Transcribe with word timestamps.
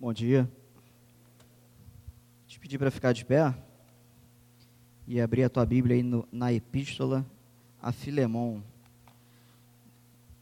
Bom 0.00 0.14
dia. 0.14 0.50
Te 2.46 2.58
pedir 2.58 2.78
para 2.78 2.90
ficar 2.90 3.12
de 3.12 3.22
pé 3.22 3.54
e 5.06 5.20
abrir 5.20 5.44
a 5.44 5.50
tua 5.50 5.66
Bíblia 5.66 5.94
aí 5.94 6.02
no, 6.02 6.26
na 6.32 6.50
Epístola 6.50 7.22
a 7.82 7.92
Filemão. 7.92 8.64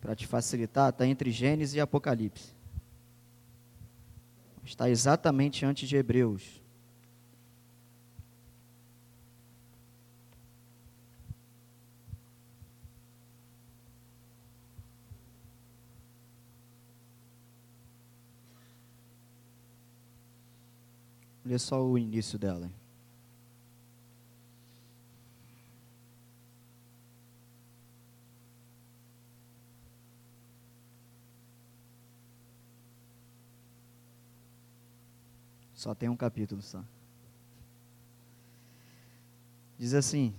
Para 0.01 0.15
te 0.15 0.29
facilitar, 0.29 0.91
está 0.91 1.05
entre 1.09 1.33
Gênesis 1.33 1.75
e 1.75 1.81
Apocalipse. 1.81 2.55
Está 4.63 4.89
exatamente 4.89 5.67
antes 5.67 5.89
de 5.89 5.97
Hebreus. 5.97 6.63
Lê 21.49 21.59
só 21.59 21.83
o 21.83 21.97
início 21.97 22.39
dela. 22.39 22.71
Só 35.73 35.95
tem 35.95 36.11
um 36.11 36.17
capítulo 36.17 36.61
só. 36.61 36.85
Diz 39.79 39.95
assim: 39.95 40.35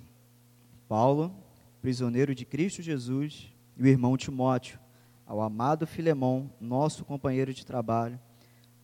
Paulo, 0.88 1.34
prisioneiro 1.82 2.36
de 2.36 2.46
Cristo 2.46 2.84
Jesus, 2.84 3.52
e 3.76 3.82
o 3.82 3.88
irmão 3.88 4.16
Timóteo, 4.16 4.80
ao 5.26 5.42
amado 5.42 5.88
Filemão, 5.88 6.52
nosso 6.62 7.04
companheiro 7.04 7.52
de 7.52 7.66
trabalho, 7.66 8.20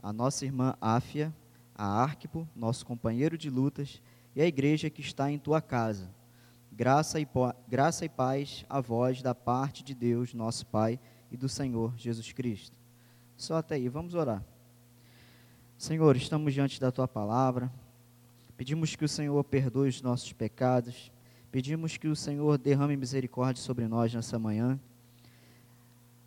a 0.02 0.12
nossa 0.12 0.44
irmã 0.44 0.76
Áfia, 0.82 1.32
a 1.76 1.86
Arquipo, 1.86 2.48
nosso 2.56 2.86
companheiro 2.86 3.38
de 3.38 3.50
lutas, 3.50 4.02
e 4.34 4.42
a 4.42 4.46
igreja 4.46 4.90
que 4.90 5.02
está 5.02 5.30
em 5.30 5.38
tua 5.38 5.62
casa. 5.62 6.10
Graça 6.72 7.20
e, 7.20 7.28
graça 7.68 8.06
e 8.06 8.10
paz 8.10 8.66
a 8.70 8.82
vós 8.82 9.22
da 9.22 9.36
parte 9.36 9.84
de 9.84 9.94
Deus, 9.94 10.34
nosso 10.34 10.66
Pai, 10.66 11.00
e 11.32 11.38
do 11.38 11.50
Senhor 11.50 11.94
Jesus 11.98 12.32
Cristo. 12.32 12.78
Só 13.38 13.58
até 13.58 13.76
aí, 13.76 13.90
vamos 13.90 14.14
orar. 14.14 14.44
Senhor, 15.78 16.16
estamos 16.16 16.54
diante 16.54 16.80
da 16.80 16.92
tua 16.92 17.08
palavra. 17.08 17.72
Pedimos 18.56 18.96
que 18.96 19.04
o 19.04 19.10
Senhor 19.10 19.44
perdoe 19.44 19.90
os 19.90 20.02
nossos 20.02 20.32
pecados. 20.32 21.12
Pedimos 21.52 21.98
que 21.98 22.08
o 22.08 22.16
Senhor 22.16 22.58
derrame 22.58 22.96
misericórdia 22.96 23.62
sobre 23.62 23.88
nós 23.88 24.14
nessa 24.14 24.40
manhã. 24.40 24.80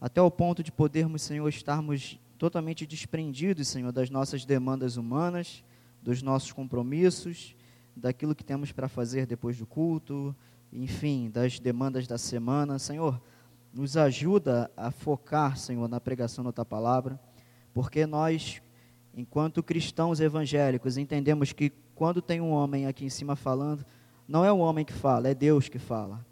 Até 0.00 0.20
o 0.20 0.30
ponto 0.30 0.62
de 0.62 0.70
podermos, 0.70 1.22
Senhor, 1.22 1.48
estarmos 1.48 2.18
totalmente 2.38 2.86
desprendidos, 2.86 3.68
Senhor, 3.68 3.90
das 3.92 4.08
nossas 4.08 4.44
demandas 4.44 4.96
humanas, 4.96 5.64
dos 6.00 6.22
nossos 6.22 6.52
compromissos, 6.52 7.56
daquilo 7.96 8.34
que 8.34 8.44
temos 8.44 8.70
para 8.70 8.88
fazer 8.88 9.26
depois 9.26 9.58
do 9.58 9.66
culto, 9.66 10.34
enfim, 10.72 11.28
das 11.30 11.58
demandas 11.58 12.06
da 12.06 12.16
semana. 12.16 12.78
Senhor, 12.78 13.20
nos 13.74 13.96
ajuda 13.96 14.70
a 14.76 14.90
focar, 14.90 15.56
Senhor, 15.56 15.88
na 15.88 16.00
pregação 16.00 16.44
da 16.44 16.52
tua 16.52 16.64
palavra, 16.64 17.20
porque 17.74 18.06
nós, 18.06 18.62
enquanto 19.14 19.62
cristãos 19.62 20.20
evangélicos, 20.20 20.96
entendemos 20.96 21.52
que 21.52 21.72
quando 21.94 22.22
tem 22.22 22.40
um 22.40 22.50
homem 22.50 22.86
aqui 22.86 23.04
em 23.04 23.10
cima 23.10 23.34
falando, 23.34 23.84
não 24.26 24.44
é 24.44 24.52
o 24.52 24.58
homem 24.58 24.84
que 24.84 24.92
fala, 24.92 25.28
é 25.28 25.34
Deus 25.34 25.68
que 25.68 25.78
fala. 25.78 26.24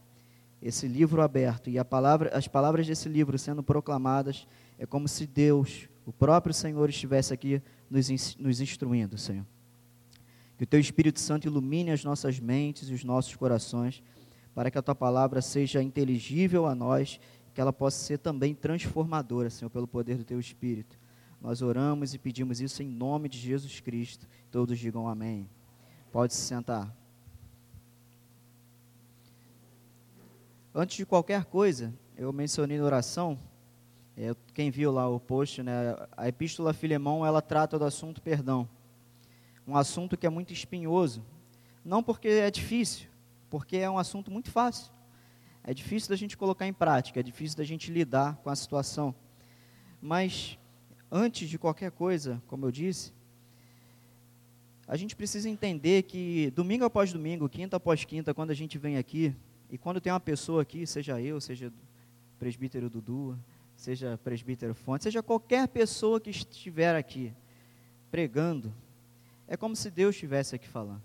Esse 0.62 0.86
livro 0.86 1.20
aberto 1.20 1.68
e 1.68 1.82
palavra, 1.84 2.30
as 2.32 2.46
palavras 2.46 2.86
desse 2.86 3.08
livro 3.08 3.36
sendo 3.38 3.62
proclamadas, 3.62 4.46
é 4.78 4.86
como 4.86 5.08
se 5.08 5.26
Deus 5.26 5.88
o 6.06 6.12
próprio 6.12 6.54
Senhor 6.54 6.88
estivesse 6.88 7.34
aqui 7.34 7.60
nos, 7.90 8.36
nos 8.36 8.60
instruindo, 8.60 9.18
Senhor. 9.18 9.44
Que 10.56 10.62
o 10.62 10.66
Teu 10.66 10.78
Espírito 10.78 11.18
Santo 11.18 11.48
ilumine 11.48 11.90
as 11.90 12.04
nossas 12.04 12.38
mentes 12.38 12.88
e 12.88 12.94
os 12.94 13.02
nossos 13.02 13.34
corações, 13.34 14.02
para 14.54 14.70
que 14.70 14.78
a 14.78 14.82
Tua 14.82 14.94
palavra 14.94 15.42
seja 15.42 15.82
inteligível 15.82 16.64
a 16.64 16.74
nós, 16.74 17.20
que 17.52 17.60
ela 17.60 17.72
possa 17.72 17.98
ser 17.98 18.18
também 18.18 18.54
transformadora, 18.54 19.50
Senhor, 19.50 19.68
pelo 19.68 19.88
poder 19.88 20.16
do 20.16 20.24
Teu 20.24 20.38
Espírito. 20.38 20.96
Nós 21.40 21.60
oramos 21.60 22.14
e 22.14 22.18
pedimos 22.18 22.60
isso 22.60 22.82
em 22.82 22.88
nome 22.88 23.28
de 23.28 23.38
Jesus 23.38 23.80
Cristo. 23.80 24.26
Todos 24.50 24.78
digam 24.78 25.08
amém. 25.08 25.50
Pode 26.12 26.34
se 26.34 26.40
sentar. 26.40 26.94
Antes 30.74 30.96
de 30.96 31.04
qualquer 31.04 31.44
coisa, 31.46 31.92
eu 32.16 32.32
mencionei 32.32 32.78
na 32.78 32.84
oração 32.84 33.38
quem 34.54 34.70
viu 34.70 34.90
lá 34.90 35.08
o 35.08 35.20
post, 35.20 35.62
né, 35.62 35.94
a 36.16 36.26
Epístola 36.28 36.70
a 36.70 36.74
Filemão, 36.74 37.24
ela 37.24 37.42
trata 37.42 37.78
do 37.78 37.84
assunto 37.84 38.22
perdão. 38.22 38.66
Um 39.68 39.76
assunto 39.76 40.16
que 40.16 40.26
é 40.26 40.30
muito 40.30 40.52
espinhoso. 40.52 41.22
Não 41.84 42.02
porque 42.02 42.28
é 42.28 42.50
difícil, 42.50 43.08
porque 43.50 43.76
é 43.76 43.90
um 43.90 43.98
assunto 43.98 44.30
muito 44.30 44.50
fácil. 44.50 44.90
É 45.62 45.74
difícil 45.74 46.08
da 46.08 46.16
gente 46.16 46.36
colocar 46.36 46.66
em 46.66 46.72
prática, 46.72 47.20
é 47.20 47.22
difícil 47.22 47.58
da 47.58 47.64
gente 47.64 47.90
lidar 47.92 48.36
com 48.36 48.48
a 48.48 48.56
situação. 48.56 49.14
Mas, 50.00 50.58
antes 51.10 51.48
de 51.48 51.58
qualquer 51.58 51.90
coisa, 51.90 52.42
como 52.46 52.64
eu 52.64 52.70
disse, 52.70 53.12
a 54.88 54.96
gente 54.96 55.16
precisa 55.16 55.48
entender 55.48 56.04
que 56.04 56.50
domingo 56.52 56.84
após 56.84 57.12
domingo, 57.12 57.48
quinta 57.48 57.76
após 57.76 58.04
quinta, 58.04 58.32
quando 58.32 58.50
a 58.50 58.54
gente 58.54 58.78
vem 58.78 58.96
aqui, 58.96 59.34
e 59.68 59.76
quando 59.76 60.00
tem 60.00 60.12
uma 60.12 60.20
pessoa 60.20 60.62
aqui, 60.62 60.86
seja 60.86 61.20
eu, 61.20 61.40
seja 61.40 61.68
o 61.68 62.38
presbítero 62.38 62.88
Dudu, 62.88 63.36
seja 63.76 64.18
presbítero 64.24 64.74
Fonte, 64.74 65.04
seja 65.04 65.22
qualquer 65.22 65.68
pessoa 65.68 66.20
que 66.20 66.30
estiver 66.30 66.96
aqui 66.96 67.32
pregando, 68.10 68.72
é 69.46 69.56
como 69.56 69.76
se 69.76 69.90
Deus 69.90 70.14
estivesse 70.14 70.54
aqui 70.54 70.66
falando. 70.66 71.02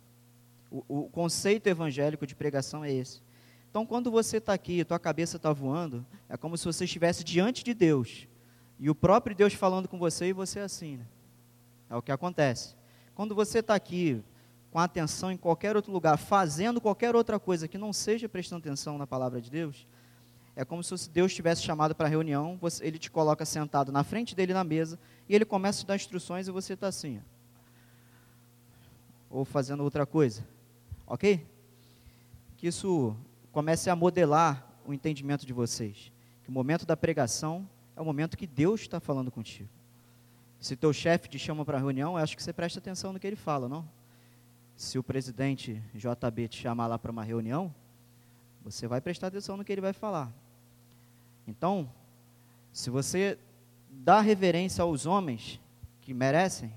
O, 0.69 1.03
o 1.03 1.09
conceito 1.09 1.67
evangélico 1.67 2.25
de 2.25 2.35
pregação 2.35 2.83
é 2.83 2.91
esse. 2.91 3.21
Então, 3.69 3.85
quando 3.85 4.09
você 4.09 4.37
está 4.37 4.53
aqui, 4.53 4.83
tua 4.83 4.99
cabeça 4.99 5.37
está 5.37 5.51
voando, 5.53 6.05
é 6.27 6.35
como 6.35 6.57
se 6.57 6.65
você 6.65 6.85
estivesse 6.85 7.23
diante 7.23 7.63
de 7.63 7.73
Deus 7.73 8.27
e 8.79 8.89
o 8.89 8.95
próprio 8.95 9.35
Deus 9.35 9.53
falando 9.53 9.87
com 9.87 9.99
você 9.99 10.29
e 10.29 10.33
você 10.33 10.59
assim, 10.59 10.97
né? 10.97 11.05
É 11.89 11.95
o 11.95 12.01
que 12.01 12.11
acontece. 12.11 12.75
Quando 13.13 13.35
você 13.35 13.59
está 13.59 13.75
aqui 13.75 14.23
com 14.71 14.79
atenção 14.79 15.31
em 15.31 15.37
qualquer 15.37 15.75
outro 15.75 15.91
lugar, 15.91 16.17
fazendo 16.17 16.81
qualquer 16.81 17.15
outra 17.15 17.39
coisa 17.39 17.67
que 17.67 17.77
não 17.77 17.93
seja 17.93 18.27
prestando 18.27 18.61
atenção 18.61 18.97
na 18.97 19.05
palavra 19.05 19.39
de 19.39 19.51
Deus, 19.51 19.85
é 20.55 20.65
como 20.65 20.83
se 20.83 21.09
Deus 21.09 21.33
tivesse 21.33 21.63
chamado 21.63 21.95
para 21.95 22.07
a 22.07 22.09
reunião, 22.09 22.57
você, 22.59 22.85
ele 22.85 22.97
te 22.97 23.09
coloca 23.09 23.45
sentado 23.45 23.91
na 23.91 24.03
frente 24.03 24.35
dele 24.35 24.53
na 24.53 24.63
mesa, 24.63 24.99
e 25.27 25.35
ele 25.35 25.45
começa 25.45 25.83
a 25.83 25.87
dar 25.87 25.95
instruções 25.95 26.47
e 26.47 26.51
você 26.51 26.73
está 26.73 26.87
assim. 26.87 27.21
Ou 29.29 29.45
fazendo 29.45 29.83
outra 29.83 30.05
coisa. 30.05 30.45
Ok? 31.07 31.45
Que 32.57 32.67
isso 32.67 33.15
comece 33.51 33.89
a 33.89 33.95
modelar 33.95 34.67
o 34.85 34.93
entendimento 34.93 35.45
de 35.45 35.53
vocês. 35.53 36.11
Que 36.43 36.49
o 36.49 36.51
momento 36.51 36.85
da 36.85 36.97
pregação 36.97 37.67
é 37.95 38.01
o 38.01 38.05
momento 38.05 38.37
que 38.37 38.47
Deus 38.47 38.81
está 38.81 38.99
falando 38.99 39.31
contigo. 39.31 39.69
Se 40.59 40.75
teu 40.75 40.91
chefe 40.93 41.29
te 41.29 41.39
chama 41.39 41.65
para 41.65 41.77
a 41.77 41.81
reunião, 41.81 42.17
eu 42.17 42.23
acho 42.23 42.35
que 42.35 42.43
você 42.43 42.53
presta 42.53 42.79
atenção 42.79 43.13
no 43.13 43.19
que 43.19 43.25
ele 43.25 43.35
fala, 43.35 43.67
não? 43.69 43.87
Se 44.75 44.99
o 44.99 45.03
presidente 45.03 45.81
JB 45.93 46.47
te 46.49 46.61
chamar 46.61 46.87
lá 46.87 46.99
para 46.99 47.11
uma 47.11 47.23
reunião, 47.23 47.73
você 48.63 48.87
vai 48.87 49.01
prestar 49.01 49.27
atenção 49.27 49.57
no 49.57 49.63
que 49.63 49.71
ele 49.71 49.81
vai 49.81 49.93
falar. 49.93 50.31
Então, 51.47 51.91
se 52.71 52.89
você 52.89 53.37
dá 53.89 54.21
reverência 54.21 54.81
aos 54.83 55.05
homens 55.05 55.59
que 56.01 56.13
merecem, 56.13 56.73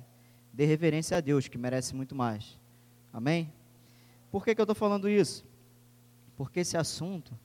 dê 0.53 0.65
reverência 0.65 1.17
a 1.17 1.21
Deus, 1.21 1.49
que 1.49 1.59
merece 1.59 1.95
muito 1.95 2.15
mais. 2.15 2.59
Amém? 3.13 3.53
Por 4.31 4.45
que, 4.45 4.55
que 4.55 4.61
eu 4.61 4.65
estou 4.65 4.75
falando 4.75 5.09
isso? 5.09 5.45
Porque 6.37 6.61
esse 6.61 6.77
assunto 6.77 7.39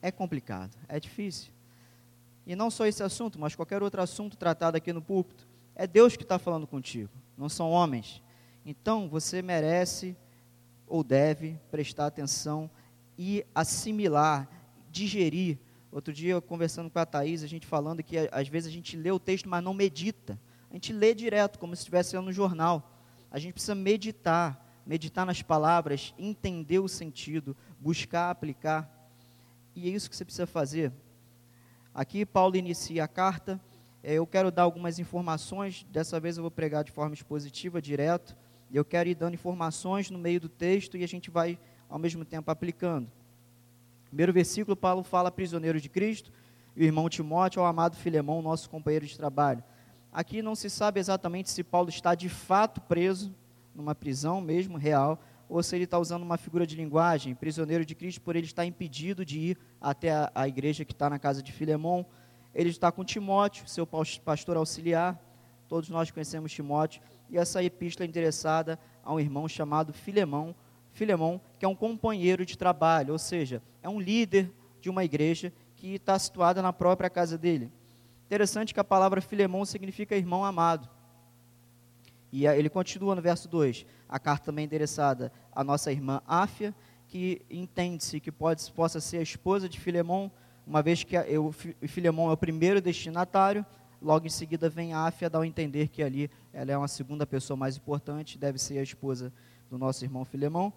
é 0.00 0.10
complicado, 0.10 0.76
é 0.88 0.98
difícil. 0.98 1.52
E 2.46 2.56
não 2.56 2.70
só 2.70 2.86
esse 2.86 3.02
assunto, 3.02 3.38
mas 3.38 3.54
qualquer 3.54 3.82
outro 3.82 4.02
assunto 4.02 4.36
tratado 4.36 4.76
aqui 4.76 4.92
no 4.92 5.02
púlpito. 5.02 5.46
É 5.74 5.86
Deus 5.86 6.16
que 6.16 6.22
está 6.22 6.38
falando 6.38 6.66
contigo, 6.66 7.10
não 7.36 7.48
são 7.48 7.70
homens. 7.70 8.22
Então 8.64 9.08
você 9.08 9.42
merece 9.42 10.16
ou 10.86 11.02
deve 11.02 11.58
prestar 11.70 12.06
atenção 12.06 12.70
e 13.24 13.46
assimilar, 13.54 14.48
digerir. 14.90 15.56
Outro 15.92 16.12
dia, 16.12 16.32
eu 16.32 16.42
conversando 16.42 16.90
com 16.90 16.98
a 16.98 17.06
Thaís, 17.06 17.44
a 17.44 17.46
gente 17.46 17.64
falando 17.64 18.02
que 18.02 18.16
às 18.32 18.48
vezes 18.48 18.68
a 18.68 18.72
gente 18.72 18.96
lê 18.96 19.12
o 19.12 19.20
texto, 19.20 19.48
mas 19.48 19.62
não 19.62 19.72
medita. 19.72 20.36
A 20.68 20.74
gente 20.74 20.92
lê 20.92 21.14
direto, 21.14 21.56
como 21.56 21.76
se 21.76 21.82
estivesse 21.82 22.16
lendo 22.16 22.24
no 22.24 22.32
jornal. 22.32 22.98
A 23.30 23.38
gente 23.38 23.52
precisa 23.52 23.76
meditar, 23.76 24.82
meditar 24.84 25.24
nas 25.24 25.40
palavras, 25.40 26.12
entender 26.18 26.80
o 26.80 26.88
sentido, 26.88 27.56
buscar 27.78 28.28
aplicar. 28.28 28.90
E 29.76 29.88
é 29.88 29.92
isso 29.92 30.10
que 30.10 30.16
você 30.16 30.24
precisa 30.24 30.46
fazer. 30.46 30.92
Aqui, 31.94 32.26
Paulo 32.26 32.56
inicia 32.56 33.04
a 33.04 33.08
carta. 33.08 33.60
É, 34.02 34.14
eu 34.14 34.26
quero 34.26 34.50
dar 34.50 34.62
algumas 34.64 34.98
informações. 34.98 35.86
Dessa 35.92 36.18
vez 36.18 36.38
eu 36.38 36.42
vou 36.42 36.50
pregar 36.50 36.82
de 36.82 36.90
forma 36.90 37.14
expositiva, 37.14 37.80
direto. 37.80 38.36
Eu 38.72 38.84
quero 38.84 39.08
ir 39.08 39.14
dando 39.14 39.34
informações 39.34 40.10
no 40.10 40.18
meio 40.18 40.40
do 40.40 40.48
texto 40.48 40.96
e 40.96 41.04
a 41.04 41.08
gente 41.08 41.30
vai 41.30 41.56
ao 41.92 41.98
mesmo 41.98 42.24
tempo 42.24 42.50
aplicando. 42.50 43.06
Primeiro 44.06 44.32
versículo, 44.32 44.74
Paulo 44.74 45.02
fala 45.02 45.30
prisioneiro 45.30 45.78
de 45.78 45.90
Cristo, 45.90 46.32
e 46.74 46.80
o 46.80 46.84
irmão 46.84 47.06
Timóteo 47.06 47.60
ao 47.60 47.68
amado 47.68 47.96
Filemão, 47.96 48.40
nosso 48.40 48.70
companheiro 48.70 49.04
de 49.04 49.14
trabalho. 49.14 49.62
Aqui 50.10 50.40
não 50.40 50.54
se 50.54 50.70
sabe 50.70 50.98
exatamente 50.98 51.50
se 51.50 51.62
Paulo 51.62 51.90
está 51.90 52.14
de 52.14 52.30
fato 52.30 52.80
preso, 52.80 53.34
numa 53.74 53.94
prisão 53.94 54.40
mesmo, 54.40 54.78
real, 54.78 55.20
ou 55.50 55.62
se 55.62 55.76
ele 55.76 55.84
está 55.84 55.98
usando 55.98 56.22
uma 56.22 56.38
figura 56.38 56.66
de 56.66 56.76
linguagem, 56.76 57.34
prisioneiro 57.34 57.84
de 57.84 57.94
Cristo, 57.94 58.22
por 58.22 58.36
ele 58.36 58.46
estar 58.46 58.64
impedido 58.64 59.22
de 59.22 59.38
ir 59.38 59.58
até 59.78 60.12
a, 60.12 60.32
a 60.34 60.48
igreja 60.48 60.86
que 60.86 60.92
está 60.92 61.10
na 61.10 61.18
casa 61.18 61.42
de 61.42 61.52
Filemão. 61.52 62.06
Ele 62.54 62.70
está 62.70 62.90
com 62.90 63.04
Timóteo, 63.04 63.68
seu 63.68 63.86
pastor 63.86 64.56
auxiliar, 64.56 65.22
todos 65.68 65.90
nós 65.90 66.10
conhecemos 66.10 66.52
Timóteo, 66.52 67.02
e 67.28 67.36
essa 67.36 67.62
epístola 67.62 68.06
é 68.06 68.08
endereçada 68.08 68.78
a 69.04 69.12
um 69.12 69.20
irmão 69.20 69.46
chamado 69.46 69.92
Filemão, 69.92 70.54
Filemão, 70.92 71.40
que 71.58 71.64
é 71.64 71.68
um 71.68 71.74
companheiro 71.74 72.44
de 72.44 72.56
trabalho, 72.56 73.12
ou 73.12 73.18
seja, 73.18 73.62
é 73.82 73.88
um 73.88 74.00
líder 74.00 74.52
de 74.80 74.90
uma 74.90 75.04
igreja 75.04 75.52
que 75.76 75.94
está 75.94 76.18
situada 76.18 76.62
na 76.62 76.72
própria 76.72 77.10
casa 77.10 77.36
dele. 77.36 77.72
Interessante 78.26 78.72
que 78.72 78.80
a 78.80 78.84
palavra 78.84 79.20
Filemão 79.20 79.64
significa 79.64 80.16
irmão 80.16 80.44
amado. 80.44 80.88
E 82.30 82.46
ele 82.46 82.70
continua 82.70 83.14
no 83.14 83.20
verso 83.20 83.48
2. 83.48 83.84
A 84.08 84.18
carta 84.18 84.46
também 84.46 84.62
é 84.62 84.66
endereçada 84.66 85.32
à 85.50 85.62
nossa 85.62 85.92
irmã 85.92 86.22
Áfia, 86.26 86.74
que 87.08 87.42
entende-se 87.50 88.20
que 88.20 88.32
pode, 88.32 88.70
possa 88.72 89.00
ser 89.00 89.18
a 89.18 89.22
esposa 89.22 89.68
de 89.68 89.78
Filemão, 89.78 90.30
uma 90.66 90.82
vez 90.82 91.04
que 91.04 91.14
o 91.38 91.52
Filemão 91.86 92.30
é 92.30 92.32
o 92.32 92.36
primeiro 92.36 92.80
destinatário, 92.80 93.66
logo 94.00 94.26
em 94.26 94.30
seguida 94.30 94.68
vem 94.70 94.94
Áfia, 94.94 95.28
dá 95.28 95.40
a 95.40 95.46
entender 95.46 95.88
que 95.88 96.02
ali 96.02 96.30
ela 96.52 96.72
é 96.72 96.76
uma 96.76 96.88
segunda 96.88 97.26
pessoa 97.26 97.56
mais 97.56 97.76
importante, 97.76 98.38
deve 98.38 98.58
ser 98.58 98.78
a 98.78 98.82
esposa 98.82 99.32
do 99.72 99.78
nosso 99.78 100.04
irmão 100.04 100.22
Filemão. 100.22 100.70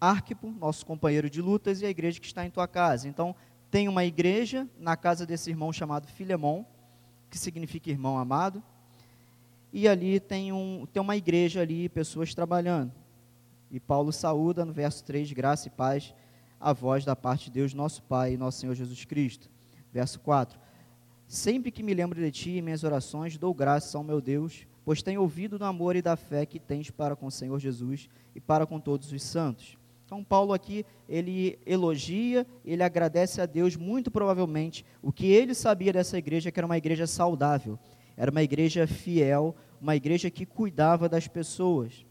Arquipo, 0.00 0.50
nosso 0.50 0.84
companheiro 0.84 1.30
de 1.30 1.40
lutas, 1.40 1.80
e 1.80 1.86
a 1.86 1.88
igreja 1.88 2.18
que 2.18 2.26
está 2.26 2.44
em 2.44 2.50
tua 2.50 2.66
casa. 2.66 3.06
Então, 3.06 3.32
tem 3.70 3.86
uma 3.86 4.04
igreja 4.04 4.68
na 4.76 4.96
casa 4.96 5.24
desse 5.24 5.50
irmão 5.50 5.72
chamado 5.72 6.08
Filemão, 6.08 6.66
que 7.30 7.38
significa 7.38 7.90
irmão 7.90 8.18
amado, 8.18 8.60
e 9.72 9.86
ali 9.86 10.18
tem, 10.18 10.52
um, 10.52 10.84
tem 10.92 11.00
uma 11.00 11.16
igreja 11.16 11.60
ali, 11.60 11.88
pessoas 11.88 12.34
trabalhando. 12.34 12.92
E 13.70 13.78
Paulo 13.78 14.12
saúda 14.12 14.64
no 14.64 14.72
verso 14.72 15.04
3, 15.04 15.30
graça 15.32 15.68
e 15.68 15.70
paz, 15.70 16.12
a 16.58 16.72
voz 16.72 17.04
da 17.04 17.14
parte 17.14 17.44
de 17.44 17.52
Deus, 17.52 17.72
nosso 17.72 18.02
Pai 18.02 18.34
e 18.34 18.36
nosso 18.36 18.58
Senhor 18.58 18.74
Jesus 18.74 19.04
Cristo. 19.04 19.48
Verso 19.92 20.18
4. 20.18 20.58
Sempre 21.28 21.70
que 21.70 21.84
me 21.84 21.94
lembro 21.94 22.20
de 22.20 22.32
ti 22.32 22.50
em 22.50 22.62
minhas 22.62 22.82
orações, 22.82 23.38
dou 23.38 23.54
graças 23.54 23.94
ao 23.94 24.02
meu 24.02 24.20
Deus, 24.20 24.66
pois 24.84 25.02
tenho 25.02 25.20
ouvido 25.22 25.58
do 25.58 25.64
amor 25.64 25.96
e 25.96 26.02
da 26.02 26.16
fé 26.16 26.46
que 26.46 26.58
tens 26.58 26.90
para 26.90 27.16
com 27.16 27.26
o 27.26 27.30
Senhor 27.30 27.58
Jesus 27.58 28.08
e 28.34 28.40
para 28.40 28.66
com 28.66 28.80
todos 28.80 29.12
os 29.12 29.22
santos 29.22 29.76
então, 30.12 30.22
Paulo 30.22 30.52
aqui, 30.52 30.84
ele 31.08 31.58
elogia, 31.64 32.46
ele 32.66 32.82
agradece 32.82 33.40
a 33.40 33.46
Deus, 33.46 33.76
muito 33.76 34.10
provavelmente, 34.10 34.84
o 35.00 35.10
que 35.10 35.24
ele 35.24 35.54
sabia 35.54 35.90
dessa 35.90 36.18
igreja, 36.18 36.52
que 36.52 36.60
era 36.60 36.66
uma 36.66 36.76
igreja 36.76 37.06
saudável, 37.06 37.78
era 38.14 38.30
uma 38.30 38.42
igreja 38.42 38.86
fiel, 38.86 39.56
uma 39.80 39.96
igreja 39.96 40.30
que 40.30 40.44
cuidava 40.44 41.08
das 41.08 41.26
pessoas. 41.28 42.04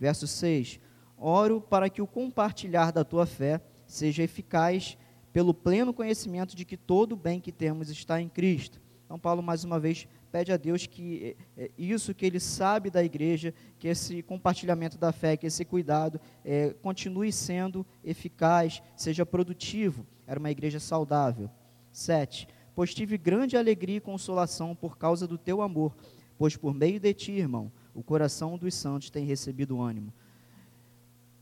Verso 0.00 0.26
6: 0.26 0.80
Oro 1.14 1.60
para 1.60 1.90
que 1.90 2.00
o 2.00 2.06
compartilhar 2.06 2.90
da 2.90 3.04
tua 3.04 3.26
fé 3.26 3.60
seja 3.86 4.22
eficaz 4.22 4.96
pelo 5.30 5.52
pleno 5.52 5.92
conhecimento 5.92 6.56
de 6.56 6.64
que 6.64 6.78
todo 6.78 7.12
o 7.12 7.16
bem 7.16 7.38
que 7.38 7.52
temos 7.52 7.90
está 7.90 8.18
em 8.18 8.30
Cristo. 8.30 8.80
Então, 9.04 9.18
Paulo, 9.18 9.42
mais 9.42 9.62
uma 9.62 9.78
vez, 9.78 10.08
pede 10.32 10.50
a 10.50 10.56
Deus 10.56 10.86
que 10.86 11.36
é, 11.56 11.70
isso 11.76 12.14
que 12.14 12.24
ele 12.24 12.40
sabe 12.40 12.88
da 12.88 13.04
igreja, 13.04 13.52
que 13.78 13.86
esse 13.86 14.22
compartilhamento 14.22 14.96
da 14.96 15.12
fé, 15.12 15.36
que 15.36 15.46
esse 15.46 15.62
cuidado 15.62 16.18
é, 16.42 16.70
continue 16.82 17.30
sendo 17.30 17.86
eficaz, 18.02 18.82
seja 18.96 19.26
produtivo. 19.26 20.06
Era 20.26 20.40
uma 20.40 20.50
igreja 20.50 20.80
saudável. 20.80 21.50
7. 21.92 22.48
Pois 22.74 22.94
tive 22.94 23.18
grande 23.18 23.58
alegria 23.58 23.98
e 23.98 24.00
consolação 24.00 24.74
por 24.74 24.96
causa 24.96 25.26
do 25.28 25.36
teu 25.36 25.60
amor, 25.60 25.94
pois 26.38 26.56
por 26.56 26.72
meio 26.72 26.98
de 26.98 27.12
ti, 27.12 27.32
irmão, 27.32 27.70
o 27.94 28.02
coração 28.02 28.56
dos 28.56 28.74
santos 28.74 29.10
tem 29.10 29.26
recebido 29.26 29.82
ânimo. 29.82 30.10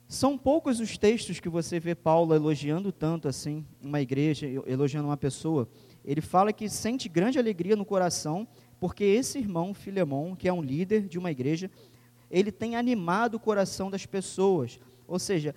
São 0.09 0.37
poucos 0.37 0.81
os 0.81 0.99
textos 0.99 1.39
que 1.39 1.49
você 1.49 1.79
vê 1.79 1.95
Paulo 1.95 2.35
elogiando 2.35 2.91
tanto 2.91 3.29
assim 3.29 3.65
uma 3.81 4.01
igreja, 4.01 4.45
elogiando 4.67 5.07
uma 5.07 5.17
pessoa. 5.17 5.69
Ele 6.05 6.21
fala 6.21 6.53
que 6.53 6.69
sente 6.69 7.09
grande 7.09 7.39
alegria 7.39 7.77
no 7.77 7.85
coração 7.85 8.49
porque 8.81 9.05
esse 9.05 9.39
irmão 9.39 9.75
Filemão, 9.75 10.35
que 10.35 10.49
é 10.49 10.53
um 10.53 10.63
líder 10.63 11.07
de 11.07 11.19
uma 11.19 11.31
igreja, 11.31 11.71
ele 12.31 12.51
tem 12.51 12.75
animado 12.75 13.35
o 13.35 13.41
coração 13.41 13.91
das 13.91 14.07
pessoas. 14.07 14.81
Ou 15.07 15.19
seja, 15.19 15.55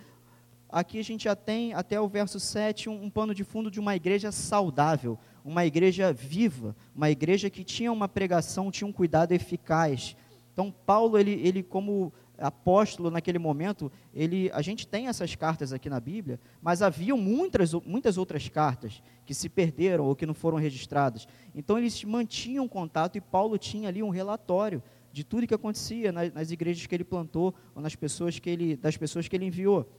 aqui 0.67 0.99
a 0.99 1.03
gente 1.03 1.23
já 1.23 1.35
tem 1.35 1.73
até 1.73 1.99
o 1.99 2.07
verso 2.07 2.39
7 2.39 2.89
um, 2.89 3.05
um 3.05 3.09
pano 3.09 3.33
de 3.33 3.45
fundo 3.45 3.71
de 3.71 3.79
uma 3.79 3.95
igreja 3.95 4.31
saudável, 4.31 5.17
uma 5.45 5.65
igreja 5.65 6.11
viva, 6.11 6.75
uma 6.93 7.09
igreja 7.09 7.49
que 7.49 7.63
tinha 7.63 7.91
uma 7.91 8.09
pregação, 8.09 8.69
tinha 8.69 8.87
um 8.87 8.93
cuidado 8.93 9.31
eficaz. 9.31 10.17
Então 10.51 10.73
Paulo, 10.85 11.17
ele, 11.17 11.39
ele 11.43 11.63
como 11.63 12.11
apóstolo 12.43 13.09
naquele 13.09 13.39
momento, 13.39 13.91
ele, 14.13 14.51
a 14.53 14.61
gente 14.61 14.85
tem 14.87 15.07
essas 15.07 15.33
cartas 15.35 15.71
aqui 15.71 15.89
na 15.89 15.99
Bíblia, 15.99 16.39
mas 16.61 16.81
haviam 16.81 17.17
muitas, 17.17 17.73
muitas 17.73 18.17
outras 18.17 18.49
cartas 18.49 19.01
que 19.25 19.33
se 19.33 19.47
perderam 19.47 20.05
ou 20.05 20.15
que 20.15 20.25
não 20.25 20.33
foram 20.33 20.57
registradas. 20.57 21.27
Então 21.55 21.77
eles 21.77 22.03
mantinham 22.03 22.67
contato 22.67 23.17
e 23.17 23.21
Paulo 23.21 23.57
tinha 23.57 23.87
ali 23.87 24.03
um 24.03 24.09
relatório 24.09 24.83
de 25.11 25.23
tudo 25.23 25.47
que 25.47 25.53
acontecia 25.53 26.11
nas, 26.11 26.33
nas 26.33 26.51
igrejas 26.51 26.85
que 26.85 26.93
ele 26.93 27.03
plantou 27.03 27.53
ou 27.73 27.81
nas 27.81 27.95
pessoas 27.95 28.39
que 28.39 28.49
ele, 28.49 28.75
das 28.75 28.97
pessoas 28.97 29.27
que 29.27 29.35
ele 29.35 29.45
enviou. 29.45 29.89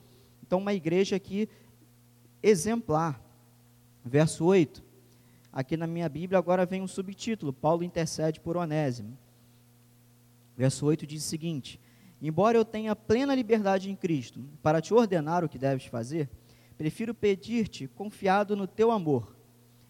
Então 0.42 0.58
uma 0.58 0.74
igreja 0.74 1.16
aqui 1.16 1.48
exemplar. 2.42 3.22
Verso 4.04 4.44
8. 4.44 4.84
Aqui 5.50 5.76
na 5.76 5.86
minha 5.86 6.08
Bíblia 6.08 6.38
agora 6.38 6.66
vem 6.66 6.82
um 6.82 6.88
subtítulo: 6.88 7.52
Paulo 7.52 7.82
intercede 7.82 8.38
por 8.38 8.56
Onésimo. 8.56 9.16
Verso 10.56 10.84
8 10.84 11.06
diz 11.06 11.24
o 11.24 11.28
seguinte: 11.28 11.80
Embora 12.20 12.56
eu 12.56 12.64
tenha 12.64 12.96
plena 12.96 13.34
liberdade 13.34 13.90
em 13.90 13.96
Cristo 13.96 14.40
para 14.62 14.80
te 14.80 14.94
ordenar 14.94 15.44
o 15.44 15.48
que 15.48 15.58
deves 15.58 15.86
fazer, 15.86 16.28
prefiro 16.76 17.14
pedir-te 17.14 17.86
confiado 17.88 18.56
no 18.56 18.66
teu 18.66 18.90
amor. 18.90 19.36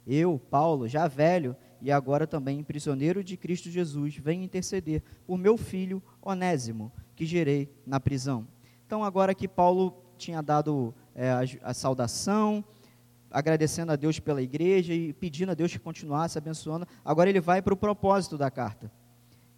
Eu, 0.07 0.41
Paulo, 0.51 0.89
já 0.89 1.07
velho 1.09 1.57
e 1.81 1.93
agora 1.93 2.27
também 2.27 2.63
prisioneiro 2.63 3.23
de 3.23 3.37
Cristo 3.37 3.71
Jesus, 3.71 4.17
venho 4.17 4.43
interceder 4.43 5.03
por 5.27 5.39
meu 5.39 5.57
filho 5.57 6.03
Onésimo, 6.23 6.91
que 7.15 7.27
gerei 7.27 7.71
na 7.87 8.01
prisão. 8.01 8.47
Então, 8.87 9.05
agora 9.05 9.35
que 9.35 9.47
Paulo 9.47 10.03
tinha 10.17 10.43
dado 10.43 10.95
é, 11.15 11.31
a, 11.31 11.41
a 11.63 11.75
saudação, 11.75 12.65
agradecendo 13.31 13.93
a 13.93 13.97
Deus 13.97 14.21
pela 14.21 14.41
igreja 14.41 14.95
e 14.95 15.13
pedindo 15.13 15.51
a 15.51 15.55
Deus 15.55 15.73
que 15.73 15.79
continuasse 15.79 16.39
abençoando, 16.39 16.87
agora 17.05 17.29
ele 17.29 17.41
vai 17.41 17.61
para 17.61 17.75
o 17.75 17.77
propósito 17.77 18.39
da 18.39 18.51
carta. 18.51 18.91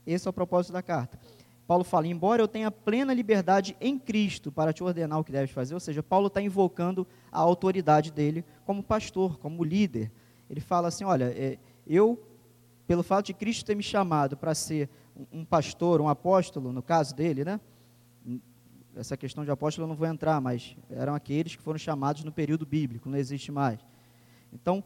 Esse 0.06 0.26
é 0.26 0.30
o 0.30 0.32
propósito 0.32 0.72
da 0.72 0.82
carta. 0.82 1.18
Paulo 1.66 1.82
fala: 1.82 2.06
embora 2.06 2.42
eu 2.42 2.48
tenha 2.48 2.70
plena 2.70 3.12
liberdade 3.12 3.76
em 3.80 3.98
Cristo 3.98 4.52
para 4.52 4.72
te 4.72 4.82
ordenar 4.84 5.18
o 5.18 5.24
que 5.24 5.32
deves 5.32 5.50
fazer, 5.50 5.74
ou 5.74 5.80
seja, 5.80 6.02
Paulo 6.02 6.28
está 6.28 6.40
invocando 6.40 7.06
a 7.30 7.40
autoridade 7.40 8.12
dele 8.12 8.44
como 8.64 8.82
pastor, 8.82 9.38
como 9.38 9.64
líder. 9.64 10.10
Ele 10.48 10.60
fala 10.60 10.88
assim: 10.88 11.04
olha, 11.04 11.24
é, 11.36 11.58
eu, 11.86 12.22
pelo 12.86 13.02
fato 13.02 13.26
de 13.26 13.34
Cristo 13.34 13.64
ter 13.64 13.74
me 13.74 13.82
chamado 13.82 14.36
para 14.36 14.54
ser 14.54 14.88
um 15.32 15.44
pastor, 15.44 16.00
um 16.00 16.08
apóstolo, 16.08 16.72
no 16.72 16.82
caso 16.82 17.14
dele, 17.14 17.44
né? 17.44 17.60
Essa 18.94 19.16
questão 19.16 19.44
de 19.44 19.50
apóstolo 19.50 19.84
eu 19.84 19.88
não 19.88 19.96
vou 19.96 20.06
entrar, 20.06 20.40
mas 20.40 20.76
eram 20.88 21.14
aqueles 21.14 21.54
que 21.54 21.62
foram 21.62 21.78
chamados 21.78 22.24
no 22.24 22.32
período 22.32 22.64
bíblico, 22.64 23.08
não 23.08 23.18
existe 23.18 23.52
mais. 23.52 23.78
Então, 24.52 24.82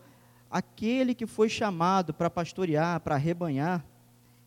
aquele 0.51 1.15
que 1.15 1.27
foi 1.27 1.49
chamado 1.49 2.13
para 2.13 2.29
pastorear, 2.29 3.01
para 3.01 3.17
rebanhar, 3.17 3.85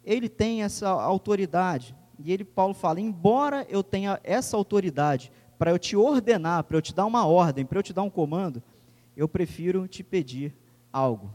ele 0.03 0.27
tem 0.27 0.63
essa 0.63 0.89
autoridade, 0.89 1.95
e 2.23 2.31
ele, 2.31 2.45
Paulo 2.45 2.73
fala: 2.73 3.01
embora 3.01 3.67
eu 3.69 3.83
tenha 3.83 4.17
essa 4.23 4.55
autoridade 4.55 5.29
para 5.59 5.71
eu 5.71 5.77
te 5.77 5.95
ordenar, 5.97 6.63
para 6.63 6.77
eu 6.77 6.81
te 6.81 6.95
dar 6.95 7.05
uma 7.05 7.27
ordem, 7.27 7.65
para 7.65 7.77
eu 7.77 7.83
te 7.83 7.91
dar 7.91 8.01
um 8.01 8.09
comando, 8.09 8.63
eu 9.15 9.27
prefiro 9.27 9.89
te 9.89 10.03
pedir 10.03 10.55
algo. 10.91 11.33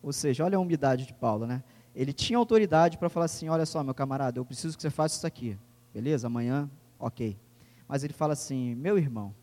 Ou 0.00 0.12
seja, 0.12 0.44
olha 0.44 0.56
a 0.56 0.60
umidade 0.60 1.06
de 1.06 1.12
Paulo, 1.12 1.44
né? 1.44 1.62
Ele 1.94 2.12
tinha 2.12 2.38
autoridade 2.38 2.98
para 2.98 3.08
falar 3.08 3.26
assim: 3.26 3.48
olha 3.48 3.66
só, 3.66 3.82
meu 3.82 3.94
camarada, 3.94 4.38
eu 4.38 4.44
preciso 4.44 4.76
que 4.76 4.82
você 4.82 4.90
faça 4.90 5.16
isso 5.16 5.26
aqui, 5.26 5.58
beleza? 5.92 6.28
Amanhã, 6.28 6.70
ok. 7.00 7.36
Mas 7.88 8.04
ele 8.04 8.12
fala 8.12 8.32
assim: 8.34 8.76
meu 8.76 8.96
irmão, 8.96 9.34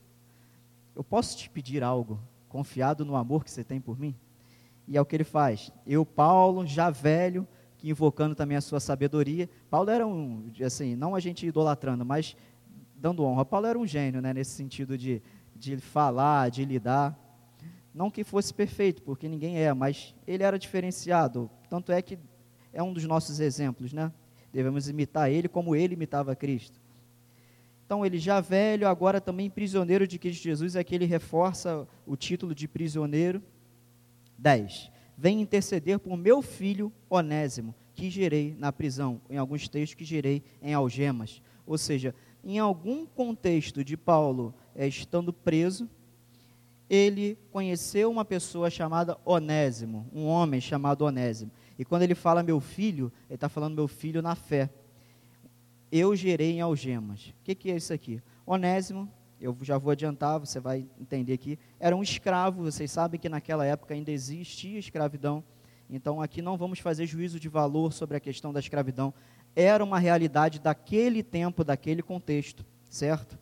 eu 0.96 1.04
posso 1.04 1.38
te 1.38 1.50
pedir 1.50 1.84
algo, 1.84 2.18
confiado 2.48 3.04
no 3.04 3.18
amor 3.18 3.44
que 3.44 3.52
você 3.52 3.66
tem 3.66 3.82
por 3.82 4.00
mim? 4.00 4.16
E 4.88 4.96
é 4.96 5.02
o 5.02 5.06
que 5.06 5.16
ele 5.16 5.26
faz. 5.26 5.74
Eu, 5.86 6.06
Paulo, 6.06 6.66
já 6.66 6.90
velho, 6.90 7.46
invocando 7.84 8.36
também 8.36 8.58
a 8.58 8.62
sua 8.62 8.80
sabedoria. 8.80 9.50
Paulo 9.70 9.90
era 9.90 10.06
um, 10.06 10.52
assim, 10.66 10.96
não 10.96 11.16
a 11.16 11.20
gente 11.20 11.46
idolatrando, 11.46 12.06
mas 12.06 12.36
dando 12.96 13.24
honra. 13.24 13.46
Paulo 13.46 13.68
era 13.68 13.80
um 13.80 13.88
gênio, 13.88 14.22
né, 14.22 14.34
nesse 14.34 14.52
sentido 14.52 14.98
de, 14.98 15.22
de 15.56 15.78
falar, 15.78 16.50
de 16.50 16.66
lidar. 16.66 17.18
Não 17.94 18.12
que 18.12 18.24
fosse 18.24 18.54
perfeito, 18.54 19.02
porque 19.02 19.28
ninguém 19.28 19.58
é, 19.58 19.74
mas 19.74 20.14
ele 20.28 20.44
era 20.44 20.60
diferenciado. 20.60 21.50
Tanto 21.70 21.92
é 21.92 22.02
que 22.02 22.20
é 22.74 22.84
um 22.84 22.94
dos 22.94 23.06
nossos 23.06 23.40
exemplos, 23.40 23.94
né? 23.94 24.12
Devemos 24.52 24.90
imitar 24.90 25.32
ele 25.32 25.48
como 25.48 25.76
ele 25.76 25.94
imitava 25.94 26.36
Cristo. 26.36 26.80
Então, 27.86 28.06
ele 28.06 28.20
já 28.20 28.40
velho, 28.40 28.88
agora 28.88 29.20
também 29.20 29.50
prisioneiro 29.50 30.08
de 30.08 30.20
Cristo 30.20 30.44
Jesus, 30.44 30.76
aqui 30.76 30.94
ele 30.94 31.06
reforça 31.06 31.88
o 32.06 32.16
título 32.16 32.54
de 32.54 32.68
prisioneiro. 32.68 33.42
10 34.38 34.92
vem 35.20 35.42
interceder 35.42 36.00
por 36.00 36.16
meu 36.16 36.42
filho 36.42 36.94
Onésimo, 37.10 37.76
que 37.94 38.10
gerei 38.10 38.56
na 38.58 38.72
prisão, 38.72 39.20
em 39.30 39.36
alguns 39.36 39.68
textos 39.68 39.94
que 39.94 40.06
gerei 40.06 40.42
em 40.62 40.74
algemas. 40.74 41.42
Ou 41.68 41.78
seja, 41.78 42.16
em 42.42 42.58
algum 42.58 43.06
contexto 43.06 43.84
de 43.84 43.98
Paulo 43.98 44.54
é, 44.74 44.88
estando 44.88 45.34
preso, 45.34 45.90
ele 46.90 47.38
conheceu 47.52 48.10
uma 48.10 48.24
pessoa 48.24 48.70
chamada 48.70 49.18
Onésimo, 49.26 50.08
um 50.14 50.26
homem 50.26 50.62
chamado 50.62 51.02
Onésimo. 51.02 51.52
E 51.78 51.84
quando 51.84 52.04
ele 52.04 52.16
fala 52.16 52.42
meu 52.42 52.62
filho, 52.62 53.12
ele 53.28 53.36
está 53.36 53.50
falando 53.50 53.76
meu 53.76 53.90
filho 53.90 54.22
na 54.22 54.36
fé. 54.36 54.70
Eu 55.92 56.16
gerei 56.16 56.54
em 56.54 56.62
algemas. 56.62 57.34
O 57.42 57.44
que, 57.44 57.56
que 57.56 57.70
é 57.70 57.76
isso 57.76 57.92
aqui? 57.92 58.22
Onésimo, 58.46 59.12
eu 59.40 59.56
já 59.62 59.78
vou 59.78 59.92
adiantar, 59.92 60.40
você 60.40 60.60
vai 60.60 60.86
entender 61.00 61.34
aqui, 61.34 61.58
era 61.80 61.96
um 61.96 62.04
escravo. 62.04 62.64
Vocês 62.64 62.92
sabem 62.92 63.20
que 63.20 63.30
naquela 63.30 63.66
época 63.66 63.94
ainda 63.94 64.12
existia 64.12 64.80
escravidão. 64.80 65.44
Então 65.90 66.22
aqui 66.22 66.42
não 66.42 66.58
vamos 66.58 66.80
fazer 66.80 67.06
juízo 67.06 67.40
de 67.40 67.50
valor 67.50 67.94
sobre 67.94 68.18
a 68.18 68.20
questão 68.20 68.54
da 68.54 68.60
escravidão. 68.60 69.14
Era 69.56 69.84
uma 69.84 69.98
realidade 69.98 70.60
daquele 70.60 71.24
tempo, 71.24 71.64
daquele 71.64 72.02
contexto, 72.02 72.66
certo? 72.90 73.38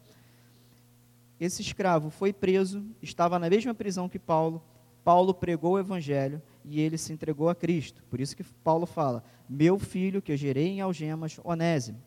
esse 1.40 1.62
escravo 1.62 2.10
foi 2.10 2.34
preso, 2.34 2.84
estava 3.02 3.38
na 3.38 3.50
mesma 3.50 3.74
prisão 3.74 4.10
que 4.10 4.20
Paulo. 4.20 4.64
Paulo 5.04 5.34
pregou 5.34 5.74
o 5.74 5.80
evangelho 5.80 6.42
e 6.66 6.82
ele 6.82 6.98
se 6.98 7.14
entregou 7.14 7.50
a 7.50 7.56
Cristo. 7.56 8.04
Por 8.10 8.20
isso 8.20 8.36
que 8.36 8.44
Paulo 8.44 8.86
fala: 8.86 9.24
Meu 9.48 9.78
filho 9.78 10.22
que 10.22 10.32
eu 10.32 10.38
gerei 10.38 10.68
em 10.68 10.82
algemas, 10.82 11.40
Onésimo. 11.44 12.02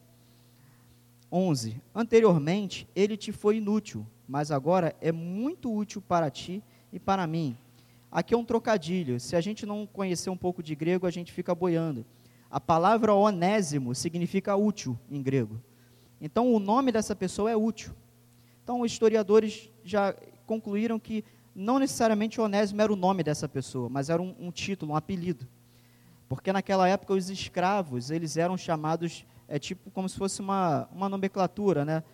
11. 1.33 1.81
Anteriormente 1.95 2.89
ele 2.95 3.17
te 3.17 3.33
foi 3.33 3.57
inútil, 3.57 4.07
mas 4.27 4.51
agora 4.51 4.95
é 5.01 5.13
muito 5.13 5.75
útil 5.75 6.01
para 6.01 6.31
ti 6.31 6.63
e 6.93 6.99
para 6.99 7.27
mim. 7.27 7.57
Aqui 8.11 8.35
é 8.35 8.37
um 8.39 8.45
trocadilho. 8.45 9.21
Se 9.21 9.37
a 9.37 9.41
gente 9.41 9.65
não 9.65 9.87
conhecer 9.87 10.31
um 10.31 10.37
pouco 10.37 10.63
de 10.63 10.75
grego, 10.75 11.07
a 11.07 11.11
gente 11.11 11.33
fica 11.33 11.55
boiando. 11.55 12.05
A 12.51 12.61
palavra 12.61 13.15
onésimo 13.15 13.95
significa 13.95 14.57
útil 14.57 14.99
em 15.11 15.23
grego. 15.23 15.61
Então 16.21 16.53
o 16.53 16.59
nome 16.59 16.91
dessa 16.91 17.15
pessoa 17.15 17.51
é 17.51 17.57
útil. 17.57 17.95
Então, 18.71 18.83
os 18.83 18.93
historiadores 18.93 19.69
já 19.83 20.15
concluíram 20.47 20.97
que 20.97 21.25
não 21.53 21.81
necessariamente 21.81 22.41
Onésimo 22.41 22.81
era 22.81 22.93
o 22.93 22.95
nome 22.95 23.25
dessa 23.25 23.49
pessoa, 23.49 23.89
mas 23.89 24.09
era 24.09 24.23
um, 24.23 24.33
um 24.39 24.53
título, 24.53 24.93
um 24.93 24.97
apelido. 24.97 25.45
Porque 26.29 26.53
naquela 26.53 26.89
época 26.89 27.15
os 27.15 27.29
escravos, 27.29 28.13
eles 28.13 28.37
eram 28.37 28.57
chamados, 28.57 29.27
é 29.51 29.59
tipo 29.59 29.91
como 29.91 30.09
se 30.09 30.17
fosse 30.17 30.41
uma, 30.41 30.89
uma 30.93 31.09
nomenclatura, 31.09 31.85
né? 31.85 32.05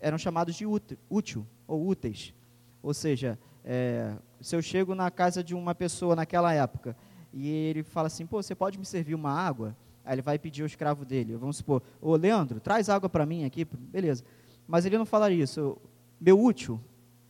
Eram 0.00 0.16
chamados 0.16 0.56
de 0.56 0.66
útil, 0.66 1.46
ou 1.66 1.86
úteis. 1.86 2.34
Ou 2.82 2.94
seja, 2.94 3.38
é, 3.62 4.14
se 4.40 4.56
eu 4.56 4.62
chego 4.62 4.94
na 4.94 5.10
casa 5.10 5.44
de 5.44 5.54
uma 5.54 5.74
pessoa 5.74 6.16
naquela 6.16 6.52
época 6.52 6.96
e 7.32 7.46
ele 7.46 7.82
fala 7.82 8.06
assim, 8.06 8.26
pô, 8.26 8.42
você 8.42 8.54
pode 8.54 8.78
me 8.78 8.86
servir 8.86 9.14
uma 9.14 9.30
água? 9.30 9.76
Aí 10.02 10.14
ele 10.14 10.22
vai 10.22 10.38
pedir 10.38 10.62
ao 10.62 10.66
escravo 10.66 11.04
dele, 11.04 11.36
vamos 11.36 11.58
supor, 11.58 11.82
ô 12.00 12.16
Leandro, 12.16 12.58
traz 12.58 12.88
água 12.88 13.08
para 13.10 13.26
mim 13.26 13.44
aqui, 13.44 13.66
beleza. 13.66 14.24
Mas 14.66 14.86
ele 14.86 14.96
não 14.96 15.04
falaria 15.04 15.44
isso, 15.44 15.76
meu 16.18 16.42
útil. 16.42 16.80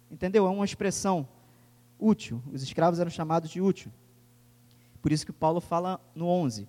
Entendeu? 0.09 0.47
É 0.47 0.49
uma 0.49 0.65
expressão 0.65 1.29
útil. 1.99 2.41
Os 2.53 2.63
escravos 2.63 3.01
eram 3.01 3.11
chamados 3.11 3.51
de 3.51 3.61
útil. 3.61 3.93
Por 5.03 5.11
isso 5.11 5.27
que 5.27 5.33
Paulo 5.33 5.61
fala 5.61 6.01
no 6.15 6.27
11. 6.27 6.69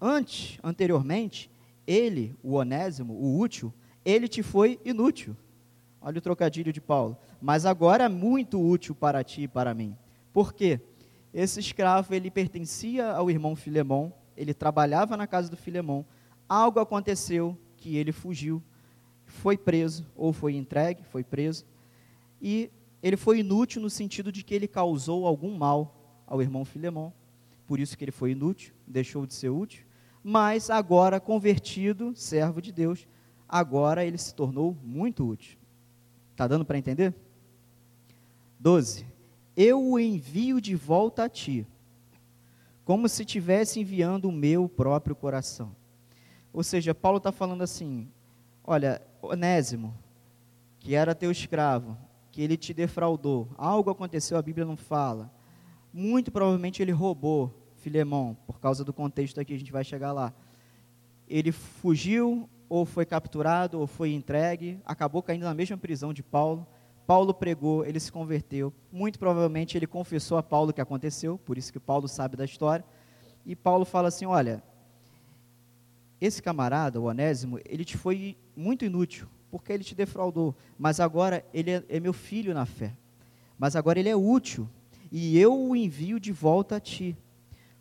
Antes, 0.00 0.58
anteriormente, 0.62 1.50
ele, 1.88 2.36
o 2.42 2.56
onésimo, 2.56 3.14
o 3.14 3.38
útil, 3.38 3.72
ele 4.04 4.28
te 4.28 4.42
foi 4.42 4.78
inútil. 4.84 5.34
Olha 6.02 6.18
o 6.18 6.20
trocadilho 6.20 6.70
de 6.70 6.82
Paulo. 6.82 7.16
Mas 7.40 7.64
agora 7.64 8.04
é 8.04 8.08
muito 8.08 8.60
útil 8.60 8.94
para 8.94 9.24
ti 9.24 9.44
e 9.44 9.48
para 9.48 9.72
mim. 9.72 9.96
Por 10.30 10.52
quê? 10.52 10.78
Esse 11.32 11.60
escravo, 11.60 12.14
ele 12.14 12.30
pertencia 12.30 13.10
ao 13.12 13.30
irmão 13.30 13.56
Filemão, 13.56 14.12
ele 14.36 14.52
trabalhava 14.52 15.16
na 15.16 15.26
casa 15.26 15.48
do 15.50 15.56
Filemão. 15.56 16.04
Algo 16.46 16.78
aconteceu 16.78 17.56
que 17.78 17.96
ele 17.96 18.12
fugiu, 18.12 18.62
foi 19.24 19.56
preso, 19.56 20.06
ou 20.14 20.32
foi 20.32 20.56
entregue, 20.56 21.02
foi 21.04 21.24
preso, 21.24 21.64
e 22.40 22.70
ele 23.02 23.16
foi 23.16 23.40
inútil 23.40 23.80
no 23.80 23.90
sentido 23.90 24.32
de 24.32 24.42
que 24.42 24.54
ele 24.54 24.66
causou 24.66 25.26
algum 25.26 25.56
mal 25.56 26.22
ao 26.26 26.40
irmão 26.42 26.64
Filemão, 26.64 27.12
por 27.66 27.78
isso 27.78 27.96
que 27.96 28.04
ele 28.04 28.10
foi 28.10 28.32
inútil, 28.32 28.74
deixou 28.86 29.26
de 29.26 29.34
ser 29.34 29.50
útil, 29.50 29.84
mas 30.22 30.70
agora 30.70 31.20
convertido, 31.20 32.14
servo 32.14 32.60
de 32.60 32.72
Deus, 32.72 33.06
agora 33.48 34.04
ele 34.04 34.18
se 34.18 34.34
tornou 34.34 34.76
muito 34.82 35.26
útil. 35.26 35.58
Está 36.32 36.46
dando 36.46 36.64
para 36.64 36.78
entender? 36.78 37.14
12. 38.58 39.06
Eu 39.56 39.82
o 39.82 39.98
envio 39.98 40.60
de 40.60 40.74
volta 40.74 41.24
a 41.24 41.28
ti, 41.28 41.66
como 42.84 43.08
se 43.08 43.22
estivesse 43.22 43.80
enviando 43.80 44.28
o 44.28 44.32
meu 44.32 44.68
próprio 44.68 45.16
coração. 45.16 45.74
Ou 46.52 46.62
seja, 46.62 46.94
Paulo 46.94 47.18
está 47.18 47.32
falando 47.32 47.62
assim: 47.62 48.08
olha, 48.64 49.02
Onésimo, 49.20 49.94
que 50.78 50.94
era 50.94 51.14
teu 51.14 51.30
escravo, 51.30 51.96
que 52.30 52.40
ele 52.40 52.56
te 52.56 52.72
defraudou, 52.72 53.48
algo 53.56 53.90
aconteceu, 53.90 54.38
a 54.38 54.42
Bíblia 54.42 54.64
não 54.64 54.76
fala. 54.76 55.30
Muito 55.92 56.30
provavelmente 56.30 56.80
ele 56.80 56.92
roubou 56.92 57.57
Filemão, 57.78 58.36
por 58.46 58.58
causa 58.60 58.84
do 58.84 58.92
contexto 58.92 59.40
aqui, 59.40 59.54
a 59.54 59.58
gente 59.58 59.72
vai 59.72 59.84
chegar 59.84 60.12
lá. 60.12 60.32
Ele 61.28 61.52
fugiu, 61.52 62.48
ou 62.68 62.84
foi 62.84 63.06
capturado, 63.06 63.78
ou 63.78 63.86
foi 63.86 64.12
entregue, 64.12 64.80
acabou 64.84 65.22
caindo 65.22 65.44
na 65.44 65.54
mesma 65.54 65.76
prisão 65.76 66.12
de 66.12 66.22
Paulo. 66.22 66.66
Paulo 67.06 67.32
pregou, 67.32 67.84
ele 67.84 67.98
se 67.98 68.12
converteu. 68.12 68.72
Muito 68.92 69.18
provavelmente 69.18 69.78
ele 69.78 69.86
confessou 69.86 70.36
a 70.36 70.42
Paulo 70.42 70.70
o 70.70 70.72
que 70.74 70.80
aconteceu, 70.80 71.38
por 71.38 71.56
isso 71.56 71.72
que 71.72 71.80
Paulo 71.80 72.06
sabe 72.06 72.36
da 72.36 72.44
história. 72.44 72.84
E 73.46 73.56
Paulo 73.56 73.84
fala 73.84 74.08
assim: 74.08 74.26
Olha, 74.26 74.62
esse 76.20 76.42
camarada, 76.42 77.00
o 77.00 77.04
Onésimo, 77.04 77.58
ele 77.64 77.84
te 77.84 77.96
foi 77.96 78.36
muito 78.54 78.84
inútil, 78.84 79.26
porque 79.50 79.72
ele 79.72 79.84
te 79.84 79.94
defraudou, 79.94 80.54
mas 80.78 81.00
agora 81.00 81.44
ele 81.54 81.70
é, 81.70 81.84
é 81.88 82.00
meu 82.00 82.12
filho 82.12 82.52
na 82.52 82.66
fé. 82.66 82.92
Mas 83.58 83.74
agora 83.74 83.98
ele 83.98 84.08
é 84.08 84.16
útil, 84.16 84.68
e 85.10 85.38
eu 85.38 85.58
o 85.58 85.74
envio 85.74 86.20
de 86.20 86.32
volta 86.32 86.76
a 86.76 86.80
ti, 86.80 87.16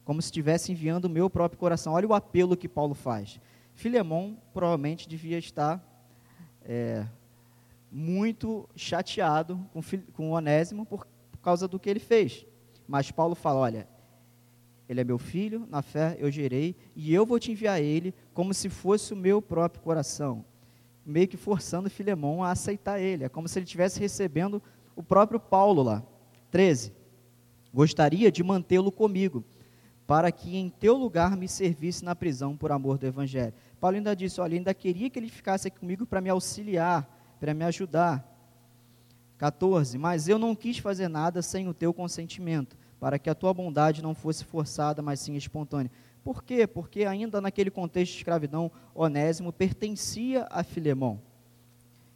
como 0.08 0.22
se 0.22 0.28
estivesse 0.28 0.72
enviando 0.72 1.04
o 1.04 1.10
meu 1.10 1.30
próprio 1.30 1.60
coração. 1.60 1.92
Olha 1.92 2.08
o 2.08 2.14
apelo 2.14 2.56
que 2.56 2.70
Paulo 2.70 2.94
faz. 2.94 3.42
Filemão 3.76 4.38
provavelmente 4.54 5.06
devia 5.06 5.38
estar 5.38 5.86
é, 6.64 7.06
muito 7.92 8.70
chateado 8.74 9.60
com, 9.74 9.82
com 10.14 10.32
Onésimo 10.32 10.86
por, 10.86 11.06
por 11.30 11.40
causa 11.40 11.68
do 11.68 11.78
que 11.78 11.90
ele 11.90 12.00
fez. 12.00 12.46
Mas 12.88 13.12
Paulo 13.12 13.36
fala: 13.36 13.60
olha, 13.60 13.86
ele 14.88 15.02
é 15.02 15.04
meu 15.04 15.18
filho, 15.18 15.68
na 15.70 15.82
fé 15.82 16.16
eu 16.22 16.32
gerei, 16.32 16.74
e 16.96 17.14
eu 17.14 17.26
vou 17.26 17.38
te 17.38 17.52
enviar 17.52 17.82
ele 17.82 18.16
como 18.34 18.54
se 18.54 18.70
fosse 18.70 19.12
o 19.12 19.18
meu 19.18 19.42
próprio 19.42 19.84
coração. 19.84 20.46
Meio 21.06 21.28
que 21.28 21.36
forçando 21.36 21.90
Filemão 21.90 22.42
a 22.42 22.52
aceitar 22.52 22.98
ele. 22.98 23.26
É 23.26 23.30
como 23.30 23.50
se 23.50 23.60
ele 23.60 23.66
estivesse 23.66 24.00
recebendo 24.00 24.64
o 24.96 25.04
próprio 25.04 25.38
Paulo 25.38 25.84
lá. 25.84 26.02
13. 26.50 26.94
Gostaria 27.74 28.32
de 28.32 28.42
mantê-lo 28.42 28.90
comigo, 28.90 29.44
para 30.08 30.32
que 30.32 30.56
em 30.56 30.70
teu 30.70 30.96
lugar 30.96 31.36
me 31.36 31.50
servisse 31.50 32.04
na 32.04 32.16
prisão 32.16 32.56
por 32.56 32.72
amor 32.72 32.98
do 32.98 33.06
Evangelho. 33.06 33.54
Paulo 33.80 33.98
ainda 33.98 34.16
disse: 34.16 34.40
Olha, 34.40 34.56
ainda 34.58 34.74
queria 34.74 35.10
que 35.10 35.20
ele 35.20 35.30
ficasse 35.30 35.68
aqui 35.68 35.78
comigo 35.78 36.06
para 36.06 36.22
me 36.22 36.30
auxiliar, 36.30 37.08
para 37.40 37.54
me 37.54 37.66
ajudar. 37.66 38.26
14. 39.38 39.98
Mas 39.98 40.28
eu 40.28 40.40
não 40.40 40.56
quis 40.56 40.80
fazer 40.80 41.10
nada 41.10 41.42
sem 41.42 41.68
o 41.68 41.74
teu 41.74 41.94
consentimento 41.94 42.78
para 43.00 43.20
que 43.20 43.30
a 43.30 43.36
tua 43.36 43.54
bondade 43.54 44.02
não 44.02 44.16
fosse 44.16 44.44
forçada, 44.44 45.02
mas 45.02 45.20
sim 45.20 45.36
espontânea. 45.36 45.92
Por 46.24 46.44
quê? 46.44 46.66
Porque 46.66 47.06
ainda 47.06 47.40
naquele 47.40 47.70
contexto 47.70 48.14
de 48.14 48.18
escravidão, 48.18 48.72
Onésimo 48.96 49.54
pertencia 49.54 50.48
a 50.50 50.64
Filemão. 50.64 51.22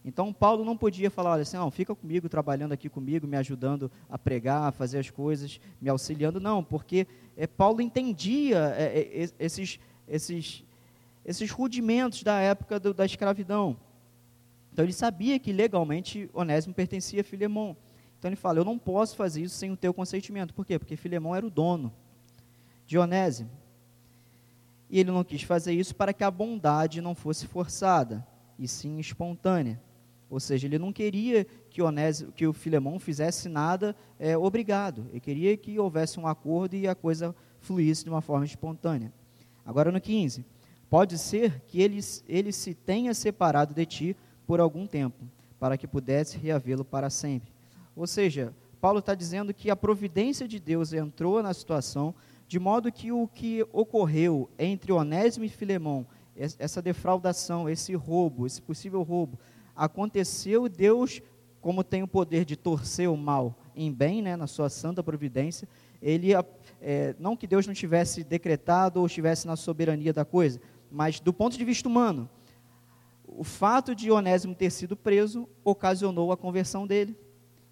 Então 0.04 0.34
Paulo 0.34 0.66
não 0.66 0.76
podia 0.76 1.12
falar 1.12 1.34
olha, 1.34 1.44
assim, 1.44 1.58
não, 1.58 1.70
fica 1.70 1.94
comigo, 1.94 2.28
trabalhando 2.28 2.72
aqui 2.72 2.90
comigo, 2.90 3.28
me 3.28 3.38
ajudando 3.38 3.92
a 4.10 4.18
pregar, 4.18 4.64
a 4.64 4.72
fazer 4.72 4.98
as 4.98 5.10
coisas, 5.10 5.60
me 5.80 5.90
auxiliando. 5.90 6.40
Não, 6.40 6.64
porque 6.64 7.08
é, 7.38 7.46
Paulo 7.46 7.82
entendia 7.82 8.74
é, 8.76 9.00
é, 9.00 9.30
esses, 9.40 9.80
esses, 10.08 10.64
esses 11.24 11.52
rudimentos 11.52 12.24
da 12.24 12.40
época 12.40 12.80
do, 12.80 12.94
da 12.94 13.06
escravidão. 13.06 13.78
Então 14.74 14.84
ele 14.84 14.94
sabia 14.94 15.38
que 15.38 15.52
legalmente 15.52 16.30
Onésimo 16.34 16.74
pertencia 16.74 17.22
a 17.22 17.24
Filemão. 17.24 17.78
Então 18.18 18.30
ele 18.30 18.36
fala: 18.36 18.60
Eu 18.60 18.66
não 18.66 18.80
posso 18.80 19.16
fazer 19.16 19.44
isso 19.44 19.56
sem 19.56 19.72
o 19.72 19.78
teu 19.78 19.94
consentimento. 19.94 20.54
Por 20.54 20.66
quê? 20.66 20.80
Porque 20.80 20.96
Filemão 20.96 21.36
era 21.36 21.46
o 21.46 21.50
dono 21.50 21.94
de 22.88 22.98
Onésimo. 22.98 23.52
E 24.90 25.00
ele 25.00 25.12
não 25.12 25.24
quis 25.24 25.44
fazer 25.44 25.74
isso 25.74 25.96
para 25.96 26.12
que 26.12 26.24
a 26.24 26.32
bondade 26.32 27.02
não 27.02 27.16
fosse 27.16 27.48
forçada, 27.48 28.28
e 28.60 28.68
sim 28.68 29.00
espontânea. 29.00 29.80
Ou 30.32 30.40
seja, 30.40 30.66
ele 30.66 30.80
não 30.80 30.94
queria 30.94 31.46
que, 31.70 31.82
Onésimo, 31.82 32.32
que 32.32 32.48
o 32.48 32.54
Filemão 32.54 32.98
fizesse 32.98 33.50
nada 33.50 33.94
é, 34.18 34.38
obrigado. 34.38 35.06
Ele 35.10 35.20
queria 35.20 35.58
que 35.58 35.78
houvesse 35.78 36.18
um 36.18 36.26
acordo 36.26 36.74
e 36.74 36.88
a 36.88 36.96
coisa 36.96 37.36
fluísse 37.60 38.06
de 38.06 38.10
uma 38.10 38.22
forma 38.22 38.46
espontânea. 38.46 39.12
Agora 39.66 39.92
no 39.92 40.00
15. 40.00 40.46
Pode 40.90 41.18
ser 41.18 41.62
que 41.68 41.82
ele, 41.82 42.00
ele 42.30 42.54
se 42.54 42.74
tenha 42.74 43.14
separado 43.14 43.74
de 43.74 43.86
ti 43.86 44.18
por 44.48 44.62
algum 44.62 44.88
tempo, 44.88 45.24
para 45.60 45.78
que 45.78 45.86
pudesse 45.86 46.38
reavê-lo 46.38 46.86
para 46.86 47.10
sempre. 47.10 47.52
Ou 47.94 48.08
seja, 48.08 48.54
Paulo 48.80 49.00
está 49.00 49.14
dizendo 49.14 49.54
que 49.54 49.70
a 49.70 49.76
providência 49.76 50.48
de 50.48 50.60
Deus 50.60 50.94
entrou 50.94 51.44
na 51.44 51.54
situação 51.54 52.16
De 52.48 52.60
modo 52.60 52.92
que 52.92 53.14
o 53.14 53.30
que 53.30 53.66
ocorreu 53.72 54.50
entre 54.60 54.92
Onésimo 54.92 55.46
e 55.46 55.50
Filemão, 55.50 56.06
essa 56.36 56.82
defraudação, 56.82 57.70
esse 57.70 57.96
roubo, 57.96 58.46
esse 58.46 58.62
possível 58.62 59.02
roubo, 59.04 59.40
aconteceu, 59.82 60.70
Deus, 60.70 61.24
como 61.60 61.84
tem 61.84 62.04
o 62.04 62.08
poder 62.08 62.46
de 62.46 62.56
torcer 62.56 63.10
o 63.10 63.18
mal 63.18 63.58
em 63.76 63.92
bem, 63.92 64.22
né, 64.22 64.36
na 64.36 64.46
sua 64.46 64.70
santa 64.70 65.02
providência, 65.02 65.68
ele, 66.00 66.34
é, 66.80 67.16
não 67.18 67.36
que 67.36 67.48
Deus 67.48 67.66
não 67.66 67.74
tivesse 67.74 68.24
decretado 68.24 69.00
ou 69.00 69.08
estivesse 69.08 69.48
na 69.48 69.56
soberania 69.56 70.14
da 70.14 70.24
coisa, 70.24 70.62
mas 70.92 71.20
do 71.20 71.34
ponto 71.34 71.58
de 71.58 71.66
vista 71.66 71.90
humano, 71.90 72.30
o 73.26 73.44
fato 73.44 73.96
de 73.96 74.12
Onésimo 74.12 74.54
ter 74.54 74.70
sido 74.70 74.96
preso 74.96 75.50
ocasionou 75.64 76.32
a 76.32 76.38
conversão 76.38 76.86
dele. 76.86 77.18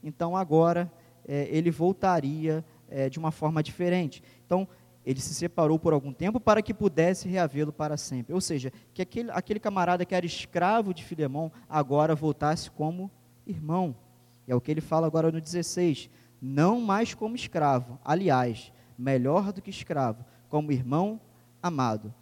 Então 0.01 0.36
agora 0.36 0.92
é, 1.28 1.48
ele 1.51 1.70
voltaria 1.70 2.66
é, 2.89 3.08
de 3.08 3.20
uma 3.20 3.30
forma 3.30 3.62
diferente. 3.62 4.24
Então 4.46 4.68
ele 5.10 5.20
se 5.20 5.34
separou 5.34 5.80
por 5.80 5.92
algum 5.92 6.13
tempo 6.13 6.39
para 6.39 6.62
que 6.62 6.72
pudesse 6.72 7.28
reavê-lo 7.28 7.74
para 7.74 7.98
sempre. 7.98 8.32
Ou 8.32 8.39
seja, 8.39 8.72
que 8.94 9.01
aquele, 9.01 9.32
aquele 9.32 9.60
camarada 9.60 10.06
que 10.06 10.13
era 10.13 10.24
escravo 10.24 10.94
de 10.94 11.04
Filemão 11.04 11.51
agora 11.68 12.13
voltasse 12.13 12.70
como 12.70 13.10
irmão. 13.44 13.96
É 14.48 14.54
o 14.54 14.62
que 14.62 14.70
ele 14.70 14.82
fala 14.82 15.08
agora 15.08 15.32
no 15.32 15.42
16. 15.42 16.12
Não 16.39 16.80
mais 16.80 17.16
como 17.16 17.36
escravo, 17.36 17.98
aliás, 18.06 18.72
melhor 18.96 19.51
do 19.51 19.63
que 19.63 19.72
escravo, 19.72 20.24
como 20.48 20.72
irmão 20.72 21.20
amado, 21.60 22.13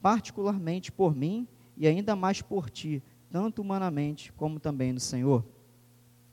particularmente 0.00 0.90
por 0.90 1.14
mim 1.14 1.46
e 1.76 1.86
ainda 1.86 2.16
mais 2.16 2.40
por 2.40 2.70
ti, 2.70 3.02
tanto 3.30 3.60
humanamente 3.60 4.32
como 4.32 4.58
também 4.58 4.94
no 4.94 5.00
Senhor. 5.00 5.44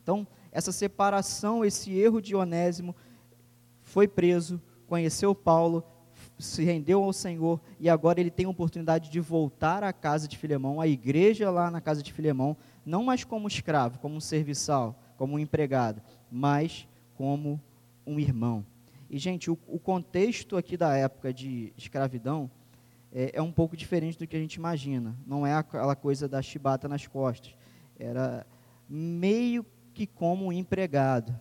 Então, 0.01 0.25
essa 0.53 0.71
separação, 0.71 1.65
esse 1.65 1.91
erro 1.91 2.21
de 2.21 2.33
Onésimo, 2.33 2.95
foi 3.81 4.07
preso, 4.07 4.61
conheceu 4.87 5.35
Paulo, 5.35 5.83
se 6.37 6.63
rendeu 6.63 7.03
ao 7.03 7.11
Senhor 7.11 7.59
e 7.79 7.89
agora 7.89 8.19
ele 8.19 8.29
tem 8.29 8.45
a 8.45 8.49
oportunidade 8.49 9.09
de 9.09 9.19
voltar 9.19 9.83
à 9.83 9.91
casa 9.91 10.27
de 10.27 10.37
Filemão, 10.37 10.79
à 10.79 10.87
igreja 10.87 11.49
lá 11.49 11.71
na 11.71 11.81
casa 11.81 12.03
de 12.03 12.13
Filemão, 12.13 12.55
não 12.85 13.03
mais 13.03 13.23
como 13.23 13.47
escravo, 13.47 13.99
como 13.99 14.15
um 14.15 14.19
serviçal, 14.19 14.99
como 15.17 15.35
um 15.35 15.39
empregado, 15.39 16.01
mas 16.31 16.87
como 17.15 17.59
um 18.05 18.19
irmão. 18.19 18.65
E, 19.09 19.17
gente, 19.17 19.49
o, 19.49 19.57
o 19.67 19.79
contexto 19.79 20.57
aqui 20.57 20.77
da 20.77 20.95
época 20.95 21.33
de 21.33 21.73
escravidão 21.77 22.51
é, 23.11 23.31
é, 23.35 23.41
um 23.41 23.51
pouco 23.51 23.75
diferente 23.75 24.19
do 24.19 24.27
que 24.27 24.35
a 24.35 24.39
gente 24.39 24.55
imagina. 24.55 25.15
Não 25.25 25.47
é 25.47 25.53
aquela 25.53 25.95
coisa 25.95 26.27
da 26.27 26.41
chibata 26.41 26.87
nas 26.87 27.07
costas. 27.07 27.55
Era 27.97 28.45
meio 28.87 29.65
que 29.93 30.05
como 30.05 30.45
um 30.45 30.51
empregado. 30.51 31.37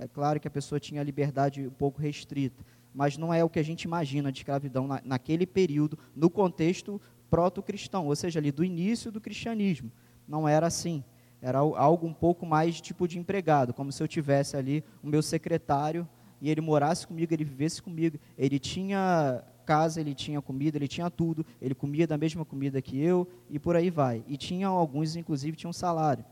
É 0.00 0.08
claro 0.08 0.38
que 0.38 0.48
a 0.48 0.50
pessoa 0.50 0.78
tinha 0.78 1.02
liberdade 1.02 1.66
um 1.66 1.70
pouco 1.70 2.00
restrita, 2.00 2.62
mas 2.94 3.16
não 3.16 3.32
é 3.32 3.42
o 3.44 3.48
que 3.48 3.58
a 3.58 3.62
gente 3.62 3.82
imagina 3.82 4.32
de 4.32 4.38
escravidão 4.38 4.86
na, 4.86 5.00
naquele 5.04 5.46
período, 5.46 5.98
no 6.14 6.28
contexto 6.28 7.00
proto-cristão, 7.28 8.06
ou 8.06 8.16
seja, 8.16 8.40
ali 8.40 8.50
do 8.50 8.64
início 8.64 9.12
do 9.12 9.20
cristianismo. 9.20 9.90
Não 10.26 10.48
era 10.48 10.66
assim. 10.66 11.04
Era 11.40 11.58
algo 11.58 12.06
um 12.06 12.12
pouco 12.12 12.44
mais 12.44 12.80
tipo 12.80 13.08
de 13.08 13.18
empregado, 13.18 13.72
como 13.72 13.90
se 13.90 14.02
eu 14.02 14.08
tivesse 14.08 14.56
ali 14.56 14.84
o 15.02 15.06
meu 15.06 15.22
secretário 15.22 16.06
e 16.40 16.50
ele 16.50 16.60
morasse 16.60 17.06
comigo, 17.06 17.32
ele 17.32 17.44
vivesse 17.44 17.82
comigo. 17.82 18.18
Ele 18.36 18.58
tinha 18.58 19.42
casa, 19.64 20.00
ele 20.00 20.14
tinha 20.14 20.40
comida, 20.42 20.76
ele 20.76 20.88
tinha 20.88 21.08
tudo, 21.08 21.46
ele 21.60 21.74
comia 21.74 22.06
da 22.06 22.18
mesma 22.18 22.44
comida 22.44 22.82
que 22.82 23.00
eu 23.00 23.28
e 23.48 23.58
por 23.58 23.76
aí 23.76 23.88
vai. 23.88 24.24
E 24.26 24.36
tinha 24.36 24.66
alguns, 24.66 25.16
inclusive, 25.16 25.56
tinham 25.56 25.72
salário. 25.72 26.24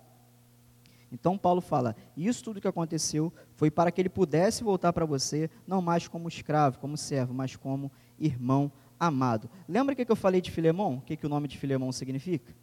Então 1.11 1.39
Paulo 1.39 1.61
fala: 1.61 1.97
Isso 2.17 2.45
tudo 2.45 2.61
que 2.61 2.69
aconteceu 2.69 3.33
foi 3.55 3.71
para 3.71 3.91
que 3.91 4.01
ele 4.01 4.09
pudesse 4.09 4.63
voltar 4.63 4.93
para 4.93 5.07
você, 5.07 5.51
não 5.67 5.81
mais 5.81 6.07
como 6.07 6.29
escravo, 6.29 6.79
como 6.79 6.97
servo, 6.97 7.33
mas 7.33 7.57
como 7.57 7.91
irmão 8.19 8.71
amado. 9.01 9.49
Lembra 9.69 9.93
o 9.95 9.97
que 9.97 10.11
eu 10.11 10.17
falei 10.17 10.41
de 10.41 10.51
Filemão? 10.51 10.97
O 10.97 11.01
que, 11.01 11.17
que 11.17 11.27
o 11.27 11.29
nome 11.29 11.49
de 11.49 11.57
Filemão 11.57 11.91
significa? 11.93 12.55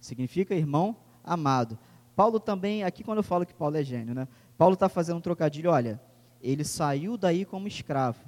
Significa 0.00 0.54
irmão 0.54 0.96
amado. 1.24 1.78
Paulo 2.14 2.38
também, 2.38 2.84
aqui 2.84 3.02
quando 3.02 3.18
eu 3.18 3.24
falo 3.24 3.46
que 3.46 3.54
Paulo 3.54 3.76
é 3.76 3.82
gênio, 3.82 4.14
né? 4.14 4.28
Paulo 4.56 4.74
está 4.74 4.88
fazendo 4.88 5.16
um 5.16 5.22
trocadilho, 5.22 5.70
olha, 5.70 6.00
ele 6.40 6.64
saiu 6.64 7.16
daí 7.16 7.44
como 7.44 7.66
escravo, 7.66 8.24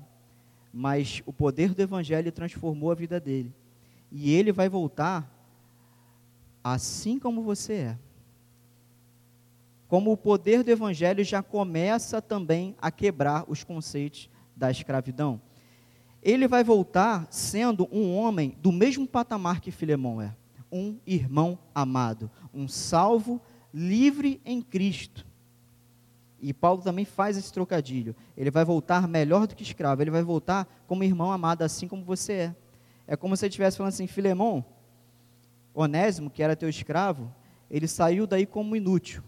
mas 0.73 1.23
o 1.27 1.33
poder 1.33 1.75
do 1.75 1.83
evangelho 1.83 2.33
transformou 2.33 2.91
a 2.91 2.95
vida 2.95 3.21
dele. 3.21 3.55
E 4.11 4.33
ele 4.33 4.51
vai 4.51 4.69
voltar 4.69 5.31
assim 6.65 7.19
como 7.19 7.43
você 7.43 7.73
é 7.75 7.99
como 9.93 10.11
o 10.11 10.17
poder 10.17 10.63
do 10.63 10.71
evangelho 10.71 11.23
já 11.23 11.43
começa 11.43 12.23
também 12.23 12.75
a 12.81 12.91
quebrar 12.91 13.45
os 13.47 13.63
conceitos 13.63 14.27
da 14.57 14.71
escravidão. 14.71 15.39
Ele 16.23 16.49
vai 16.49 16.65
voltar 16.65 17.27
sendo 17.31 17.87
um 17.93 18.17
homem 18.17 18.57
do 18.63 18.73
mesmo 18.73 19.07
patamar 19.07 19.61
que 19.61 19.71
Filemão 19.71 20.19
é, 20.19 20.35
um 20.73 20.99
irmão 21.07 21.59
amado, 21.75 22.31
um 22.55 22.67
salvo, 22.67 23.39
livre 23.71 24.41
em 24.47 24.63
Cristo. 24.63 25.27
E 26.41 26.55
Paulo 26.55 26.81
também 26.81 27.05
faz 27.05 27.37
esse 27.37 27.53
trocadilho. 27.53 28.17
Ele 28.35 28.51
vai 28.51 28.65
voltar 28.65 29.07
melhor 29.07 29.47
do 29.47 29.55
que 29.55 29.63
escravo, 29.63 30.01
ele 30.01 30.11
vai 30.11 30.23
voltar 30.23 30.67
como 30.87 31.05
irmão 31.05 31.31
amado, 31.31 31.61
assim 31.61 31.87
como 31.87 32.03
você 32.03 32.33
é. 32.33 32.57
É 33.07 33.15
como 33.15 33.37
se 33.37 33.45
ele 33.45 33.51
estivesse 33.51 33.77
falando 33.77 33.93
assim: 33.93 34.07
Filemão, 34.07 34.65
Onésimo, 35.75 36.31
que 36.31 36.43
era 36.43 36.57
teu 36.57 36.71
escravo, 36.71 37.31
ele 37.71 37.87
saiu 37.87 38.27
daí 38.27 38.47
como 38.47 38.75
inútil 38.75 39.23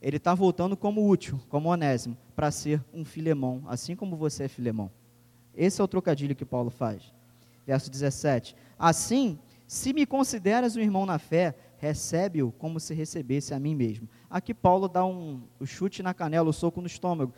ele 0.00 0.18
está 0.18 0.34
voltando 0.34 0.76
como 0.76 1.08
útil, 1.08 1.40
como 1.48 1.68
onésimo, 1.68 2.16
para 2.34 2.50
ser 2.50 2.82
um 2.92 3.04
filemão, 3.04 3.64
assim 3.66 3.96
como 3.96 4.16
você 4.16 4.44
é 4.44 4.48
filemão. 4.48 4.90
Esse 5.54 5.80
é 5.80 5.84
o 5.84 5.88
trocadilho 5.88 6.36
que 6.36 6.44
Paulo 6.44 6.70
faz. 6.70 7.14
Verso 7.66 7.90
17: 7.90 8.54
Assim, 8.78 9.38
se 9.66 9.92
me 9.92 10.06
consideras 10.06 10.76
um 10.76 10.80
irmão 10.80 11.06
na 11.06 11.18
fé, 11.18 11.54
recebe-o 11.78 12.52
como 12.52 12.78
se 12.78 12.94
recebesse 12.94 13.52
a 13.54 13.58
mim 13.58 13.74
mesmo. 13.74 14.08
Aqui 14.30 14.54
Paulo 14.54 14.88
dá 14.88 15.04
um, 15.04 15.42
o 15.58 15.66
chute 15.66 16.02
na 16.02 16.14
canela, 16.14 16.48
o 16.48 16.52
soco 16.52 16.80
no 16.80 16.86
estômago, 16.86 17.32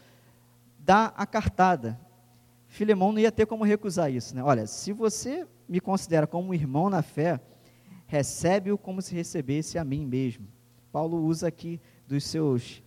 dá 0.78 1.06
a 1.16 1.26
cartada. 1.26 1.98
Filemão 2.66 3.12
não 3.12 3.20
ia 3.20 3.32
ter 3.32 3.46
como 3.46 3.64
recusar 3.64 4.12
isso, 4.12 4.34
né? 4.34 4.42
Olha, 4.42 4.66
se 4.66 4.92
você 4.92 5.46
me 5.68 5.80
considera 5.80 6.26
como 6.26 6.50
um 6.50 6.54
irmão 6.54 6.90
na 6.90 7.02
fé, 7.02 7.40
recebe-o 8.06 8.76
como 8.76 9.00
se 9.00 9.14
recebesse 9.14 9.78
a 9.78 9.84
mim 9.84 10.04
mesmo. 10.04 10.46
Paulo 10.92 11.18
usa 11.24 11.48
aqui 11.48 11.80
dos 12.08 12.24
seus, 12.24 12.82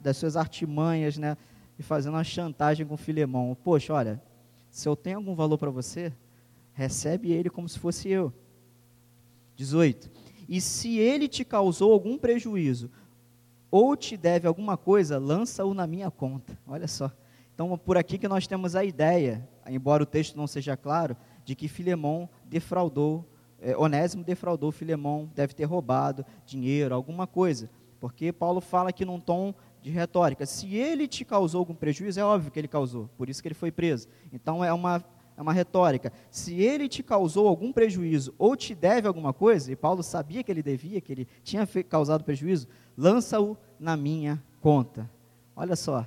das 0.00 0.16
suas 0.16 0.36
artimanhas, 0.36 1.18
né? 1.18 1.36
E 1.78 1.82
fazendo 1.82 2.14
uma 2.14 2.24
chantagem 2.24 2.86
com 2.86 2.96
Filemão. 2.96 3.56
Poxa, 3.62 3.92
olha, 3.92 4.22
se 4.70 4.88
eu 4.88 4.96
tenho 4.96 5.18
algum 5.18 5.34
valor 5.34 5.58
para 5.58 5.70
você, 5.70 6.12
recebe 6.72 7.30
ele 7.30 7.50
como 7.50 7.68
se 7.68 7.78
fosse 7.78 8.08
eu. 8.08 8.32
18. 9.54 10.10
E 10.48 10.60
se 10.60 10.98
ele 10.98 11.28
te 11.28 11.44
causou 11.44 11.92
algum 11.92 12.18
prejuízo, 12.18 12.90
ou 13.70 13.96
te 13.96 14.16
deve 14.16 14.46
alguma 14.46 14.76
coisa, 14.76 15.18
lança-o 15.18 15.74
na 15.74 15.86
minha 15.86 16.10
conta. 16.10 16.56
Olha 16.66 16.88
só. 16.88 17.10
Então, 17.54 17.76
por 17.78 17.96
aqui 17.96 18.18
que 18.18 18.28
nós 18.28 18.46
temos 18.46 18.74
a 18.74 18.84
ideia, 18.84 19.48
embora 19.68 20.02
o 20.02 20.06
texto 20.06 20.36
não 20.36 20.46
seja 20.46 20.76
claro, 20.76 21.16
de 21.44 21.54
que 21.54 21.68
Filemão 21.68 22.28
defraudou, 22.44 23.24
é, 23.60 23.76
Onésimo 23.76 24.24
defraudou 24.24 24.72
Filemão, 24.72 25.30
deve 25.34 25.54
ter 25.54 25.64
roubado 25.64 26.24
dinheiro, 26.46 26.94
alguma 26.94 27.26
coisa. 27.26 27.70
Porque 28.04 28.30
Paulo 28.30 28.60
fala 28.60 28.90
aqui 28.90 29.02
num 29.02 29.18
tom 29.18 29.54
de 29.80 29.90
retórica. 29.90 30.44
Se 30.44 30.76
ele 30.76 31.08
te 31.08 31.24
causou 31.24 31.60
algum 31.60 31.74
prejuízo, 31.74 32.20
é 32.20 32.22
óbvio 32.22 32.52
que 32.52 32.58
ele 32.58 32.68
causou, 32.68 33.08
por 33.16 33.30
isso 33.30 33.40
que 33.40 33.48
ele 33.48 33.54
foi 33.54 33.72
preso. 33.72 34.08
Então 34.30 34.62
é 34.62 34.70
uma, 34.74 35.02
é 35.34 35.40
uma 35.40 35.54
retórica. 35.54 36.12
Se 36.30 36.60
ele 36.60 36.86
te 36.86 37.02
causou 37.02 37.48
algum 37.48 37.72
prejuízo 37.72 38.34
ou 38.36 38.54
te 38.56 38.74
deve 38.74 39.08
alguma 39.08 39.32
coisa, 39.32 39.72
e 39.72 39.74
Paulo 39.74 40.02
sabia 40.02 40.42
que 40.42 40.52
ele 40.52 40.62
devia, 40.62 41.00
que 41.00 41.12
ele 41.12 41.26
tinha 41.42 41.66
causado 41.88 42.24
prejuízo, 42.24 42.68
lança-o 42.94 43.56
na 43.80 43.96
minha 43.96 44.38
conta. 44.60 45.10
Olha 45.56 45.74
só 45.74 46.06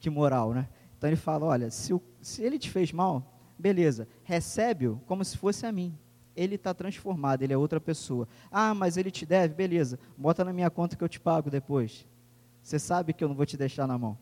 que 0.00 0.10
moral, 0.10 0.52
né? 0.52 0.68
Então 0.96 1.08
ele 1.08 1.16
fala: 1.16 1.46
olha, 1.46 1.70
se, 1.70 1.94
o, 1.94 2.02
se 2.20 2.42
ele 2.42 2.58
te 2.58 2.68
fez 2.68 2.90
mal, 2.90 3.24
beleza, 3.56 4.08
recebe-o 4.24 5.00
como 5.06 5.24
se 5.24 5.38
fosse 5.38 5.64
a 5.64 5.70
mim 5.70 5.96
ele 6.38 6.54
está 6.54 6.72
transformado, 6.72 7.42
ele 7.42 7.52
é 7.52 7.56
outra 7.58 7.80
pessoa. 7.80 8.28
Ah, 8.50 8.72
mas 8.72 8.96
ele 8.96 9.10
te 9.10 9.26
deve, 9.26 9.54
beleza, 9.54 9.98
bota 10.16 10.44
na 10.44 10.52
minha 10.52 10.70
conta 10.70 10.96
que 10.96 11.02
eu 11.02 11.08
te 11.08 11.18
pago 11.18 11.50
depois. 11.50 12.06
Você 12.62 12.78
sabe 12.78 13.12
que 13.12 13.24
eu 13.24 13.28
não 13.28 13.34
vou 13.34 13.44
te 13.44 13.56
deixar 13.56 13.86
na 13.86 13.98
mão. 13.98 14.16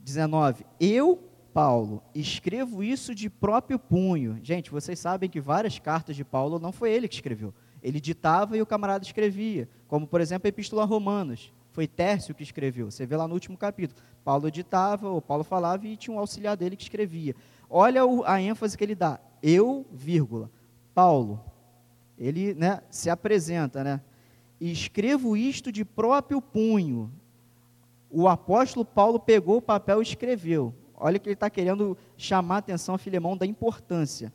19. 0.00 0.64
Eu, 0.80 1.22
Paulo, 1.52 2.02
escrevo 2.14 2.82
isso 2.82 3.14
de 3.14 3.28
próprio 3.28 3.78
punho. 3.78 4.38
Gente, 4.42 4.70
vocês 4.70 4.98
sabem 4.98 5.28
que 5.28 5.40
várias 5.40 5.78
cartas 5.78 6.16
de 6.16 6.24
Paulo 6.24 6.58
não 6.58 6.72
foi 6.72 6.90
ele 6.90 7.06
que 7.06 7.14
escreveu. 7.14 7.52
Ele 7.82 8.00
ditava 8.00 8.56
e 8.56 8.62
o 8.62 8.66
camarada 8.66 9.04
escrevia. 9.04 9.68
Como, 9.86 10.06
por 10.06 10.20
exemplo, 10.20 10.46
a 10.46 10.48
Epístola 10.48 10.82
a 10.82 10.86
Romanos. 10.86 11.52
Foi 11.72 11.86
Tércio 11.86 12.34
que 12.34 12.42
escreveu. 12.42 12.90
Você 12.90 13.04
vê 13.04 13.16
lá 13.16 13.26
no 13.26 13.34
último 13.34 13.56
capítulo. 13.56 14.00
Paulo 14.24 14.50
ditava, 14.50 15.08
ou 15.08 15.20
Paulo 15.20 15.42
falava 15.42 15.86
e 15.86 15.96
tinha 15.96 16.14
um 16.14 16.18
auxiliar 16.18 16.56
dele 16.56 16.76
que 16.76 16.82
escrevia. 16.82 17.34
Olha 17.68 18.02
a 18.26 18.40
ênfase 18.40 18.76
que 18.76 18.84
ele 18.84 18.94
dá. 18.94 19.18
Eu, 19.42 19.86
vírgula. 19.90 20.50
Paulo, 20.94 21.42
ele 22.18 22.54
né, 22.54 22.82
se 22.90 23.10
apresenta, 23.10 23.82
né? 23.82 24.00
Escrevo 24.60 25.36
isto 25.36 25.72
de 25.72 25.84
próprio 25.84 26.40
punho. 26.40 27.12
O 28.08 28.28
apóstolo 28.28 28.84
Paulo 28.84 29.18
pegou 29.18 29.56
o 29.56 29.62
papel 29.62 30.00
e 30.00 30.02
escreveu. 30.02 30.74
Olha 30.94 31.18
que 31.18 31.28
ele 31.28 31.34
está 31.34 31.50
querendo 31.50 31.96
chamar 32.16 32.56
a 32.56 32.58
atenção 32.58 32.94
a 32.94 32.98
Filemão 32.98 33.36
da 33.36 33.44
importância. 33.44 34.32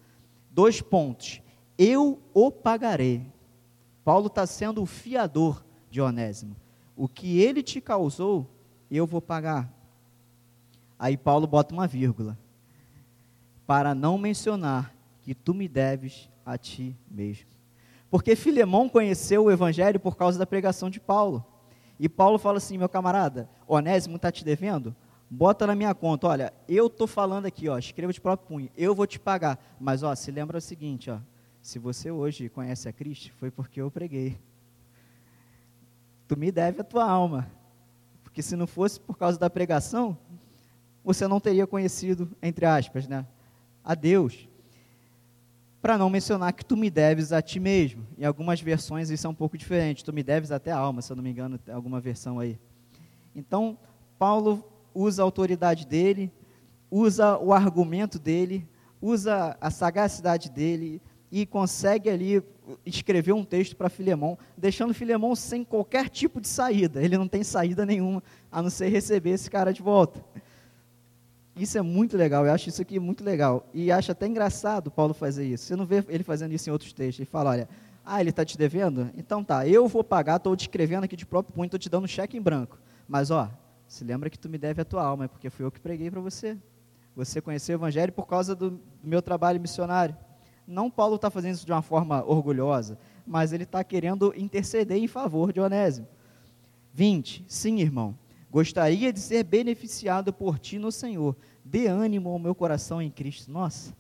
Dois 0.51 0.81
pontos. 0.81 1.41
Eu 1.77 2.19
o 2.33 2.51
pagarei. 2.51 3.25
Paulo 4.03 4.27
está 4.27 4.45
sendo 4.45 4.81
o 4.81 4.85
fiador 4.85 5.63
de 5.89 6.01
Onésimo. 6.01 6.55
O 6.95 7.07
que 7.07 7.39
ele 7.39 7.63
te 7.63 7.79
causou, 7.79 8.49
eu 8.89 9.05
vou 9.05 9.21
pagar. 9.21 9.71
Aí 10.99 11.15
Paulo 11.15 11.45
bota 11.45 11.73
uma 11.73 11.87
vírgula. 11.87 12.37
Para 13.65 13.93
não 13.93 14.17
mencionar 14.17 14.93
que 15.21 15.35
tu 15.35 15.53
me 15.53 15.67
deves 15.67 16.29
a 16.47 16.57
ti 16.57 16.95
mesmo. 17.11 17.45
Porque 18.09 18.35
Filemão 18.35 18.87
conheceu 18.87 19.43
o 19.43 19.51
evangelho 19.51 19.99
por 19.99 20.15
causa 20.15 20.39
da 20.39 20.45
pregação 20.45 20.89
de 20.89 20.97
Paulo. 20.97 21.45
E 21.99 22.07
Paulo 22.07 22.39
fala 22.39 22.57
assim: 22.57 22.77
meu 22.77 22.87
camarada, 22.87 23.49
Onésimo 23.67 24.15
está 24.15 24.31
te 24.31 24.45
devendo? 24.45 24.95
Bota 25.29 25.67
na 25.67 25.75
minha 25.75 25.93
conta, 25.93 26.25
olha, 26.27 26.53
eu 26.69 26.87
estou 26.87 27.05
falando 27.05 27.47
aqui, 27.47 27.67
ó, 27.67 27.77
escreva 27.77 28.13
de 28.13 28.21
próprio 28.21 28.47
punho, 28.47 28.69
eu 28.77 28.95
vou 28.95 29.05
te 29.05 29.19
pagar. 29.19 29.59
Mas 29.77 30.01
ó, 30.01 30.15
se 30.15 30.31
lembra 30.31 30.57
o 30.57 30.61
seguinte, 30.61 31.11
ó, 31.11 31.19
se 31.61 31.77
você 31.77 32.09
hoje 32.09 32.47
conhece 32.47 32.87
a 32.87 32.93
Cristo, 32.93 33.33
foi 33.33 33.51
porque 33.51 33.81
eu 33.81 33.91
preguei. 33.91 34.39
Tu 36.29 36.37
me 36.37 36.49
deve 36.49 36.79
a 36.79 36.83
tua 36.83 37.03
alma. 37.03 37.51
Porque 38.23 38.41
se 38.41 38.55
não 38.55 38.67
fosse 38.67 39.01
por 39.01 39.17
causa 39.17 39.37
da 39.37 39.49
pregação, 39.49 40.17
você 41.03 41.27
não 41.27 41.41
teria 41.41 41.67
conhecido, 41.67 42.29
entre 42.41 42.65
aspas, 42.65 43.05
né, 43.05 43.25
a 43.83 43.93
Deus. 43.95 44.47
Para 45.87 45.97
não 45.97 46.09
mencionar 46.09 46.51
que 46.51 46.65
tu 46.65 46.75
me 46.75 46.89
deves 46.89 47.31
a 47.31 47.41
ti 47.41 47.61
mesmo. 47.61 48.05
Em 48.17 48.25
algumas 48.25 48.59
versões 48.59 49.09
isso 49.09 49.25
é 49.25 49.29
um 49.29 49.33
pouco 49.33 49.57
diferente. 49.57 50.03
Tu 50.03 50.11
me 50.11 50.21
deves 50.21 50.51
até 50.51 50.69
a 50.69 50.77
alma, 50.77 51.01
se 51.01 51.09
eu 51.09 51.15
não 51.15 51.23
me 51.23 51.29
engano, 51.29 51.57
tem 51.57 51.73
alguma 51.73 52.01
versão 52.01 52.41
aí. 52.41 52.59
Então, 53.33 53.77
Paulo 54.19 54.69
usa 54.93 55.21
a 55.21 55.23
autoridade 55.23 55.87
dele, 55.87 56.29
usa 56.91 57.37
o 57.37 57.53
argumento 57.53 58.19
dele, 58.19 58.67
usa 59.01 59.55
a 59.61 59.71
sagacidade 59.71 60.51
dele, 60.51 61.01
e 61.31 61.45
consegue 61.45 62.09
ali 62.09 62.43
escrever 62.85 63.31
um 63.31 63.45
texto 63.45 63.77
para 63.77 63.87
Filemão, 63.87 64.37
deixando 64.57 64.93
Filemão 64.93 65.37
sem 65.37 65.63
qualquer 65.63 66.09
tipo 66.09 66.41
de 66.41 66.49
saída. 66.49 67.01
Ele 67.01 67.17
não 67.17 67.29
tem 67.29 67.45
saída 67.45 67.85
nenhuma 67.85 68.21
a 68.51 68.61
não 68.61 68.69
ser 68.69 68.89
receber 68.89 69.29
esse 69.29 69.49
cara 69.49 69.71
de 69.71 69.81
volta. 69.81 70.21
Isso 71.57 71.77
é 71.77 71.81
muito 71.81 72.15
legal, 72.15 72.45
eu 72.45 72.53
acho 72.53 72.69
isso 72.69 72.81
aqui 72.81 72.99
muito 72.99 73.23
legal. 73.23 73.67
E 73.73 73.91
acho 73.91 74.11
até 74.11 74.27
engraçado 74.27 74.91
Paulo 74.91 75.13
fazer 75.13 75.45
isso. 75.45 75.65
Você 75.65 75.75
não 75.75 75.85
vê 75.85 76.03
ele 76.07 76.23
fazendo 76.23 76.53
isso 76.53 76.69
em 76.69 76.71
outros 76.71 76.93
textos. 76.93 77.19
Ele 77.19 77.25
fala: 77.25 77.49
olha, 77.49 77.69
ah, 78.05 78.21
ele 78.21 78.29
está 78.29 78.45
te 78.45 78.57
devendo? 78.57 79.09
Então 79.17 79.43
tá, 79.43 79.67
eu 79.67 79.87
vou 79.87 80.03
pagar, 80.03 80.37
estou 80.37 80.55
te 80.55 80.61
escrevendo 80.61 81.03
aqui 81.03 81.15
de 81.15 81.25
próprio 81.25 81.53
punho, 81.53 81.65
estou 81.65 81.79
te 81.79 81.89
dando 81.89 82.05
um 82.05 82.07
cheque 82.07 82.37
em 82.37 82.41
branco. 82.41 82.79
Mas 83.07 83.31
ó, 83.31 83.49
se 83.87 84.03
lembra 84.03 84.29
que 84.29 84.37
tu 84.37 84.47
me 84.47 84.57
deve 84.57 84.81
a 84.81 84.85
tua 84.85 85.03
alma, 85.03 85.27
porque 85.27 85.49
fui 85.49 85.65
eu 85.65 85.71
que 85.71 85.79
preguei 85.79 86.11
para 86.11 86.21
você. 86.21 86.57
Você 87.15 87.41
conheceu 87.41 87.75
o 87.75 87.79
Evangelho 87.79 88.13
por 88.13 88.27
causa 88.27 88.55
do, 88.55 88.71
do 88.71 88.79
meu 89.03 89.21
trabalho 89.21 89.59
missionário. 89.59 90.15
Não 90.67 90.91
Paulo 90.91 91.15
está 91.15 91.31
fazendo 91.31 91.55
isso 91.55 91.65
de 91.65 91.71
uma 91.71 91.81
forma 91.81 92.23
orgulhosa, 92.23 92.99
mas 93.25 93.53
ele 93.53 93.63
está 93.63 93.83
querendo 93.83 94.33
interceder 94.37 94.97
em 94.97 95.07
favor 95.07 95.51
de 95.51 95.59
Onésimo. 95.59 96.07
20. 96.93 97.45
Sim, 97.47 97.79
irmão, 97.79 98.17
gostaria 98.57 99.13
de 99.13 99.19
ser 99.19 99.43
beneficiado 99.43 100.33
por 100.33 100.57
ti 100.59 100.79
no 100.79 100.91
Senhor. 100.91 101.35
Dê 101.63 101.87
ânimo 101.87 102.29
ao 102.29 102.39
meu 102.39 102.55
coração 102.55 103.01
em 103.01 103.09
Cristo. 103.09 103.51
Nossa, 103.51 103.95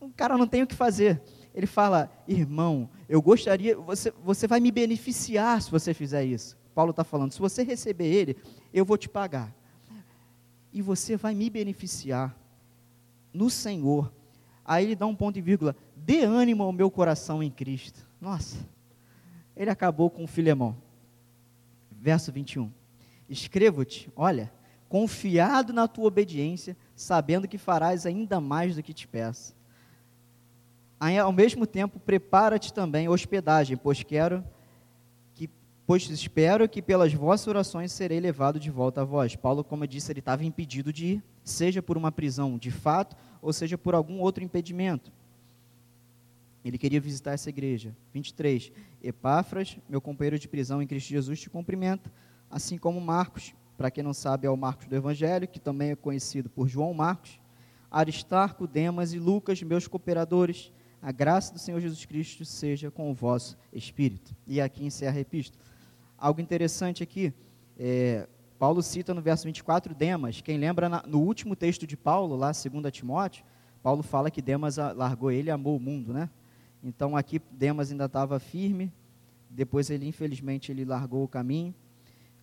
o 0.00 0.10
cara 0.10 0.38
não 0.38 0.46
tem 0.46 0.62
o 0.62 0.66
que 0.66 0.74
fazer. 0.74 1.20
Ele 1.54 1.66
fala, 1.66 2.10
irmão, 2.26 2.88
eu 3.08 3.20
gostaria, 3.22 3.76
você, 3.76 4.12
você 4.22 4.46
vai 4.46 4.60
me 4.60 4.70
beneficiar 4.70 5.60
se 5.62 5.70
você 5.70 5.92
fizer 5.92 6.24
isso. 6.24 6.56
Paulo 6.74 6.90
está 6.90 7.04
falando, 7.04 7.32
se 7.32 7.38
você 7.38 7.62
receber 7.62 8.06
ele, 8.06 8.36
eu 8.72 8.84
vou 8.84 8.96
te 8.96 9.08
pagar. 9.08 9.54
E 10.72 10.82
você 10.82 11.16
vai 11.16 11.34
me 11.34 11.48
beneficiar 11.48 12.36
no 13.32 13.48
Senhor 13.50 14.12
Aí 14.64 14.84
ele 14.84 14.96
dá 14.96 15.04
um 15.06 15.14
ponto 15.14 15.38
e 15.38 15.42
vírgula, 15.42 15.76
dê 15.94 16.24
ânimo 16.24 16.62
ao 16.62 16.72
meu 16.72 16.90
coração 16.90 17.42
em 17.42 17.50
Cristo. 17.50 18.08
Nossa, 18.18 18.56
ele 19.54 19.68
acabou 19.68 20.08
com 20.08 20.24
o 20.24 20.26
Filemão. 20.26 20.74
Verso 21.90 22.32
21. 22.32 22.70
Escrevo-te, 23.28 24.10
olha, 24.14 24.52
confiado 24.88 25.72
na 25.72 25.88
tua 25.88 26.06
obediência, 26.06 26.76
sabendo 26.94 27.48
que 27.48 27.58
farás 27.58 28.06
ainda 28.06 28.40
mais 28.40 28.76
do 28.76 28.82
que 28.82 28.92
te 28.92 29.08
peço. 29.08 29.54
Ao 31.00 31.32
mesmo 31.32 31.66
tempo, 31.66 31.98
prepara-te 31.98 32.72
também 32.72 33.08
hospedagem, 33.08 33.76
pois 33.76 34.02
quero 34.02 34.44
que, 35.34 35.50
pois 35.86 36.08
espero 36.08 36.68
que 36.68 36.80
pelas 36.80 37.12
vossas 37.12 37.46
orações 37.46 37.92
serei 37.92 38.20
levado 38.20 38.58
de 38.58 38.70
volta 38.70 39.02
a 39.02 39.04
vós. 39.04 39.36
Paulo, 39.36 39.64
como 39.64 39.84
eu 39.84 39.88
disse, 39.88 40.12
ele 40.12 40.20
estava 40.20 40.44
impedido 40.44 40.92
de 40.92 41.06
ir, 41.06 41.24
seja 41.42 41.82
por 41.82 41.96
uma 41.96 42.12
prisão 42.12 42.56
de 42.56 42.70
fato 42.70 43.16
ou 43.42 43.52
seja 43.52 43.76
por 43.76 43.94
algum 43.94 44.20
outro 44.20 44.42
impedimento. 44.42 45.12
Ele 46.64 46.78
queria 46.78 47.00
visitar 47.00 47.32
essa 47.32 47.50
igreja. 47.50 47.94
23. 48.14 48.72
Epáfras, 49.02 49.76
meu 49.86 50.00
companheiro 50.00 50.38
de 50.38 50.48
prisão 50.48 50.80
em 50.80 50.86
Cristo 50.86 51.08
Jesus, 51.08 51.38
te 51.38 51.50
cumprimenta, 51.50 52.10
assim 52.54 52.78
como 52.78 53.00
Marcos, 53.00 53.52
para 53.76 53.90
quem 53.90 54.04
não 54.04 54.14
sabe, 54.14 54.46
é 54.46 54.50
o 54.50 54.56
Marcos 54.56 54.86
do 54.86 54.94
Evangelho, 54.94 55.48
que 55.48 55.58
também 55.58 55.90
é 55.90 55.96
conhecido 55.96 56.48
por 56.48 56.68
João 56.68 56.94
Marcos. 56.94 57.40
Aristarco, 57.90 58.64
Demas 58.68 59.12
e 59.12 59.18
Lucas, 59.18 59.60
meus 59.60 59.88
cooperadores, 59.88 60.72
a 61.02 61.10
graça 61.10 61.52
do 61.52 61.58
Senhor 61.58 61.80
Jesus 61.80 62.04
Cristo 62.04 62.44
seja 62.44 62.92
com 62.92 63.10
o 63.10 63.14
vosso 63.14 63.58
espírito. 63.72 64.36
E 64.46 64.60
aqui 64.60 64.84
encerra 64.84 65.18
a 65.18 65.20
epístola. 65.20 65.60
Algo 66.16 66.40
interessante 66.40 67.02
aqui, 67.02 67.34
é, 67.76 68.28
Paulo 68.56 68.84
cita 68.84 69.12
no 69.12 69.20
verso 69.20 69.46
24 69.46 69.92
Demas. 69.92 70.40
Quem 70.40 70.56
lembra 70.56 71.02
no 71.08 71.18
último 71.18 71.56
texto 71.56 71.88
de 71.88 71.96
Paulo, 71.96 72.36
lá 72.36 72.52
2 72.52 72.92
Timóteo, 72.92 73.44
Paulo 73.82 74.04
fala 74.04 74.30
que 74.30 74.40
Demas 74.40 74.76
largou 74.76 75.32
ele 75.32 75.48
e 75.48 75.50
amou 75.50 75.76
o 75.76 75.80
mundo, 75.80 76.12
né? 76.12 76.30
Então 76.84 77.16
aqui 77.16 77.42
Demas 77.50 77.90
ainda 77.90 78.04
estava 78.04 78.38
firme, 78.38 78.92
depois 79.50 79.90
ele 79.90 80.06
infelizmente 80.06 80.70
ele 80.70 80.84
largou 80.84 81.24
o 81.24 81.28
caminho. 81.28 81.74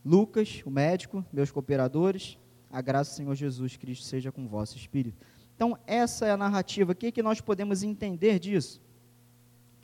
Lucas, 0.03 0.61
o 0.65 0.71
médico, 0.71 1.23
meus 1.31 1.51
cooperadores, 1.51 2.37
a 2.69 2.81
graça 2.81 3.11
do 3.11 3.15
Senhor 3.15 3.35
Jesus 3.35 3.77
Cristo 3.77 4.05
seja 4.05 4.31
com 4.31 4.47
vosso 4.47 4.77
espírito. 4.77 5.17
Então 5.55 5.77
essa 5.85 6.25
é 6.25 6.31
a 6.31 6.37
narrativa. 6.37 6.91
O 6.91 6.95
que, 6.95 7.07
é 7.07 7.11
que 7.11 7.21
nós 7.21 7.39
podemos 7.41 7.83
entender 7.83 8.39
disso? 8.39 8.81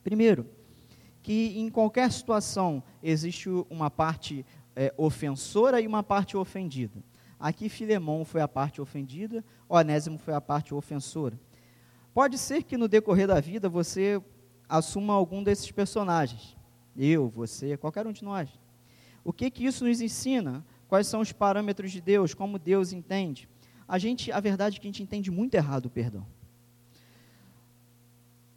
Primeiro, 0.03 0.47
que 1.21 1.59
em 1.59 1.69
qualquer 1.69 2.11
situação 2.11 2.81
existe 3.03 3.49
uma 3.69 3.91
parte 3.91 4.45
é, 4.75 4.93
ofensora 4.97 5.81
e 5.81 5.87
uma 5.87 6.01
parte 6.01 6.37
ofendida. 6.37 7.03
Aqui 7.39 7.69
Filemão 7.69 8.25
foi 8.25 8.41
a 8.41 8.47
parte 8.47 8.81
ofendida, 8.81 9.43
Onésimo 9.69 10.17
foi 10.17 10.33
a 10.33 10.41
parte 10.41 10.73
ofensora. 10.73 11.39
Pode 12.13 12.37
ser 12.37 12.63
que 12.63 12.77
no 12.77 12.87
decorrer 12.87 13.27
da 13.27 13.39
vida 13.39 13.69
você 13.69 14.19
assuma 14.67 15.13
algum 15.13 15.43
desses 15.43 15.69
personagens. 15.71 16.57
Eu, 16.95 17.29
você, 17.29 17.77
qualquer 17.77 18.07
um 18.07 18.11
de 18.11 18.23
nós. 18.23 18.49
O 19.27 19.33
que 19.33 19.51
que 19.51 19.65
isso 19.65 19.83
nos 19.83 19.99
ensina? 19.99 20.65
Quais 20.87 21.05
são 21.05 21.19
os 21.19 21.33
parâmetros 21.33 21.91
de 21.91 21.99
Deus? 21.99 22.33
Como 22.33 22.57
Deus 22.57 22.93
entende? 22.93 23.49
A 23.85 23.99
gente, 23.99 24.31
a 24.31 24.39
verdade 24.39 24.77
é 24.77 24.79
que 24.79 24.87
a 24.87 24.89
gente 24.89 25.03
entende 25.03 25.29
muito 25.29 25.53
errado 25.53 25.87
o 25.87 25.89
perdão. 25.89 26.25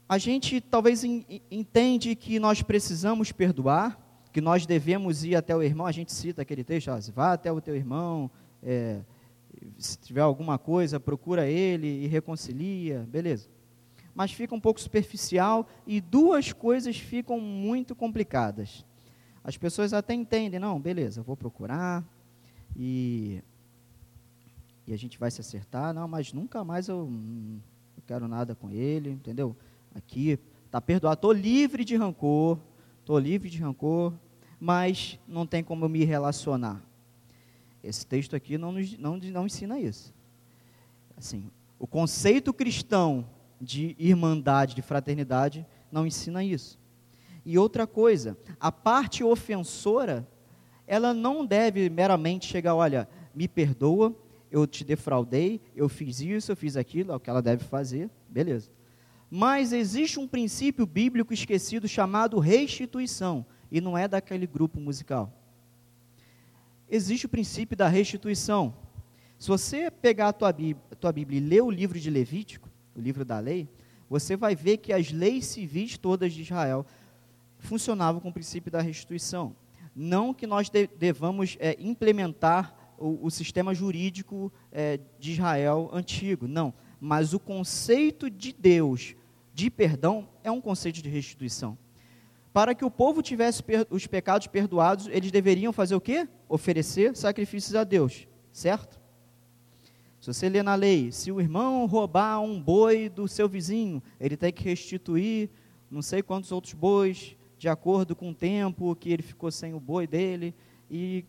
A 0.09 0.17
gente 0.17 0.61
talvez 0.61 1.03
entende 1.03 2.15
que 2.15 2.39
nós 2.39 2.63
precisamos 2.63 3.33
perdoar, 3.33 3.99
que 4.33 4.41
nós 4.41 4.65
devemos 4.65 5.25
ir 5.25 5.35
até 5.35 5.57
o 5.57 5.61
irmão, 5.61 5.89
a 5.89 5.93
gente 5.93 6.13
cita 6.13 6.43
aquele 6.43 6.63
texto, 6.63 6.87
ó, 6.87 7.01
vá 7.13 7.33
até 7.33 7.51
o 7.51 7.61
teu 7.61 7.75
irmão, 7.75 8.31
é, 8.63 9.01
se 9.77 9.99
tiver 9.99 10.21
alguma 10.21 10.57
coisa, 10.57 11.01
procura 11.01 11.49
ele 11.49 12.05
e 12.05 12.07
reconcilia, 12.07 13.09
beleza. 13.11 13.49
Mas 14.15 14.31
fica 14.31 14.55
um 14.55 14.61
pouco 14.61 14.81
superficial 14.81 15.69
e 15.85 16.01
duas 16.01 16.53
coisas 16.53 16.97
ficam 16.97 17.41
muito 17.41 17.97
complicadas. 17.97 18.85
As 19.43 19.57
pessoas 19.57 19.93
até 19.93 20.15
entendem, 20.15 20.61
não, 20.61 20.79
beleza, 20.79 21.23
vou 21.23 21.37
procurar 21.37 22.05
e, 22.77 23.43
e 24.87 24.93
a 24.93 24.97
gente 24.97 25.19
vai 25.19 25.31
se 25.31 25.41
acertar, 25.41 25.95
não, 25.95 26.07
mas 26.07 26.33
nunca 26.33 26.63
mais 26.63 26.89
eu, 26.89 27.09
não 27.11 27.61
quero 28.07 28.29
nada 28.29 28.55
com 28.55 28.71
ele, 28.71 29.11
entendeu? 29.11 29.57
Aqui, 29.95 30.39
está 30.67 30.81
perdoado, 30.81 31.15
estou 31.15 31.33
livre 31.33 31.85
de 31.85 31.97
rancor, 31.97 32.59
estou 33.01 33.19
livre 33.19 33.49
de 33.49 33.59
rancor, 33.59 34.13
mas 34.61 35.19
não 35.27 35.47
tem 35.47 35.65
como 35.65 35.85
eu 35.85 35.89
me 35.89 36.05
relacionar. 36.05 36.83
Esse 37.83 38.07
texto 38.07 38.37
aqui 38.37 38.59
não, 38.59 38.73
nos, 38.73 38.97
não, 38.99 39.17
não 39.17 39.47
ensina 39.47 39.81
isso. 39.81 40.13
Assim, 41.17 41.51
o 41.79 41.87
conceito 41.87 42.53
cristão 42.53 43.27
de 43.61 43.97
irmandade, 43.99 44.75
de 44.75 44.83
fraternidade, 44.83 45.67
não 45.91 46.07
ensina 46.07 46.45
isso. 46.45 46.79
E 47.45 47.59
outra 47.59 47.87
coisa, 47.87 48.37
a 48.59 48.71
parte 48.71 49.25
ofensora, 49.25 50.29
ela 50.87 51.15
não 51.15 51.45
deve 51.47 51.89
meramente 51.89 52.47
chegar, 52.47 52.75
olha, 52.75 53.09
me 53.35 53.47
perdoa, 53.47 54.15
eu 54.51 54.67
te 54.67 54.85
defraudei, 54.85 55.61
eu 55.75 55.89
fiz 55.89 56.21
isso, 56.21 56.51
eu 56.51 56.57
fiz 56.57 56.77
aquilo, 56.77 57.13
é 57.13 57.17
o 57.17 57.21
que 57.21 57.31
ela 57.31 57.41
deve 57.41 57.65
fazer, 57.65 58.11
beleza. 58.29 58.71
Mas 59.31 59.73
existe 59.73 60.19
um 60.19 60.27
princípio 60.27 60.85
bíblico 60.85 61.33
esquecido 61.33 61.87
chamado 61.87 62.39
restituição, 62.41 63.47
e 63.71 63.81
não 63.81 63.97
é 63.97 64.09
daquele 64.09 64.47
grupo 64.47 64.81
musical. 64.81 65.33
Existe 66.89 67.27
o 67.27 67.29
princípio 67.29 67.77
da 67.77 67.87
restituição. 67.87 68.75
Se 69.39 69.47
você 69.47 69.91
pegar 69.91 70.29
a 70.29 70.33
tua 70.33 70.49
a 70.91 70.95
tua 70.97 71.13
Bíblia 71.13 71.39
e 71.39 71.45
ler 71.45 71.63
o 71.63 71.71
livro 71.71 72.01
de 72.01 72.11
Levítico, 72.11 72.69
o 72.97 73.01
livro 73.01 73.25
da 73.25 73.39
lei, 73.39 73.69
você 74.09 74.37
vai 74.37 74.57
ver 74.57 74.79
que 74.79 74.93
as 74.93 75.13
leis 75.13 75.47
civis 75.47 75.97
todas 75.97 76.33
de 76.33 76.43
Israel 76.43 76.85
funcionavam 77.61 78.21
com 78.21 78.29
o 78.29 78.33
princípio 78.33 78.71
da 78.71 78.81
restituição. 78.81 79.55
Não 79.95 80.33
que 80.33 80.47
nós 80.47 80.69
de, 80.69 80.87
devamos 80.87 81.57
é, 81.61 81.77
implementar 81.79 82.75
o, 82.99 83.27
o, 83.27 83.31
sistema 83.31 83.75
jurídico 83.75 84.53
é, 84.71 84.99
de 85.19 85.33
Israel 85.33 85.91
antigo, 85.93 86.47
não. 86.47 86.73
Mas 87.01 87.33
o 87.33 87.41
conceito 87.41 88.29
de 88.29 88.53
Deus 88.53 89.15
de 89.55 89.71
perdão 89.71 90.29
é 90.45 90.51
um 90.51 90.61
conceito 90.61 91.03
de 91.03 91.09
restituição. 91.09 91.77
Para 92.53 92.75
que 92.75 92.85
o 92.85 92.91
povo 92.91 93.23
tivesse 93.23 93.63
os 93.91 94.07
pecados 94.07 94.47
perdoados, 94.47 95.07
eles 95.09 95.31
deveriam 95.31 95.73
fazer 95.73 95.95
o 95.95 96.01
quê? 96.01 96.29
Oferecer 96.49 97.17
sacrifícios 97.17 97.75
a 97.75 97.85
Deus, 97.85 98.27
certo? 98.53 99.01
Se 100.21 100.27
você 100.27 100.49
lê 100.49 100.63
na 100.63 100.75
lei, 100.75 101.11
se 101.13 101.33
o 101.33 101.41
irmão 101.41 101.87
roubar 101.87 102.41
um 102.41 102.61
boi 102.61 103.09
do 103.09 103.27
seu 103.27 103.49
vizinho, 103.49 104.03
ele 104.19 104.37
tem 104.37 104.53
que 104.53 104.65
restituir 104.65 105.49
não 105.91 106.03
sei 106.03 106.23
quantos 106.23 106.53
outros 106.53 106.75
bois, 106.75 107.37
de 107.61 107.69
acordo 107.69 108.17
com 108.17 108.31
o 108.31 108.35
tempo 108.35 108.97
que 108.97 109.13
ele 109.13 109.23
ficou 109.23 109.51
sem 109.51 109.75
o 109.75 109.79
boi 109.79 110.07
dele. 110.07 110.55
E 110.91 111.27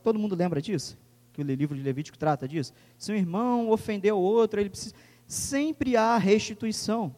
todo 0.00 0.16
mundo 0.16 0.36
lembra 0.36 0.62
disso? 0.62 0.96
Que 1.32 1.42
o 1.42 1.44
livro 1.44 1.76
de 1.76 1.82
Levítico 1.82 2.16
trata 2.16 2.46
disso. 2.46 2.72
Se 2.96 3.10
um 3.10 3.16
irmão 3.16 3.68
ofendeu 3.68 4.16
o 4.16 4.22
outro, 4.22 4.60
ele 4.60 4.70
precisa. 4.70 4.94
Sempre 5.26 5.96
há 5.96 6.16
restituição. 6.18 7.12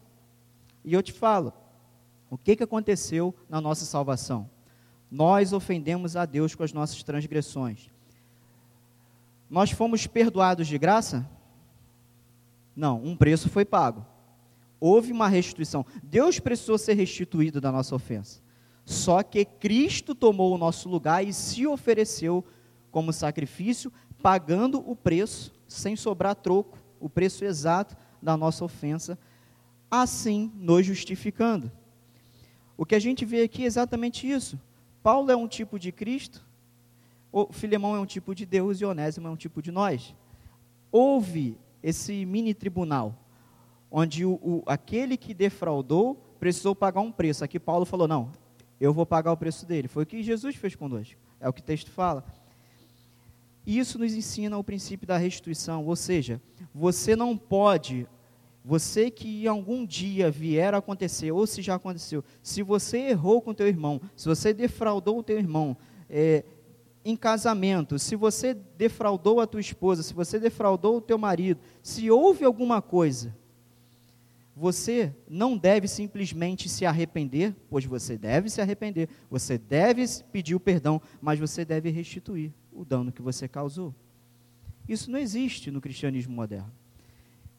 E 0.83 0.95
eu 0.95 1.03
te 1.03 1.13
falo, 1.13 1.53
o 2.27 2.39
que, 2.39 2.55
que 2.55 2.63
aconteceu 2.63 3.35
na 3.47 3.61
nossa 3.61 3.85
salvação? 3.85 4.49
Nós 5.11 5.53
ofendemos 5.53 6.15
a 6.15 6.25
Deus 6.25 6.55
com 6.55 6.63
as 6.63 6.73
nossas 6.73 7.03
transgressões. 7.03 7.91
Nós 9.47 9.69
fomos 9.69 10.07
perdoados 10.07 10.65
de 10.65 10.79
graça? 10.79 11.29
Não, 12.75 12.99
um 13.03 13.15
preço 13.15 13.47
foi 13.47 13.63
pago. 13.63 14.03
Houve 14.79 15.11
uma 15.11 15.27
restituição. 15.27 15.85
Deus 16.01 16.39
precisou 16.39 16.79
ser 16.79 16.95
restituído 16.95 17.61
da 17.61 17.71
nossa 17.71 17.93
ofensa. 17.93 18.43
Só 18.85 19.23
que 19.23 19.43
Cristo 19.43 20.13
tomou 20.13 20.53
o 20.53 20.57
nosso 20.57 20.87
lugar 20.87 21.25
e 21.25 21.33
se 21.33 21.65
ofereceu 21.65 22.45
como 22.91 23.11
sacrifício, 23.11 23.91
pagando 24.21 24.79
o 24.89 24.95
preço, 24.95 25.53
sem 25.67 25.95
sobrar 25.95 26.35
troco, 26.35 26.77
o 26.99 27.09
preço 27.09 27.43
exato 27.43 27.97
da 28.21 28.37
nossa 28.37 28.63
ofensa, 28.63 29.17
assim 29.89 30.51
nos 30.55 30.85
justificando. 30.85 31.71
O 32.77 32.85
que 32.85 32.95
a 32.95 32.99
gente 32.99 33.25
vê 33.25 33.41
aqui 33.41 33.63
é 33.63 33.65
exatamente 33.65 34.29
isso. 34.29 34.59
Paulo 35.01 35.31
é 35.31 35.35
um 35.35 35.47
tipo 35.47 35.79
de 35.79 35.91
Cristo, 35.91 36.45
Filemão 37.51 37.95
é 37.95 37.99
um 37.99 38.05
tipo 38.05 38.33
de 38.33 38.45
Deus 38.45 38.79
e 38.79 38.85
Onésimo 38.85 39.27
é 39.27 39.31
um 39.31 39.35
tipo 39.35 39.61
de 39.61 39.71
nós. 39.71 40.15
Houve 40.91 41.57
esse 41.83 42.25
mini 42.25 42.53
tribunal, 42.53 43.13
onde 43.91 44.25
o, 44.25 44.39
o, 44.41 44.63
aquele 44.65 45.17
que 45.17 45.33
defraudou 45.33 46.15
precisou 46.39 46.73
pagar 46.73 47.01
um 47.01 47.11
preço. 47.11 47.43
Aqui 47.43 47.59
Paulo 47.59 47.85
falou: 47.85 48.07
não, 48.07 48.31
eu 48.79 48.93
vou 48.93 49.05
pagar 49.05 49.31
o 49.31 49.37
preço 49.37 49.65
dele. 49.65 49.87
Foi 49.87 50.03
o 50.03 50.05
que 50.05 50.23
Jesus 50.23 50.55
fez 50.55 50.75
conosco. 50.75 51.15
É 51.39 51.47
o 51.47 51.53
que 51.53 51.61
o 51.61 51.63
texto 51.63 51.91
fala. 51.91 52.23
Isso 53.65 53.97
nos 53.97 54.13
ensina 54.13 54.57
o 54.57 54.63
princípio 54.63 55.07
da 55.07 55.17
restituição, 55.17 55.85
ou 55.85 55.95
seja, 55.95 56.39
você 56.73 57.15
não 57.15 57.35
pode, 57.35 58.07
você 58.63 59.09
que 59.09 59.47
algum 59.47 59.83
dia 59.83 60.29
vier 60.29 60.73
a 60.75 60.77
acontecer, 60.77 61.31
ou 61.31 61.47
se 61.47 61.63
já 61.63 61.75
aconteceu, 61.75 62.23
se 62.43 62.61
você 62.61 62.99
errou 62.99 63.41
com 63.41 63.55
teu 63.55 63.67
irmão, 63.67 63.99
se 64.15 64.27
você 64.27 64.53
defraudou 64.53 65.17
o 65.17 65.23
teu 65.23 65.39
irmão, 65.39 65.75
é, 66.07 66.43
em 67.03 67.15
casamento, 67.15 67.97
se 67.97 68.15
você 68.15 68.53
defraudou 68.53 69.39
a 69.39 69.47
tua 69.47 69.61
esposa, 69.61 70.03
se 70.03 70.13
você 70.13 70.39
defraudou 70.39 70.97
o 70.97 71.01
teu 71.01 71.17
marido, 71.17 71.59
se 71.81 72.09
houve 72.11 72.45
alguma 72.45 72.83
coisa, 72.83 73.35
você 74.55 75.13
não 75.27 75.57
deve 75.57 75.85
simplesmente 75.85 76.69
se 76.69 76.85
arrepender, 76.85 77.53
pois 77.69 77.83
você 77.83 78.17
deve 78.17 78.49
se 78.49 78.61
arrepender, 78.61 79.09
você 79.29 79.57
deve 79.57 80.05
pedir 80.31 80.55
o 80.55 80.59
perdão, 80.59 81.01
mas 81.21 81.39
você 81.39 81.65
deve 81.65 81.89
restituir 81.89 82.53
o 82.71 82.85
dano 82.85 83.11
que 83.11 83.21
você 83.21 83.49
causou. 83.49 83.93
Isso 84.87 85.11
não 85.11 85.19
existe 85.19 85.69
no 85.69 85.81
cristianismo 85.81 86.33
moderno. 86.33 86.71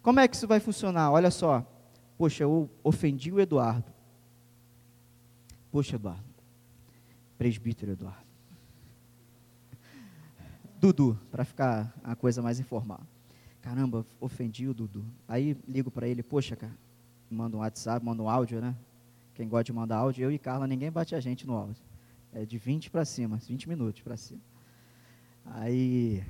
Como 0.00 0.20
é 0.20 0.26
que 0.26 0.36
isso 0.36 0.48
vai 0.48 0.58
funcionar? 0.58 1.10
Olha 1.10 1.30
só. 1.30 1.66
Poxa, 2.16 2.44
eu 2.44 2.70
ofendi 2.82 3.30
o 3.30 3.40
Eduardo. 3.40 3.92
Poxa, 5.70 5.96
Eduardo. 5.96 6.24
Presbítero 7.36 7.92
Eduardo. 7.92 8.24
Dudu, 10.80 11.18
para 11.30 11.44
ficar 11.44 11.94
a 12.02 12.16
coisa 12.16 12.40
mais 12.40 12.58
informal. 12.58 13.00
Caramba, 13.60 14.06
ofendi 14.18 14.66
o 14.68 14.72
Dudu. 14.72 15.04
Aí 15.26 15.56
ligo 15.66 15.90
para 15.90 16.08
ele, 16.08 16.22
poxa, 16.22 16.54
cara, 16.54 16.72
manda 17.30 17.56
um 17.56 17.60
WhatsApp, 17.60 18.04
manda 18.04 18.22
um 18.22 18.28
áudio, 18.28 18.60
né? 18.60 18.74
Quem 19.34 19.48
gosta 19.48 19.64
de 19.64 19.72
mandar 19.72 19.98
áudio, 19.98 20.24
eu 20.24 20.32
e 20.32 20.38
Carla, 20.38 20.66
ninguém 20.66 20.90
bate 20.90 21.14
a 21.14 21.20
gente 21.20 21.46
no 21.46 21.54
áudio. 21.54 21.82
É 22.32 22.44
de 22.44 22.58
20 22.58 22.90
para 22.90 23.04
cima, 23.04 23.36
20 23.36 23.68
minutos 23.68 24.02
para 24.02 24.16
cima. 24.16 24.40
Aí 25.44 26.24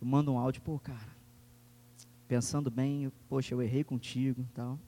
eu 0.00 0.06
mando 0.06 0.32
um 0.32 0.38
áudio, 0.38 0.62
pô, 0.62 0.78
cara, 0.78 0.98
pensando 2.26 2.70
bem, 2.70 3.12
poxa, 3.28 3.54
eu 3.54 3.62
errei 3.62 3.84
contigo 3.84 4.46
tal. 4.54 4.78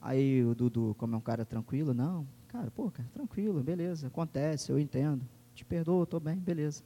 Aí 0.00 0.44
o 0.44 0.54
Dudu, 0.54 0.94
como 0.98 1.14
é 1.14 1.18
um 1.18 1.20
cara 1.20 1.44
tranquilo, 1.44 1.92
não, 1.92 2.26
cara, 2.48 2.70
pô, 2.70 2.90
cara, 2.90 3.08
tranquilo, 3.12 3.62
beleza, 3.62 4.06
acontece, 4.06 4.70
eu 4.70 4.78
entendo. 4.78 5.26
Te 5.54 5.64
perdoo, 5.64 6.04
estou 6.04 6.20
bem, 6.20 6.36
beleza 6.36 6.84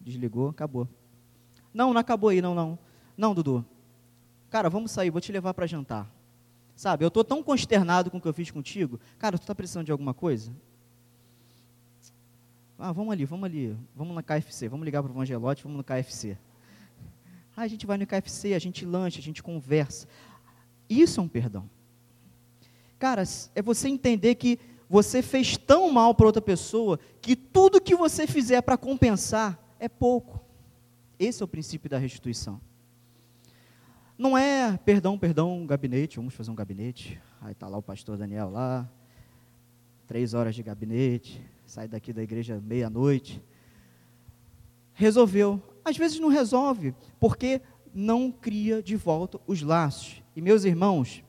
desligou, 0.00 0.48
acabou. 0.48 0.88
Não, 1.72 1.92
não 1.92 2.00
acabou 2.00 2.30
aí, 2.30 2.40
não, 2.40 2.54
não. 2.54 2.78
Não, 3.16 3.34
Dudu. 3.34 3.64
Cara, 4.48 4.68
vamos 4.68 4.90
sair, 4.90 5.10
vou 5.10 5.20
te 5.20 5.30
levar 5.30 5.54
para 5.54 5.66
jantar. 5.66 6.10
Sabe, 6.80 7.04
eu 7.04 7.08
estou 7.08 7.22
tão 7.22 7.42
consternado 7.42 8.10
com 8.10 8.16
o 8.16 8.20
que 8.22 8.26
eu 8.26 8.32
fiz 8.32 8.50
contigo. 8.50 8.98
Cara, 9.18 9.36
tu 9.36 9.42
está 9.42 9.54
precisando 9.54 9.84
de 9.84 9.92
alguma 9.92 10.14
coisa? 10.14 10.50
Ah, 12.78 12.90
vamos 12.90 13.12
ali, 13.12 13.26
vamos 13.26 13.44
ali. 13.44 13.76
Vamos 13.94 14.14
na 14.14 14.22
KFC, 14.22 14.66
vamos 14.66 14.86
ligar 14.86 15.02
para 15.02 15.12
o 15.12 15.14
Evangelote, 15.14 15.62
vamos 15.62 15.76
no 15.76 15.84
KFC. 15.84 16.38
Ah, 17.54 17.60
a 17.60 17.68
gente 17.68 17.84
vai 17.86 17.98
no 17.98 18.06
KFC, 18.06 18.54
a 18.54 18.58
gente 18.58 18.86
lancha, 18.86 19.18
a 19.18 19.22
gente 19.22 19.42
conversa. 19.42 20.08
Isso 20.88 21.20
é 21.20 21.22
um 21.22 21.28
perdão. 21.28 21.68
Cara, 22.98 23.24
é 23.54 23.60
você 23.60 23.86
entender 23.86 24.36
que 24.36 24.58
você 24.88 25.20
fez 25.20 25.58
tão 25.58 25.92
mal 25.92 26.14
para 26.14 26.24
outra 26.24 26.40
pessoa 26.40 26.98
que 27.20 27.36
tudo 27.36 27.78
que 27.78 27.94
você 27.94 28.26
fizer 28.26 28.62
para 28.62 28.78
compensar 28.78 29.62
é 29.78 29.86
pouco. 29.86 30.40
Esse 31.18 31.42
é 31.42 31.44
o 31.44 31.48
princípio 31.48 31.90
da 31.90 31.98
restituição. 31.98 32.58
Não 34.20 34.36
é 34.36 34.76
perdão, 34.76 35.18
perdão, 35.18 35.64
gabinete, 35.66 36.18
vamos 36.18 36.34
fazer 36.34 36.50
um 36.50 36.54
gabinete. 36.54 37.18
Aí 37.40 37.52
está 37.52 37.66
lá 37.66 37.78
o 37.78 37.82
pastor 37.82 38.18
Daniel 38.18 38.50
lá, 38.50 38.86
três 40.06 40.34
horas 40.34 40.54
de 40.54 40.62
gabinete, 40.62 41.42
sai 41.64 41.88
daqui 41.88 42.12
da 42.12 42.22
igreja 42.22 42.60
meia-noite. 42.62 43.42
Resolveu. 44.92 45.58
Às 45.82 45.96
vezes 45.96 46.20
não 46.20 46.28
resolve, 46.28 46.94
porque 47.18 47.62
não 47.94 48.30
cria 48.30 48.82
de 48.82 48.94
volta 48.94 49.40
os 49.46 49.62
laços. 49.62 50.22
E 50.36 50.42
meus 50.42 50.64
irmãos, 50.64 51.24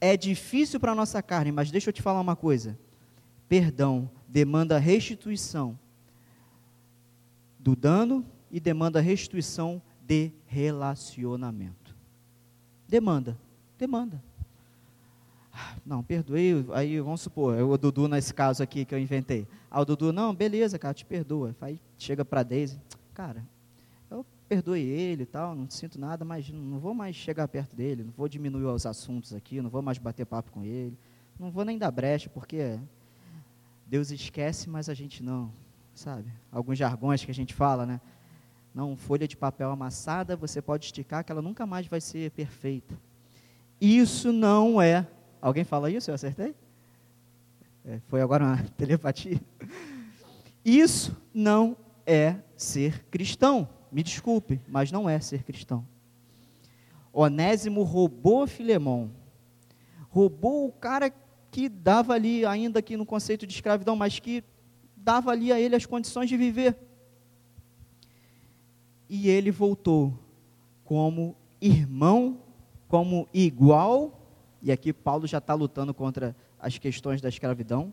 é 0.00 0.16
difícil 0.16 0.80
para 0.80 0.90
a 0.90 0.96
nossa 0.96 1.22
carne, 1.22 1.52
mas 1.52 1.70
deixa 1.70 1.90
eu 1.90 1.92
te 1.92 2.02
falar 2.02 2.20
uma 2.20 2.34
coisa. 2.34 2.76
Perdão 3.48 4.10
demanda 4.26 4.76
restituição 4.76 5.78
do 7.60 7.76
dano 7.76 8.26
e 8.50 8.58
demanda 8.58 9.00
restituição 9.00 9.80
de 10.04 10.32
relacionamento. 10.46 11.77
Demanda, 12.88 13.38
demanda. 13.78 14.22
Não, 15.84 16.02
perdoei, 16.02 16.64
aí 16.72 17.00
vamos 17.00 17.20
supor, 17.20 17.58
é 17.58 17.62
o 17.62 17.76
Dudu 17.76 18.08
nesse 18.08 18.32
caso 18.32 18.62
aqui 18.62 18.84
que 18.84 18.94
eu 18.94 18.98
inventei. 18.98 19.46
Ah, 19.70 19.80
o 19.80 19.84
Dudu, 19.84 20.12
não, 20.12 20.34
beleza, 20.34 20.78
cara, 20.78 20.94
te 20.94 21.04
perdoa. 21.04 21.54
Aí 21.60 21.80
chega 21.98 22.24
para 22.24 22.42
Deise, 22.42 22.80
cara, 23.12 23.44
eu 24.10 24.24
perdoei 24.48 24.84
ele 24.84 25.24
e 25.24 25.26
tal, 25.26 25.54
não 25.54 25.68
sinto 25.68 25.98
nada, 25.98 26.24
mas 26.24 26.48
não 26.50 26.78
vou 26.78 26.94
mais 26.94 27.14
chegar 27.14 27.46
perto 27.48 27.76
dele, 27.76 28.04
não 28.04 28.12
vou 28.16 28.28
diminuir 28.28 28.64
os 28.64 28.86
assuntos 28.86 29.34
aqui, 29.34 29.60
não 29.60 29.68
vou 29.68 29.82
mais 29.82 29.98
bater 29.98 30.24
papo 30.24 30.50
com 30.52 30.64
ele, 30.64 30.96
não 31.38 31.50
vou 31.50 31.64
nem 31.64 31.76
dar 31.76 31.90
brecha, 31.90 32.30
porque 32.30 32.78
Deus 33.86 34.10
esquece, 34.10 34.68
mas 34.70 34.88
a 34.88 34.94
gente 34.94 35.22
não 35.22 35.52
sabe? 35.98 36.30
Alguns 36.52 36.78
jargões 36.78 37.24
que 37.24 37.30
a 37.30 37.34
gente 37.34 37.52
fala, 37.52 37.84
né? 37.84 38.00
Não, 38.78 38.96
folha 38.96 39.26
de 39.26 39.36
papel 39.36 39.72
amassada, 39.72 40.36
você 40.36 40.62
pode 40.62 40.84
esticar 40.84 41.24
que 41.24 41.32
ela 41.32 41.42
nunca 41.42 41.66
mais 41.66 41.88
vai 41.88 42.00
ser 42.00 42.30
perfeita. 42.30 42.96
Isso 43.80 44.32
não 44.32 44.80
é. 44.80 45.04
Alguém 45.42 45.64
fala 45.64 45.90
isso? 45.90 46.08
Eu 46.08 46.14
acertei? 46.14 46.54
É, 47.84 47.98
foi 48.06 48.20
agora 48.20 48.44
uma 48.44 48.62
telepatia. 48.78 49.40
Isso 50.64 51.20
não 51.34 51.76
é 52.06 52.36
ser 52.56 53.04
cristão. 53.06 53.68
Me 53.90 54.00
desculpe, 54.00 54.60
mas 54.68 54.92
não 54.92 55.10
é 55.10 55.18
ser 55.18 55.42
cristão. 55.42 55.84
Onésimo 57.12 57.82
roubou 57.82 58.46
Filemão. 58.46 59.10
Roubou 60.08 60.68
o 60.68 60.72
cara 60.72 61.12
que 61.50 61.68
dava 61.68 62.12
ali, 62.12 62.46
ainda 62.46 62.78
aqui 62.78 62.96
no 62.96 63.04
conceito 63.04 63.44
de 63.44 63.54
escravidão, 63.54 63.96
mas 63.96 64.20
que 64.20 64.44
dava 64.96 65.32
ali 65.32 65.50
a 65.50 65.58
ele 65.58 65.74
as 65.74 65.84
condições 65.84 66.28
de 66.28 66.36
viver. 66.36 66.87
E 69.08 69.28
ele 69.28 69.50
voltou 69.50 70.18
como 70.84 71.36
irmão, 71.60 72.40
como 72.88 73.28
igual, 73.32 74.18
e 74.62 74.72
aqui 74.72 74.92
Paulo 74.92 75.26
já 75.26 75.38
está 75.38 75.54
lutando 75.54 75.94
contra 75.94 76.36
as 76.58 76.78
questões 76.78 77.20
da 77.20 77.28
escravidão, 77.28 77.92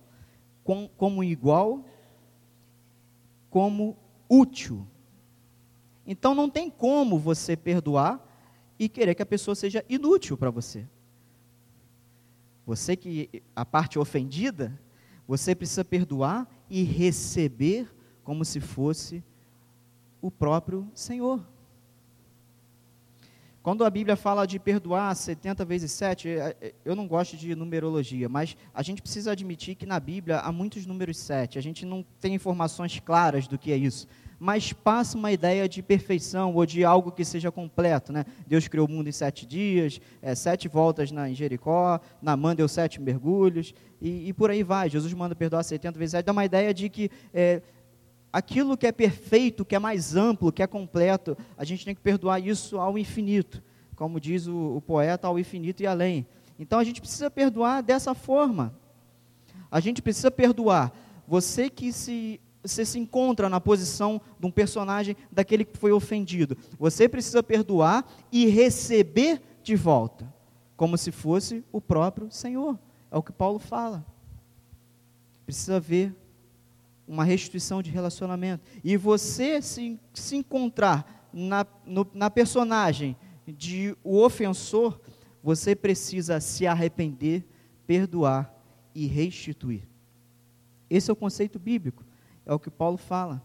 com, 0.63 0.87
como 0.97 1.23
igual, 1.23 1.85
como 3.49 3.95
útil. 4.27 4.85
Então 6.05 6.35
não 6.35 6.49
tem 6.49 6.69
como 6.69 7.17
você 7.17 7.55
perdoar 7.55 8.23
e 8.77 8.89
querer 8.89 9.15
que 9.15 9.21
a 9.21 9.25
pessoa 9.25 9.55
seja 9.55 9.83
inútil 9.87 10.37
para 10.37 10.49
você. 10.49 10.87
Você 12.65 12.95
que 12.95 13.43
a 13.55 13.63
parte 13.63 13.99
ofendida, 13.99 14.77
você 15.27 15.55
precisa 15.55 15.85
perdoar 15.85 16.49
e 16.69 16.83
receber 16.83 17.93
como 18.23 18.43
se 18.43 18.59
fosse 18.59 19.23
o 20.25 20.31
próprio 20.31 20.89
Senhor. 20.95 21.39
Quando 23.61 23.85
a 23.85 23.89
Bíblia 23.91 24.15
fala 24.15 24.47
de 24.47 24.57
perdoar 24.57 25.15
70 25.15 25.63
vezes 25.65 25.91
7, 25.91 26.29
é, 26.29 26.57
é, 26.59 26.73
eu 26.83 26.95
não 26.95 27.07
gosto 27.07 27.37
de 27.37 27.53
numerologia, 27.55 28.27
mas 28.27 28.57
a 28.73 28.81
gente 28.81 29.03
precisa 29.03 29.31
admitir 29.31 29.75
que 29.75 29.85
na 29.85 29.99
Bíblia 29.99 30.39
há 30.39 30.51
muitos 30.51 30.85
números 30.87 31.17
7. 31.17 31.59
A 31.59 31.61
gente 31.61 31.85
não 31.85 32.03
tem 32.19 32.33
informações 32.33 32.99
claras 32.99 33.47
do 33.47 33.57
que 33.57 33.71
é 33.71 33.77
isso, 33.77 34.07
mas 34.39 34.73
passa 34.73 35.17
uma 35.17 35.31
ideia 35.31 35.69
de 35.69 35.81
perfeição 35.83 36.55
ou 36.55 36.65
de 36.65 36.83
algo 36.83 37.11
que 37.11 37.23
seja 37.23 37.51
completo. 37.51 38.11
Né? 38.11 38.25
Deus 38.47 38.67
criou 38.67 38.87
o 38.87 38.91
mundo 38.91 39.09
em 39.09 39.11
sete 39.11 39.45
dias, 39.45 40.01
é, 40.21 40.33
sete 40.33 40.67
voltas 40.67 41.11
na, 41.11 41.29
em 41.29 41.35
Jericó, 41.35 41.99
Namã 42.21 42.55
deu 42.55 42.67
sete 42.67 42.99
mergulhos, 42.99 43.73
e, 44.01 44.29
e, 44.29 44.33
por 44.33 44.51
aí 44.51 44.61
vai. 44.63 44.89
Jesus 44.89 45.13
manda 45.13 45.35
perdoar 45.35 45.63
70 45.63 45.97
vezes 45.97 46.11
7. 46.11 46.25
Dá 46.25 46.31
uma 46.31 46.45
ideia 46.45 46.73
de 46.73 46.89
que 46.89 47.09
é, 47.33 47.61
aquilo 48.35 48.75
que 48.75 48.85
é 48.85 48.91
perfeito, 48.91 49.63
que 49.63 49.77
é 49.77 49.79
mais 49.79 50.13
amplo, 50.13 50.51
que 50.51 50.61
é 50.61 50.67
completo, 50.67 51.37
a 51.57 51.63
gente 51.63 51.85
tem 51.85 51.95
que 51.95 52.01
perdoar 52.01 52.37
isso 52.37 52.77
ao 52.77 52.97
infinito, 52.97 53.63
como 53.95 54.19
diz 54.19 54.45
o, 54.45 54.75
o 54.75 54.81
poeta, 54.81 55.25
ao 55.25 55.39
infinito 55.39 55.81
e 55.81 55.87
além. 55.87 56.27
Então 56.59 56.77
a 56.77 56.83
gente 56.83 56.99
precisa 56.99 57.31
perdoar 57.31 57.81
dessa 57.81 58.13
forma. 58.13 58.77
A 59.71 59.79
gente 59.79 60.01
precisa 60.01 60.29
perdoar. 60.29 60.91
Você 61.25 61.69
que 61.69 61.93
se 61.93 62.41
você 62.61 62.83
se 62.83 62.99
encontra 62.99 63.47
na 63.47 63.61
posição 63.61 64.19
de 64.37 64.45
um 64.45 64.51
personagem 64.51 65.15
daquele 65.31 65.63
que 65.63 65.77
foi 65.77 65.93
ofendido. 65.93 66.57
Você 66.77 67.07
precisa 67.07 67.41
perdoar 67.41 68.03
e 68.31 68.47
receber 68.47 69.41
de 69.63 69.77
volta, 69.77 70.27
como 70.75 70.97
se 70.97 71.11
fosse 71.11 71.63
o 71.71 71.79
próprio 71.79 72.29
Senhor. 72.31 72.77
É 73.09 73.17
o 73.17 73.23
que 73.23 73.31
Paulo 73.31 73.59
fala. 73.59 74.03
Precisa 75.45 75.79
ver 75.79 76.13
uma 77.07 77.23
restituição 77.23 77.81
de 77.81 77.91
relacionamento. 77.91 78.63
E 78.83 78.97
você 78.97 79.61
se, 79.61 79.99
se 80.13 80.35
encontrar 80.35 81.29
na, 81.31 81.65
no, 81.85 82.07
na 82.13 82.29
personagem 82.29 83.15
de 83.47 83.95
o 84.03 84.21
ofensor, 84.21 84.99
você 85.43 85.75
precisa 85.75 86.39
se 86.39 86.65
arrepender, 86.65 87.45
perdoar 87.85 88.53
e 88.93 89.05
restituir. 89.05 89.87
Esse 90.89 91.09
é 91.09 91.13
o 91.13 91.15
conceito 91.15 91.59
bíblico, 91.59 92.03
é 92.45 92.53
o 92.53 92.59
que 92.59 92.69
Paulo 92.69 92.97
fala. 92.97 93.43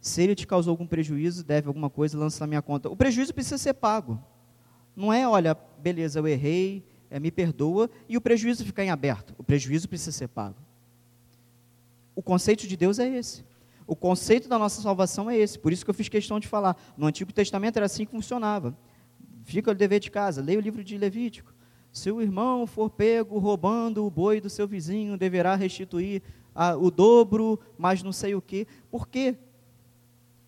Se 0.00 0.22
ele 0.22 0.34
te 0.34 0.46
causou 0.46 0.70
algum 0.70 0.86
prejuízo, 0.86 1.44
deve 1.44 1.68
alguma 1.68 1.90
coisa, 1.90 2.18
lança 2.18 2.42
na 2.42 2.46
minha 2.46 2.62
conta. 2.62 2.88
O 2.88 2.96
prejuízo 2.96 3.34
precisa 3.34 3.58
ser 3.58 3.74
pago. 3.74 4.22
Não 4.96 5.12
é, 5.12 5.28
olha, 5.28 5.54
beleza, 5.54 6.18
eu 6.18 6.26
errei, 6.26 6.86
é, 7.10 7.20
me 7.20 7.30
perdoa, 7.30 7.90
e 8.08 8.16
o 8.16 8.20
prejuízo 8.20 8.64
ficar 8.64 8.84
em 8.84 8.90
aberto. 8.90 9.34
O 9.36 9.44
prejuízo 9.44 9.88
precisa 9.88 10.12
ser 10.12 10.28
pago. 10.28 10.56
O 12.14 12.22
conceito 12.22 12.66
de 12.66 12.76
Deus 12.76 12.98
é 12.98 13.08
esse. 13.08 13.44
O 13.86 13.96
conceito 13.96 14.48
da 14.48 14.58
nossa 14.58 14.80
salvação 14.80 15.30
é 15.30 15.36
esse. 15.36 15.58
Por 15.58 15.72
isso 15.72 15.84
que 15.84 15.90
eu 15.90 15.94
fiz 15.94 16.08
questão 16.08 16.38
de 16.38 16.46
falar. 16.46 16.76
No 16.96 17.06
Antigo 17.06 17.32
Testamento 17.32 17.76
era 17.76 17.86
assim 17.86 18.04
que 18.04 18.12
funcionava. 18.12 18.76
Fica 19.44 19.70
o 19.70 19.74
dever 19.74 20.00
de 20.00 20.10
casa, 20.10 20.40
leia 20.40 20.58
o 20.58 20.62
livro 20.62 20.84
de 20.84 20.96
Levítico. 20.96 21.52
Se 21.92 22.10
o 22.10 22.22
irmão 22.22 22.66
for 22.66 22.88
pego 22.88 23.38
roubando 23.38 24.06
o 24.06 24.10
boi 24.10 24.40
do 24.40 24.48
seu 24.48 24.68
vizinho, 24.68 25.16
deverá 25.16 25.56
restituir 25.56 26.22
a, 26.54 26.76
o 26.76 26.90
dobro, 26.90 27.58
mas 27.76 28.02
não 28.02 28.12
sei 28.12 28.34
o 28.34 28.40
quê. 28.40 28.66
Por 28.90 29.08
quê? 29.08 29.36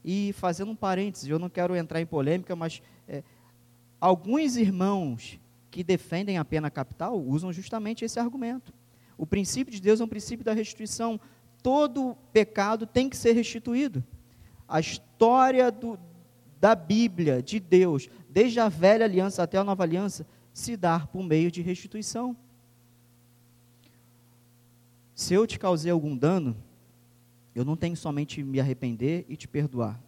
E 0.05 0.33
fazendo 0.35 0.71
um 0.71 0.77
parênteses, 0.77 1.29
eu 1.29 1.39
não 1.39 1.51
quero 1.51 1.75
entrar 1.75 2.01
em 2.01 2.07
polêmica, 2.07 2.55
mas 2.55 2.81
é, 3.09 3.25
alguns 4.01 4.57
irmãos 4.57 5.41
que 5.71 5.83
defendem 5.83 6.39
a 6.39 6.45
pena 6.45 6.71
capital 6.71 7.21
usam 7.21 7.53
justamente 7.53 8.05
esse 8.05 8.21
argumento. 8.21 8.73
O 9.17 9.27
princípio 9.27 9.73
de 9.73 9.81
Deus 9.81 10.01
é 10.01 10.05
um 10.05 10.09
princípio 10.09 10.45
da 10.45 10.53
restituição 10.53 11.19
todo 11.63 12.17
pecado 12.33 12.87
tem 12.87 13.09
que 13.09 13.17
ser 13.17 13.33
restituído. 13.33 14.05
A 14.67 14.81
história 14.81 15.71
do, 15.71 15.99
da 16.61 16.75
Bíblia, 16.75 17.43
de 17.43 17.61
Deus, 17.61 18.09
desde 18.29 18.61
a 18.61 18.69
velha 18.69 19.05
aliança 19.05 19.43
até 19.43 19.59
a 19.59 19.65
nova 19.65 19.83
aliança, 19.83 20.27
se 20.53 20.77
dá 20.77 21.01
por 21.01 21.23
meio 21.23 21.51
de 21.51 21.63
restituição. 21.63 22.37
Se 25.15 25.35
eu 25.35 25.47
te 25.47 25.59
causei 25.59 25.91
algum 25.91 26.17
dano, 26.17 26.57
eu 27.55 27.65
não 27.65 27.77
tenho 27.77 27.97
somente 27.97 28.43
me 28.43 28.59
arrepender 28.59 29.25
e 29.29 29.37
te 29.37 29.47
perdoar 29.47 30.01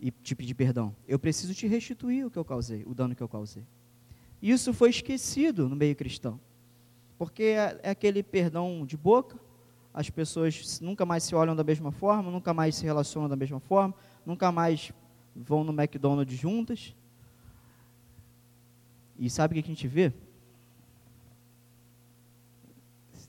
e 0.00 0.10
te 0.10 0.34
pedir 0.34 0.54
perdão. 0.54 0.94
Eu 1.06 1.18
preciso 1.18 1.54
te 1.54 1.66
restituir 1.66 2.26
o 2.26 2.30
que 2.30 2.38
eu 2.38 2.44
causei, 2.44 2.82
o 2.86 2.94
dano 2.94 3.14
que 3.14 3.22
eu 3.22 3.28
causei. 3.28 3.64
Isso 4.42 4.74
foi 4.74 4.90
esquecido 4.90 5.68
no 5.68 5.76
meio 5.76 5.94
cristão. 5.94 6.40
Porque 7.16 7.44
é, 7.44 7.78
é 7.84 7.90
aquele 7.90 8.20
perdão 8.20 8.84
de 8.84 8.96
boca, 8.96 9.38
as 9.94 10.08
pessoas 10.08 10.80
nunca 10.80 11.04
mais 11.04 11.22
se 11.22 11.34
olham 11.34 11.54
da 11.54 11.64
mesma 11.64 11.92
forma, 11.92 12.30
nunca 12.30 12.54
mais 12.54 12.74
se 12.74 12.84
relacionam 12.84 13.28
da 13.28 13.36
mesma 13.36 13.60
forma, 13.60 13.94
nunca 14.24 14.50
mais 14.50 14.92
vão 15.34 15.64
no 15.64 15.72
McDonald's 15.72 16.38
juntas. 16.38 16.94
E 19.18 19.28
sabe 19.28 19.52
o 19.52 19.62
que 19.62 19.64
a 19.64 19.74
gente 19.74 19.86
vê? 19.86 20.12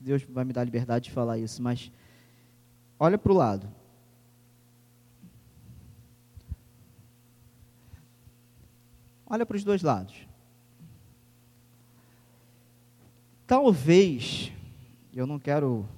Deus 0.00 0.22
vai 0.24 0.44
me 0.44 0.52
dar 0.52 0.64
liberdade 0.64 1.06
de 1.06 1.10
falar 1.10 1.38
isso, 1.38 1.62
mas 1.62 1.90
olha 2.98 3.16
para 3.16 3.32
o 3.32 3.34
lado. 3.34 3.66
Olha 9.26 9.46
para 9.46 9.56
os 9.56 9.64
dois 9.64 9.82
lados. 9.82 10.14
Talvez, 13.46 14.52
eu 15.14 15.26
não 15.26 15.38
quero 15.38 15.88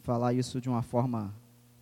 falar 0.00 0.32
isso 0.32 0.60
de 0.60 0.68
uma 0.68 0.82
forma 0.82 1.34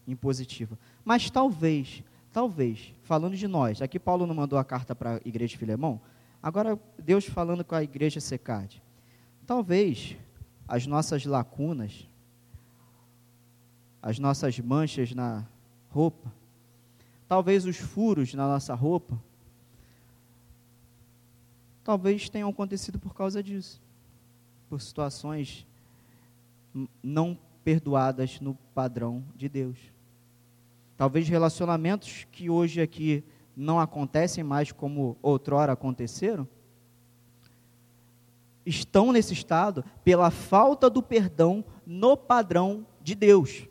impositiva. 0.06 0.78
Mas 1.04 1.30
talvez, 1.30 2.02
talvez, 2.32 2.92
falando 3.02 3.36
de 3.36 3.46
nós, 3.46 3.82
aqui 3.82 3.98
Paulo 3.98 4.26
não 4.26 4.34
mandou 4.34 4.58
a 4.58 4.64
carta 4.64 4.94
para 4.94 5.16
a 5.16 5.20
igreja 5.24 5.52
de 5.52 5.58
Filemão, 5.58 6.00
agora 6.42 6.78
Deus 6.98 7.24
falando 7.26 7.64
com 7.64 7.74
a 7.74 7.82
igreja 7.82 8.20
Secade. 8.20 8.82
Talvez 9.46 10.16
as 10.66 10.86
nossas 10.86 11.24
lacunas, 11.24 12.06
as 14.02 14.18
nossas 14.18 14.58
manchas 14.58 15.14
na 15.14 15.46
roupa, 15.90 16.32
talvez 17.26 17.64
os 17.64 17.76
furos 17.76 18.34
na 18.34 18.46
nossa 18.46 18.74
roupa, 18.74 19.18
talvez 21.82 22.28
tenham 22.28 22.50
acontecido 22.50 22.98
por 22.98 23.14
causa 23.14 23.42
disso, 23.42 23.80
por 24.68 24.80
situações 24.80 25.66
não 27.02 27.38
perdoadas 27.64 28.40
no 28.40 28.54
padrão 28.74 29.24
de 29.34 29.48
Deus. 29.48 29.78
Talvez 30.96 31.28
relacionamentos 31.28 32.26
que 32.32 32.50
hoje 32.50 32.80
aqui 32.80 33.24
não 33.56 33.78
acontecem 33.78 34.42
mais 34.42 34.72
como 34.72 35.16
outrora 35.22 35.72
aconteceram, 35.72 36.46
estão 38.64 39.12
nesse 39.12 39.32
estado 39.32 39.84
pela 40.04 40.30
falta 40.30 40.90
do 40.90 41.02
perdão 41.02 41.64
no 41.86 42.16
padrão 42.16 42.86
de 43.00 43.14
Deus. 43.14 43.66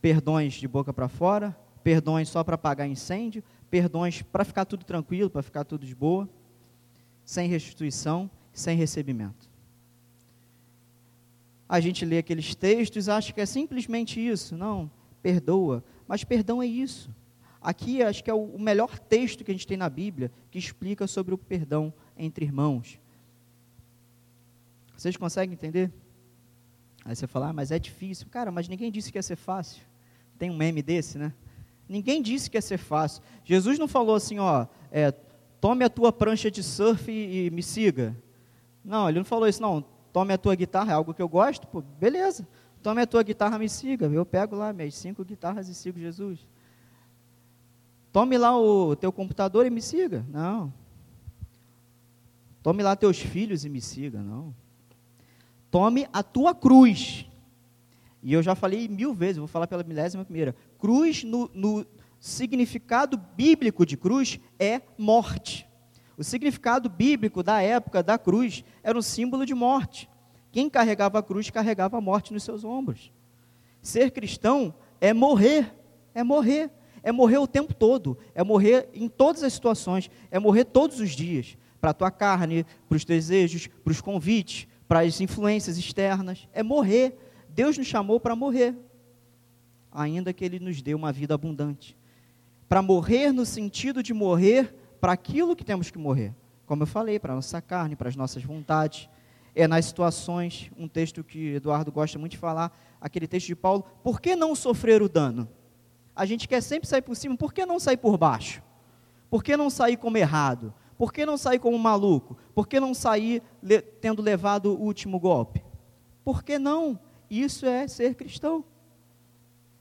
Perdões 0.00 0.54
de 0.54 0.68
boca 0.68 0.92
para 0.92 1.08
fora, 1.08 1.56
perdões 1.82 2.28
só 2.28 2.44
para 2.44 2.56
apagar 2.56 2.88
incêndio, 2.88 3.42
perdões 3.70 4.22
para 4.22 4.44
ficar 4.44 4.64
tudo 4.64 4.84
tranquilo, 4.84 5.30
para 5.30 5.42
ficar 5.42 5.64
tudo 5.64 5.86
de 5.86 5.94
boa, 5.94 6.28
sem 7.24 7.48
restituição, 7.48 8.30
sem 8.52 8.76
recebimento 8.76 9.55
a 11.68 11.80
gente 11.80 12.04
lê 12.04 12.18
aqueles 12.18 12.54
textos 12.54 13.06
e 13.06 13.10
acha 13.10 13.32
que 13.32 13.40
é 13.40 13.46
simplesmente 13.46 14.24
isso. 14.24 14.56
Não, 14.56 14.90
perdoa. 15.22 15.82
Mas 16.06 16.22
perdão 16.22 16.62
é 16.62 16.66
isso. 16.66 17.10
Aqui 17.60 18.02
acho 18.02 18.22
que 18.22 18.30
é 18.30 18.34
o 18.34 18.58
melhor 18.58 18.98
texto 18.98 19.42
que 19.42 19.50
a 19.50 19.54
gente 19.54 19.66
tem 19.66 19.76
na 19.76 19.88
Bíblia 19.88 20.30
que 20.50 20.58
explica 20.58 21.06
sobre 21.06 21.34
o 21.34 21.38
perdão 21.38 21.92
entre 22.16 22.44
irmãos. 22.44 23.00
Vocês 24.96 25.16
conseguem 25.16 25.54
entender? 25.54 25.92
Aí 27.04 27.14
você 27.14 27.26
fala, 27.26 27.48
ah, 27.48 27.52
mas 27.52 27.70
é 27.70 27.78
difícil. 27.78 28.28
Cara, 28.30 28.52
mas 28.52 28.68
ninguém 28.68 28.90
disse 28.90 29.10
que 29.10 29.18
ia 29.18 29.22
ser 29.22 29.36
fácil. 29.36 29.82
Tem 30.38 30.50
um 30.50 30.56
meme 30.56 30.82
desse, 30.82 31.18
né? 31.18 31.32
Ninguém 31.88 32.22
disse 32.22 32.48
que 32.48 32.56
ia 32.56 32.62
ser 32.62 32.78
fácil. 32.78 33.22
Jesus 33.44 33.78
não 33.78 33.88
falou 33.88 34.14
assim, 34.14 34.38
ó, 34.38 34.66
é, 34.90 35.10
tome 35.60 35.84
a 35.84 35.90
tua 35.90 36.12
prancha 36.12 36.50
de 36.50 36.62
surf 36.62 37.10
e, 37.10 37.46
e 37.46 37.50
me 37.50 37.62
siga. 37.62 38.16
Não, 38.84 39.08
ele 39.08 39.18
não 39.18 39.24
falou 39.24 39.48
isso, 39.48 39.60
não 39.60 39.84
tome 40.16 40.32
a 40.32 40.38
tua 40.38 40.54
guitarra, 40.54 40.92
é 40.92 40.94
algo 40.94 41.12
que 41.12 41.20
eu 41.20 41.28
gosto, 41.28 41.66
pô, 41.66 41.82
beleza. 41.82 42.48
Tome 42.82 43.02
a 43.02 43.06
tua 43.06 43.22
guitarra, 43.22 43.58
me 43.58 43.68
siga. 43.68 44.06
Eu 44.06 44.24
pego 44.24 44.56
lá 44.56 44.72
minhas 44.72 44.94
cinco 44.94 45.22
guitarras 45.22 45.68
e 45.68 45.74
sigo 45.74 45.98
Jesus. 45.98 46.38
Tome 48.10 48.38
lá 48.38 48.58
o 48.58 48.96
teu 48.96 49.12
computador 49.12 49.66
e 49.66 49.70
me 49.70 49.82
siga. 49.82 50.24
Não. 50.30 50.72
Tome 52.62 52.82
lá 52.82 52.96
teus 52.96 53.18
filhos 53.18 53.66
e 53.66 53.68
me 53.68 53.78
siga. 53.78 54.22
Não. 54.22 54.54
Tome 55.70 56.08
a 56.10 56.22
tua 56.22 56.54
cruz. 56.54 57.26
E 58.22 58.32
eu 58.32 58.42
já 58.42 58.54
falei 58.54 58.88
mil 58.88 59.12
vezes, 59.12 59.36
vou 59.36 59.46
falar 59.46 59.66
pela 59.66 59.82
milésima 59.82 60.24
primeira. 60.24 60.56
Cruz, 60.78 61.24
no, 61.24 61.50
no 61.52 61.86
significado 62.18 63.20
bíblico 63.36 63.84
de 63.84 63.98
cruz, 63.98 64.40
é 64.58 64.80
morte. 64.96 65.68
O 66.16 66.24
significado 66.24 66.88
bíblico 66.88 67.42
da 67.42 67.60
época 67.60 68.02
da 68.02 68.18
cruz 68.18 68.64
era 68.82 68.98
um 68.98 69.02
símbolo 69.02 69.44
de 69.44 69.54
morte. 69.54 70.08
Quem 70.50 70.70
carregava 70.70 71.18
a 71.18 71.22
cruz 71.22 71.50
carregava 71.50 71.98
a 71.98 72.00
morte 72.00 72.32
nos 72.32 72.42
seus 72.42 72.64
ombros. 72.64 73.12
Ser 73.82 74.10
cristão 74.10 74.74
é 75.00 75.12
morrer, 75.12 75.74
é 76.14 76.24
morrer, 76.24 76.70
é 77.02 77.12
morrer 77.12 77.38
o 77.38 77.46
tempo 77.46 77.74
todo, 77.74 78.16
é 78.34 78.42
morrer 78.42 78.88
em 78.94 79.08
todas 79.08 79.42
as 79.42 79.52
situações, 79.52 80.10
é 80.30 80.38
morrer 80.38 80.64
todos 80.64 80.98
os 80.98 81.10
dias, 81.10 81.56
para 81.80 81.90
a 81.90 81.94
tua 81.94 82.10
carne, 82.10 82.64
para 82.88 82.96
os 82.96 83.04
desejos, 83.04 83.66
para 83.66 83.92
os 83.92 84.00
convites, 84.00 84.66
para 84.88 85.00
as 85.00 85.20
influências 85.20 85.76
externas, 85.76 86.48
é 86.52 86.62
morrer. 86.62 87.16
Deus 87.50 87.78
nos 87.78 87.86
chamou 87.86 88.18
para 88.18 88.34
morrer, 88.34 88.74
ainda 89.92 90.32
que 90.32 90.44
Ele 90.44 90.58
nos 90.58 90.82
dê 90.82 90.94
uma 90.94 91.12
vida 91.12 91.34
abundante. 91.34 91.96
Para 92.68 92.82
morrer 92.82 93.32
no 93.32 93.46
sentido 93.46 94.02
de 94.02 94.12
morrer 94.12 94.74
para 95.00 95.12
aquilo 95.12 95.56
que 95.56 95.64
temos 95.64 95.90
que 95.90 95.98
morrer. 95.98 96.34
Como 96.66 96.82
eu 96.82 96.86
falei, 96.86 97.18
para 97.18 97.32
a 97.32 97.36
nossa 97.36 97.60
carne, 97.62 97.96
para 97.96 98.08
as 98.08 98.16
nossas 98.16 98.42
vontades. 98.42 99.08
É 99.54 99.66
nas 99.66 99.86
situações, 99.86 100.70
um 100.76 100.86
texto 100.86 101.24
que 101.24 101.54
Eduardo 101.54 101.90
gosta 101.90 102.18
muito 102.18 102.32
de 102.32 102.38
falar, 102.38 102.76
aquele 103.00 103.26
texto 103.26 103.46
de 103.46 103.56
Paulo, 103.56 103.84
por 104.02 104.20
que 104.20 104.36
não 104.36 104.54
sofrer 104.54 105.00
o 105.00 105.08
dano? 105.08 105.48
A 106.14 106.26
gente 106.26 106.46
quer 106.46 106.62
sempre 106.62 106.88
sair 106.88 107.02
por 107.02 107.14
cima, 107.14 107.36
por 107.36 107.54
que 107.54 107.64
não 107.64 107.80
sair 107.80 107.96
por 107.96 108.18
baixo? 108.18 108.62
Por 109.30 109.42
que 109.42 109.56
não 109.56 109.70
sair 109.70 109.96
como 109.96 110.16
errado? 110.16 110.74
Por 110.96 111.12
que 111.12 111.26
não 111.26 111.36
sair 111.36 111.58
como 111.58 111.78
maluco? 111.78 112.36
Por 112.54 112.66
que 112.66 112.80
não 112.80 112.94
sair 112.94 113.42
le 113.62 113.80
tendo 113.80 114.22
levado 114.22 114.74
o 114.74 114.82
último 114.82 115.18
golpe? 115.18 115.62
Por 116.24 116.42
que 116.42 116.58
não? 116.58 116.98
Isso 117.30 117.66
é 117.66 117.86
ser 117.86 118.14
cristão. 118.14 118.64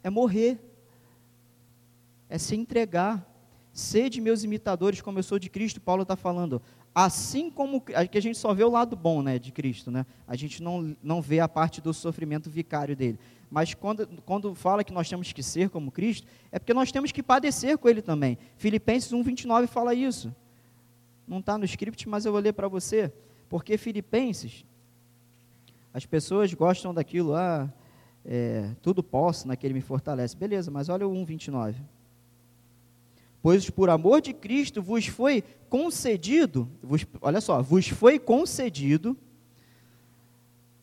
É 0.03 0.09
morrer. 0.09 0.59
É 2.29 2.37
se 2.37 2.55
entregar. 2.55 3.25
Sede 3.75 4.21
meus 4.21 4.41
imitadores, 4.41 5.01
como 5.01 5.19
eu 5.19 5.23
sou 5.23 5.37
de 5.37 5.49
Cristo, 5.49 5.81
Paulo 5.81 6.03
está 6.03 6.15
falando. 6.15 6.61
Assim 6.95 7.51
como 7.51 7.81
que 7.81 8.17
a 8.17 8.21
gente 8.21 8.37
só 8.37 8.53
vê 8.53 8.63
o 8.63 8.69
lado 8.69 8.95
bom 8.95 9.21
né, 9.21 9.37
de 9.37 9.51
Cristo, 9.51 9.91
né? 9.91 10.05
a 10.25 10.33
gente 10.33 10.63
não, 10.63 10.95
não 11.03 11.21
vê 11.21 11.41
a 11.41 11.47
parte 11.49 11.81
do 11.81 11.93
sofrimento 11.93 12.49
vicário 12.49 12.95
dele. 12.95 13.19
Mas 13.51 13.73
quando, 13.73 14.07
quando 14.25 14.55
fala 14.55 14.81
que 14.81 14.93
nós 14.93 15.09
temos 15.09 15.33
que 15.33 15.43
ser 15.43 15.69
como 15.69 15.91
Cristo, 15.91 16.25
é 16.53 16.57
porque 16.57 16.73
nós 16.73 16.89
temos 16.89 17.11
que 17.11 17.21
padecer 17.21 17.77
com 17.77 17.89
ele 17.89 18.01
também. 18.01 18.37
Filipenses 18.55 19.11
1,29 19.11 19.67
fala 19.67 19.93
isso. 19.93 20.33
Não 21.27 21.39
está 21.39 21.57
no 21.57 21.65
script, 21.65 22.07
mas 22.07 22.25
eu 22.25 22.31
vou 22.31 22.39
ler 22.39 22.53
para 22.53 22.69
você. 22.69 23.11
Porque 23.49 23.77
Filipenses, 23.77 24.63
as 25.93 26.05
pessoas 26.05 26.53
gostam 26.53 26.93
daquilo, 26.93 27.35
ah, 27.35 27.69
é, 28.23 28.71
tudo 28.81 29.03
posso 29.03 29.49
naquele 29.49 29.73
me 29.73 29.81
fortalece. 29.81 30.33
Beleza, 30.33 30.71
mas 30.71 30.87
olha 30.87 31.05
o 31.05 31.11
1,29. 31.11 31.75
Pois 33.45 33.69
por 33.69 33.91
amor 33.91 34.21
de 34.21 34.33
Cristo 34.33 34.81
vos 34.81 35.05
foi 35.05 35.43
concedido, 35.69 36.67
vos, 36.81 37.05
olha 37.21 37.39
só, 37.39 37.61
vos 37.61 37.87
foi 37.87 38.17
concedido 38.17 39.15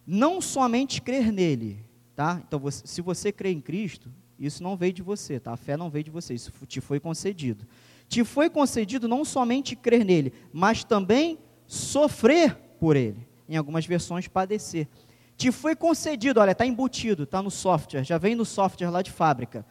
não 0.06 0.40
somente 0.40 1.02
crer 1.02 1.32
nele, 1.32 1.84
tá? 2.14 2.40
Então, 2.46 2.60
você, 2.60 2.86
se 2.86 3.02
você 3.02 3.32
crê 3.32 3.50
em 3.50 3.60
Cristo, 3.60 4.12
isso 4.38 4.62
não 4.62 4.76
veio 4.76 4.92
de 4.92 5.02
você, 5.02 5.40
tá? 5.40 5.52
A 5.52 5.56
fé 5.56 5.76
não 5.76 5.90
veio 5.90 6.04
de 6.04 6.12
você, 6.12 6.34
isso 6.34 6.52
te 6.68 6.80
foi 6.80 7.00
concedido 7.00 7.66
te 8.12 8.22
foi 8.22 8.48
concedido 8.48 9.08
não 9.08 9.24
somente 9.24 9.74
crer 9.74 10.04
nele, 10.04 10.32
mas 10.52 10.84
também 10.84 11.38
sofrer 11.66 12.54
por 12.78 12.94
ele. 12.94 13.26
Em 13.48 13.56
algumas 13.56 13.86
versões, 13.86 14.28
padecer. 14.28 14.86
Te 15.34 15.50
foi 15.50 15.74
concedido, 15.74 16.38
olha, 16.38 16.52
está 16.52 16.64
embutido, 16.64 17.24
está 17.24 17.42
no 17.42 17.50
software, 17.50 18.04
já 18.04 18.18
vem 18.18 18.36
no 18.36 18.44
software 18.44 18.90
lá 18.90 19.02
de 19.02 19.10
fábrica. 19.10 19.66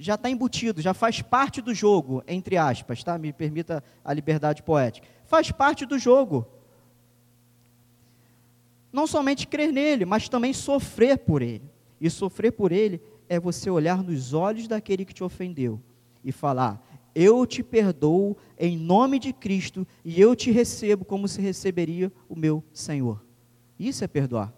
Já 0.00 0.14
está 0.14 0.30
embutido, 0.30 0.80
já 0.80 0.94
faz 0.94 1.20
parte 1.20 1.60
do 1.60 1.74
jogo, 1.74 2.24
entre 2.26 2.56
aspas, 2.56 3.04
tá? 3.04 3.18
Me 3.18 3.32
permita 3.32 3.84
a 4.02 4.14
liberdade 4.14 4.62
poética. 4.62 5.06
Faz 5.26 5.52
parte 5.52 5.84
do 5.84 5.98
jogo. 5.98 6.46
Não 8.90 9.06
somente 9.06 9.46
crer 9.46 9.70
nele, 9.70 10.06
mas 10.06 10.28
também 10.28 10.54
sofrer 10.54 11.18
por 11.18 11.42
ele. 11.42 11.70
E 12.00 12.08
sofrer 12.08 12.50
por 12.50 12.72
ele 12.72 13.00
é 13.28 13.38
você 13.38 13.68
olhar 13.68 14.02
nos 14.02 14.32
olhos 14.32 14.66
daquele 14.66 15.04
que 15.04 15.12
te 15.12 15.22
ofendeu 15.22 15.80
e 16.24 16.32
falar: 16.32 16.82
eu 17.14 17.46
te 17.46 17.62
perdoo 17.62 18.36
em 18.58 18.78
nome 18.78 19.18
de 19.18 19.32
Cristo 19.32 19.86
e 20.02 20.20
eu 20.20 20.34
te 20.34 20.50
recebo 20.50 21.04
como 21.04 21.28
se 21.28 21.40
receberia 21.42 22.10
o 22.28 22.34
meu 22.34 22.64
Senhor. 22.72 23.22
Isso 23.78 24.02
é 24.02 24.08
perdoar. 24.08 24.52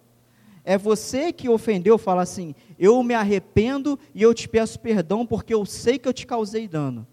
É 0.65 0.79
você 0.79 1.33
que 1.33 1.49
ofendeu, 1.49 1.99
fala 1.99 2.23
assim: 2.23 2.55
eu 2.79 3.03
me 3.03 3.15
arrependo 3.15 3.99
e 4.15 4.23
eu 4.23 4.33
te 4.33 4.49
peço 4.49 4.79
perdão 4.79 5.27
porque 5.27 5.53
eu 5.55 5.65
sei 5.67 5.99
que 5.99 6.09
eu 6.09 6.13
te 6.13 6.27
causei 6.27 6.69
dano. 6.69 7.07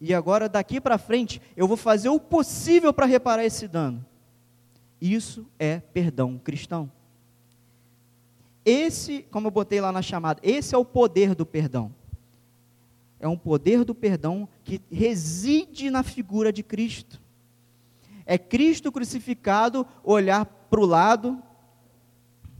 E 0.00 0.12
agora 0.12 0.48
daqui 0.48 0.80
para 0.80 0.98
frente 0.98 1.40
eu 1.56 1.66
vou 1.66 1.76
fazer 1.76 2.08
o 2.08 2.20
possível 2.20 2.92
para 2.92 3.06
reparar 3.06 3.44
esse 3.44 3.66
dano. 3.66 4.04
Isso 5.00 5.46
é 5.58 5.80
perdão 5.80 6.38
cristão. 6.38 6.90
Esse, 8.64 9.26
como 9.30 9.48
eu 9.48 9.50
botei 9.50 9.80
lá 9.80 9.92
na 9.92 10.00
chamada, 10.00 10.40
esse 10.42 10.74
é 10.74 10.78
o 10.78 10.84
poder 10.84 11.34
do 11.34 11.44
perdão 11.44 11.92
é 13.24 13.28
um 13.28 13.38
poder 13.38 13.84
do 13.84 13.94
perdão 13.94 14.46
que 14.62 14.82
reside 14.92 15.90
na 15.90 16.02
figura 16.02 16.52
de 16.52 16.62
Cristo. 16.62 17.18
É 18.26 18.36
Cristo 18.36 18.92
crucificado 18.92 19.86
olhar 20.02 20.44
para 20.44 20.80
o 20.80 20.84
lado, 20.84 21.42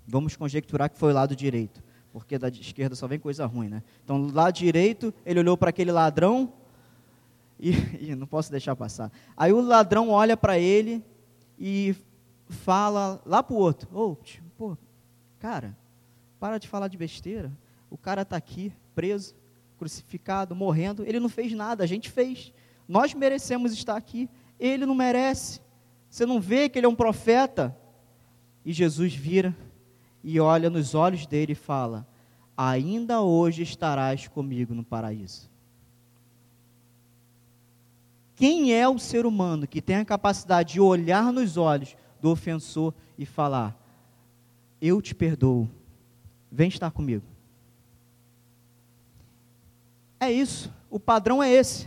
vamos 0.07 0.37
conjecturar 0.37 0.91
que 0.91 0.99
foi 0.99 1.13
o 1.13 1.15
lado 1.15 1.35
direito, 1.35 1.83
porque 2.13 2.39
da 2.39 2.49
esquerda 2.49 2.95
só 2.95 3.07
vem 3.07 3.19
coisa 3.19 3.47
ruim, 3.47 3.69
né? 3.69 3.83
Então, 4.05 4.21
do 4.21 4.35
lado 4.35 4.55
direito, 4.55 5.13
ele 5.25 5.41
olhou 5.41 5.57
para 5.57 5.71
aquele 5.71 5.93
ladrão 5.93 6.53
e, 7.59 7.73
e, 8.01 8.15
não 8.15 8.27
posso 8.27 8.51
deixar 8.51 8.77
passar. 8.77 9.11
Aí 9.37 9.53
o 9.53 9.61
ladrão 9.61 10.11
olha 10.11 10.37
para 10.37 10.59
ele 10.59 11.05
e 11.59 11.95
fala 12.49 13.21
lá 13.25 13.43
para 13.43 13.55
o 13.55 13.59
outro: 13.59 13.89
Ô, 13.93 14.13
oh, 14.13 14.17
pô, 14.57 14.77
cara, 15.39 15.77
para 16.39 16.59
de 16.59 16.69
falar 16.69 16.89
de 16.89 16.97
besteira. 16.97 17.53
O 17.91 17.97
cara 17.97 18.23
está 18.23 18.37
aqui, 18.37 18.73
preso 18.95 19.35
crucificado, 19.79 20.55
morrendo, 20.55 21.05
ele 21.05 21.21
não 21.21 21.29
fez 21.29 21.53
nada, 21.53 21.85
a 21.85 21.87
gente 21.87 22.11
fez. 22.11 22.53
Nós 22.89 23.13
merecemos 23.15 23.73
estar 23.73 23.97
aqui, 23.97 24.29
ele 24.59 24.87
não 24.87 24.95
merece. 24.95 25.61
Você 26.09 26.25
não 26.25 26.41
vê 26.41 26.69
que 26.69 26.79
ele 26.79 26.87
é 26.87 26.89
um 26.89 26.95
profeta? 26.95 27.77
E 28.65 28.73
Jesus 28.73 29.15
vira 29.15 29.55
e 30.25 30.41
olha 30.41 30.71
nos 30.71 30.95
olhos 30.95 31.27
dele 31.27 31.53
e 31.53 31.55
fala: 31.55 32.07
Ainda 32.57 33.21
hoje 33.21 33.63
estarás 33.63 34.27
comigo 34.27 34.75
no 34.75 34.83
paraíso. 34.83 35.51
Quem 38.35 38.75
é 38.75 38.89
o 38.89 38.99
ser 38.99 39.27
humano 39.27 39.69
que 39.69 39.83
tem 39.83 39.97
a 39.97 40.05
capacidade 40.05 40.73
de 40.73 40.81
olhar 40.81 41.31
nos 41.31 41.59
olhos 41.59 41.95
do 42.21 42.31
ofensor 42.31 42.95
e 43.19 43.27
falar: 43.27 43.79
Eu 44.81 45.03
te 45.03 45.15
perdoo, 45.15 45.69
vem 46.51 46.69
estar 46.69 46.91
comigo? 46.91 47.27
É 50.19 50.33
isso, 50.33 50.73
o 50.89 50.99
padrão 50.99 51.43
é 51.43 51.51
esse. 51.53 51.87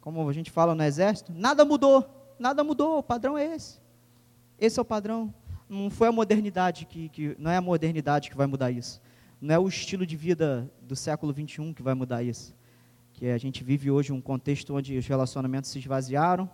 Como 0.00 0.26
a 0.26 0.32
gente 0.32 0.50
fala 0.50 0.74
no 0.74 0.82
exército, 0.82 1.32
nada 1.34 1.64
mudou, 1.66 2.34
nada 2.38 2.64
mudou, 2.64 2.98
o 2.98 3.02
padrão 3.02 3.36
é 3.36 3.54
esse. 3.54 3.78
Esse 4.58 4.78
é 4.78 4.82
o 4.82 4.84
padrão. 4.84 5.32
Não 5.68 5.90
foi 5.90 6.08
a 6.08 6.12
modernidade 6.12 6.86
que, 6.86 7.08
que 7.08 7.36
não 7.38 7.50
é 7.50 7.56
a 7.56 7.60
modernidade 7.60 8.30
que 8.30 8.36
vai 8.36 8.46
mudar 8.46 8.70
isso. 8.70 9.00
Não 9.40 9.54
é 9.54 9.58
o 9.58 9.68
estilo 9.68 10.06
de 10.06 10.16
vida 10.16 10.70
do 10.82 10.94
século 10.94 11.32
21 11.32 11.72
que 11.72 11.82
vai 11.82 11.94
mudar 11.94 12.22
isso. 12.22 12.54
Que 13.12 13.28
a 13.28 13.38
gente 13.38 13.62
vive 13.62 13.90
hoje 13.90 14.12
um 14.12 14.20
contexto 14.20 14.74
onde 14.74 14.96
os 14.96 15.06
relacionamentos 15.06 15.70
se 15.70 15.78
esvaziaram, 15.78 16.50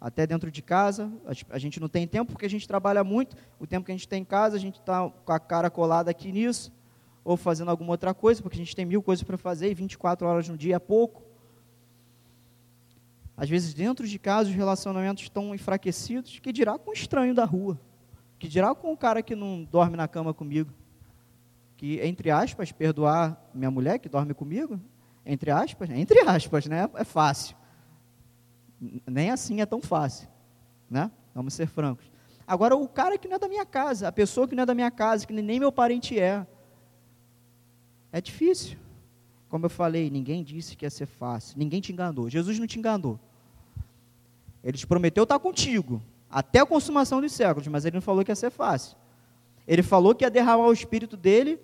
até 0.00 0.26
dentro 0.26 0.50
de 0.50 0.62
casa. 0.62 1.12
A 1.50 1.58
gente 1.58 1.78
não 1.78 1.88
tem 1.88 2.06
tempo 2.06 2.32
porque 2.32 2.46
a 2.46 2.50
gente 2.50 2.66
trabalha 2.66 3.04
muito. 3.04 3.36
O 3.58 3.66
tempo 3.66 3.84
que 3.84 3.92
a 3.92 3.94
gente 3.94 4.08
tem 4.08 4.22
em 4.22 4.24
casa, 4.24 4.56
a 4.56 4.60
gente 4.60 4.78
está 4.78 5.08
com 5.08 5.32
a 5.32 5.38
cara 5.38 5.70
colada 5.70 6.10
aqui 6.10 6.32
nisso 6.32 6.72
ou 7.22 7.36
fazendo 7.36 7.70
alguma 7.70 7.90
outra 7.92 8.14
coisa, 8.14 8.42
porque 8.42 8.56
a 8.56 8.64
gente 8.64 8.74
tem 8.74 8.84
mil 8.84 9.02
coisas 9.02 9.22
para 9.22 9.36
fazer 9.36 9.70
e 9.70 9.74
24 9.74 10.26
horas 10.26 10.48
no 10.48 10.56
dia 10.56 10.76
é 10.76 10.78
pouco. 10.78 11.22
Às 13.36 13.48
vezes, 13.48 13.72
dentro 13.72 14.06
de 14.06 14.18
casa, 14.18 14.50
os 14.50 14.54
relacionamentos 14.54 15.22
estão 15.22 15.54
enfraquecidos, 15.54 16.38
que 16.38 16.52
dirá 16.52 16.78
com 16.78 16.90
o 16.90 16.94
estranho 16.94 17.34
da 17.34 17.44
rua, 17.44 17.80
que 18.40 18.48
dirá 18.48 18.74
com 18.74 18.90
o 18.90 18.96
cara 18.96 19.22
que 19.22 19.36
não 19.36 19.62
dorme 19.64 19.98
na 19.98 20.08
cama 20.08 20.32
comigo, 20.32 20.72
que, 21.76 22.00
entre 22.00 22.30
aspas, 22.30 22.72
perdoar 22.72 23.38
minha 23.54 23.70
mulher 23.70 23.98
que 23.98 24.08
dorme 24.08 24.32
comigo, 24.32 24.80
entre 25.26 25.50
aspas, 25.50 25.90
entre 25.90 26.20
aspas, 26.20 26.64
né? 26.64 26.88
É 26.94 27.04
fácil. 27.04 27.54
Nem 29.06 29.30
assim 29.30 29.60
é 29.60 29.66
tão 29.66 29.82
fácil, 29.82 30.26
né? 30.88 31.10
Vamos 31.34 31.52
ser 31.52 31.66
francos. 31.66 32.10
Agora, 32.46 32.74
o 32.74 32.88
cara 32.88 33.18
que 33.18 33.28
não 33.28 33.36
é 33.36 33.38
da 33.38 33.46
minha 33.46 33.66
casa, 33.66 34.08
a 34.08 34.12
pessoa 34.12 34.48
que 34.48 34.56
não 34.56 34.62
é 34.62 34.66
da 34.66 34.74
minha 34.74 34.90
casa, 34.90 35.26
que 35.26 35.34
nem 35.34 35.60
meu 35.60 35.70
parente 35.70 36.18
é, 36.18 36.46
É 38.10 38.22
difícil. 38.22 38.78
Como 39.50 39.66
eu 39.66 39.70
falei, 39.70 40.10
ninguém 40.10 40.42
disse 40.42 40.74
que 40.74 40.86
ia 40.86 40.90
ser 40.90 41.06
fácil. 41.06 41.58
Ninguém 41.58 41.80
te 41.80 41.92
enganou. 41.92 42.30
Jesus 42.30 42.58
não 42.58 42.66
te 42.66 42.78
enganou. 42.78 43.20
Ele 44.64 44.78
te 44.78 44.86
prometeu 44.86 45.24
estar 45.24 45.38
contigo 45.38 46.02
até 46.30 46.60
a 46.60 46.66
consumação 46.66 47.20
dos 47.20 47.32
séculos, 47.32 47.66
mas 47.66 47.84
ele 47.84 47.96
não 47.96 48.02
falou 48.02 48.24
que 48.24 48.30
ia 48.30 48.36
ser 48.36 48.50
fácil. 48.50 48.96
Ele 49.66 49.82
falou 49.82 50.14
que 50.14 50.24
ia 50.24 50.30
derramar 50.30 50.66
o 50.66 50.72
espírito 50.72 51.16
dele, 51.16 51.58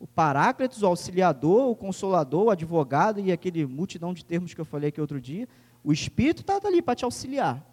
o 0.00 0.06
paráclitos, 0.06 0.82
o 0.82 0.86
auxiliador, 0.86 1.70
o 1.70 1.76
consolador, 1.76 2.46
o 2.46 2.50
advogado 2.50 3.20
e 3.20 3.30
aquele 3.30 3.64
multidão 3.64 4.12
de 4.12 4.24
termos 4.24 4.52
que 4.52 4.60
eu 4.60 4.64
falei 4.64 4.88
aqui 4.88 5.00
outro 5.00 5.20
dia. 5.20 5.48
O 5.84 5.92
espírito 5.92 6.40
está 6.40 6.60
ali 6.64 6.82
para 6.82 6.96
te 6.96 7.04
auxiliar, 7.04 7.64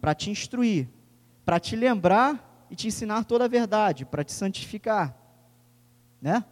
para 0.00 0.14
te 0.14 0.30
instruir, 0.30 0.88
para 1.44 1.58
te 1.58 1.74
lembrar 1.74 2.66
e 2.70 2.76
te 2.76 2.86
ensinar 2.86 3.24
toda 3.24 3.46
a 3.46 3.48
verdade, 3.48 4.04
para 4.04 4.22
te 4.22 4.32
santificar, 4.32 5.16
né? 6.20 6.44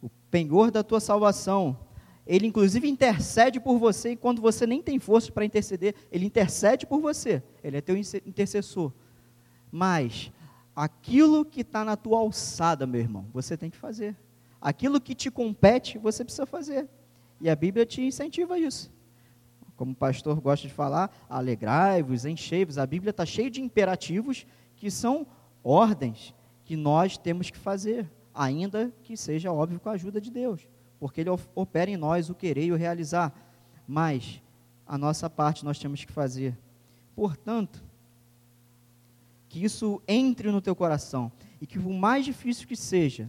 O 0.00 0.08
penhor 0.30 0.70
da 0.70 0.82
tua 0.82 1.00
salvação, 1.00 1.78
ele 2.26 2.46
inclusive 2.46 2.88
intercede 2.88 3.58
por 3.58 3.78
você 3.78 4.12
e 4.12 4.16
quando 4.16 4.40
você 4.40 4.66
nem 4.66 4.80
tem 4.80 4.98
força 4.98 5.32
para 5.32 5.44
interceder, 5.44 5.94
ele 6.10 6.24
intercede 6.24 6.86
por 6.86 7.00
você. 7.00 7.42
Ele 7.62 7.76
é 7.76 7.80
teu 7.80 7.96
intercessor. 7.96 8.92
Mas 9.70 10.30
aquilo 10.74 11.44
que 11.44 11.62
está 11.62 11.84
na 11.84 11.96
tua 11.96 12.18
alçada, 12.18 12.86
meu 12.86 13.00
irmão, 13.00 13.26
você 13.32 13.56
tem 13.56 13.70
que 13.70 13.76
fazer. 13.76 14.16
Aquilo 14.60 15.00
que 15.00 15.14
te 15.14 15.30
compete, 15.30 15.98
você 15.98 16.24
precisa 16.24 16.46
fazer. 16.46 16.88
E 17.40 17.50
a 17.50 17.56
Bíblia 17.56 17.84
te 17.84 18.00
incentiva 18.00 18.54
a 18.54 18.58
isso. 18.58 18.92
Como 19.76 19.92
o 19.92 19.96
pastor 19.96 20.40
gosta 20.40 20.68
de 20.68 20.72
falar, 20.72 21.10
alegrai-vos, 21.28 22.24
enchei-vos. 22.24 22.78
A 22.78 22.86
Bíblia 22.86 23.10
está 23.10 23.26
cheia 23.26 23.50
de 23.50 23.60
imperativos 23.60 24.46
que 24.76 24.90
são 24.92 25.26
ordens 25.64 26.32
que 26.64 26.76
nós 26.76 27.18
temos 27.18 27.50
que 27.50 27.58
fazer, 27.58 28.08
ainda 28.32 28.92
que 29.02 29.16
seja 29.16 29.52
óbvio 29.52 29.80
com 29.80 29.88
a 29.88 29.92
ajuda 29.92 30.20
de 30.20 30.30
Deus 30.30 30.68
porque 31.02 31.20
Ele 31.20 31.30
opera 31.56 31.90
em 31.90 31.96
nós 31.96 32.30
o 32.30 32.34
querer 32.34 32.66
e 32.66 32.70
o 32.70 32.76
realizar. 32.76 33.34
Mas 33.88 34.40
a 34.86 34.96
nossa 34.96 35.28
parte 35.28 35.64
nós 35.64 35.76
temos 35.76 36.04
que 36.04 36.12
fazer. 36.12 36.56
Portanto, 37.16 37.82
que 39.48 39.64
isso 39.64 40.00
entre 40.06 40.52
no 40.52 40.60
teu 40.60 40.76
coração 40.76 41.32
e 41.60 41.66
que 41.66 41.76
o 41.76 41.92
mais 41.92 42.24
difícil 42.24 42.68
que 42.68 42.76
seja, 42.76 43.28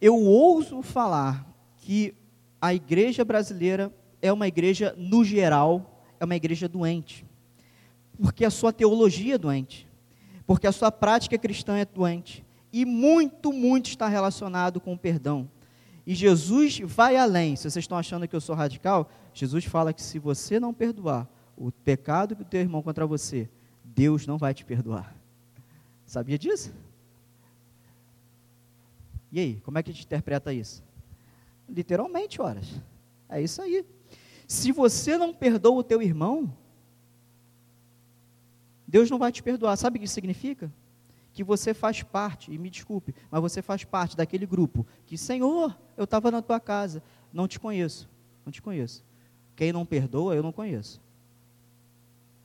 eu 0.00 0.16
ouso 0.16 0.82
falar 0.82 1.46
que 1.76 2.12
a 2.60 2.74
igreja 2.74 3.24
brasileira 3.24 3.94
é 4.20 4.32
uma 4.32 4.48
igreja, 4.48 4.92
no 4.98 5.24
geral, 5.24 6.02
é 6.18 6.24
uma 6.24 6.34
igreja 6.34 6.68
doente. 6.68 7.24
Porque 8.20 8.44
a 8.44 8.50
sua 8.50 8.72
teologia 8.72 9.36
é 9.36 9.38
doente. 9.38 9.88
Porque 10.44 10.66
a 10.66 10.72
sua 10.72 10.90
prática 10.90 11.38
cristã 11.38 11.78
é 11.78 11.84
doente. 11.84 12.44
E 12.72 12.84
muito, 12.84 13.52
muito 13.52 13.86
está 13.86 14.08
relacionado 14.08 14.80
com 14.80 14.94
o 14.94 14.98
perdão. 14.98 15.48
E 16.08 16.14
Jesus 16.14 16.78
vai 16.78 17.18
além. 17.18 17.54
Se 17.54 17.64
vocês 17.64 17.82
estão 17.82 17.98
achando 17.98 18.26
que 18.26 18.34
eu 18.34 18.40
sou 18.40 18.54
radical, 18.54 19.10
Jesus 19.34 19.66
fala 19.66 19.92
que 19.92 20.02
se 20.02 20.18
você 20.18 20.58
não 20.58 20.72
perdoar 20.72 21.28
o 21.54 21.70
pecado 21.70 22.34
do 22.34 22.46
teu 22.46 22.62
irmão 22.62 22.80
contra 22.80 23.06
você, 23.06 23.46
Deus 23.84 24.26
não 24.26 24.38
vai 24.38 24.54
te 24.54 24.64
perdoar. 24.64 25.14
Sabia 26.06 26.38
disso? 26.38 26.72
E 29.30 29.38
aí, 29.38 29.60
como 29.60 29.76
é 29.76 29.82
que 29.82 29.90
a 29.90 29.92
gente 29.92 30.06
interpreta 30.06 30.50
isso? 30.50 30.82
Literalmente, 31.68 32.40
horas. 32.40 32.80
É 33.28 33.42
isso 33.42 33.60
aí. 33.60 33.84
Se 34.46 34.72
você 34.72 35.18
não 35.18 35.34
perdoa 35.34 35.80
o 35.80 35.84
teu 35.84 36.00
irmão, 36.00 36.56
Deus 38.86 39.10
não 39.10 39.18
vai 39.18 39.30
te 39.30 39.42
perdoar. 39.42 39.76
Sabe 39.76 39.98
o 39.98 40.00
que 40.00 40.06
isso 40.06 40.14
significa? 40.14 40.72
Que 41.38 41.44
você 41.44 41.72
faz 41.72 42.02
parte, 42.02 42.52
e 42.52 42.58
me 42.58 42.68
desculpe, 42.68 43.14
mas 43.30 43.40
você 43.40 43.62
faz 43.62 43.84
parte 43.84 44.16
daquele 44.16 44.44
grupo 44.44 44.84
que, 45.06 45.16
Senhor, 45.16 45.78
eu 45.96 46.02
estava 46.02 46.32
na 46.32 46.42
tua 46.42 46.58
casa, 46.58 47.00
não 47.32 47.46
te 47.46 47.60
conheço, 47.60 48.10
não 48.44 48.50
te 48.50 48.60
conheço. 48.60 49.04
Quem 49.54 49.72
não 49.72 49.86
perdoa, 49.86 50.34
eu 50.34 50.42
não 50.42 50.50
conheço. 50.50 51.00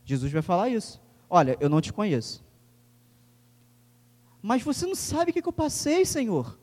Jesus 0.05 0.31
vai 0.31 0.43
falar 0.43 0.69
isso. 0.69 1.01
Olha, 1.27 1.57
eu 1.59 1.69
não 1.69 1.81
te 1.81 1.91
conheço. 1.91 2.45
Mas 4.43 4.61
você 4.61 4.85
não 4.85 4.93
sabe 4.93 5.31
o 5.31 5.33
que, 5.33 5.43
eu 5.43 5.51
passei, 5.51 6.05
Senhor. 6.05 6.55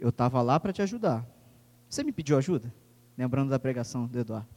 Eu 0.00 0.08
estava 0.08 0.40
lá 0.40 0.58
para 0.58 0.72
te 0.72 0.80
ajudar. 0.80 1.22
Você 1.86 2.02
me 2.02 2.12
pediu 2.12 2.38
ajuda? 2.38 2.72
Lembrando 3.18 3.50
da 3.50 3.58
pregação 3.58 4.06
do 4.06 4.18
Eduardo. 4.18 4.48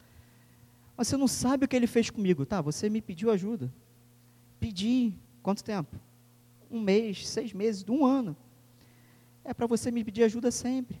Mas 0.96 1.08
você 1.08 1.18
não 1.18 1.28
sabe 1.28 1.66
o 1.66 1.68
que 1.68 1.76
ele 1.76 1.86
fez 1.86 2.08
comigo. 2.08 2.46
Tá, 2.46 2.62
você 2.62 2.88
me 2.88 3.02
pediu 3.02 3.30
ajuda. 3.30 3.70
Pedi, 4.58 5.12
Quanto 5.46 5.62
tempo? 5.62 5.94
Um 6.68 6.80
mês, 6.80 7.28
seis 7.28 7.52
meses, 7.52 7.84
um 7.88 8.04
ano. 8.04 8.36
É 9.44 9.54
para 9.54 9.68
você 9.68 9.92
me 9.92 10.02
pedir 10.02 10.24
ajuda 10.24 10.50
sempre. 10.50 11.00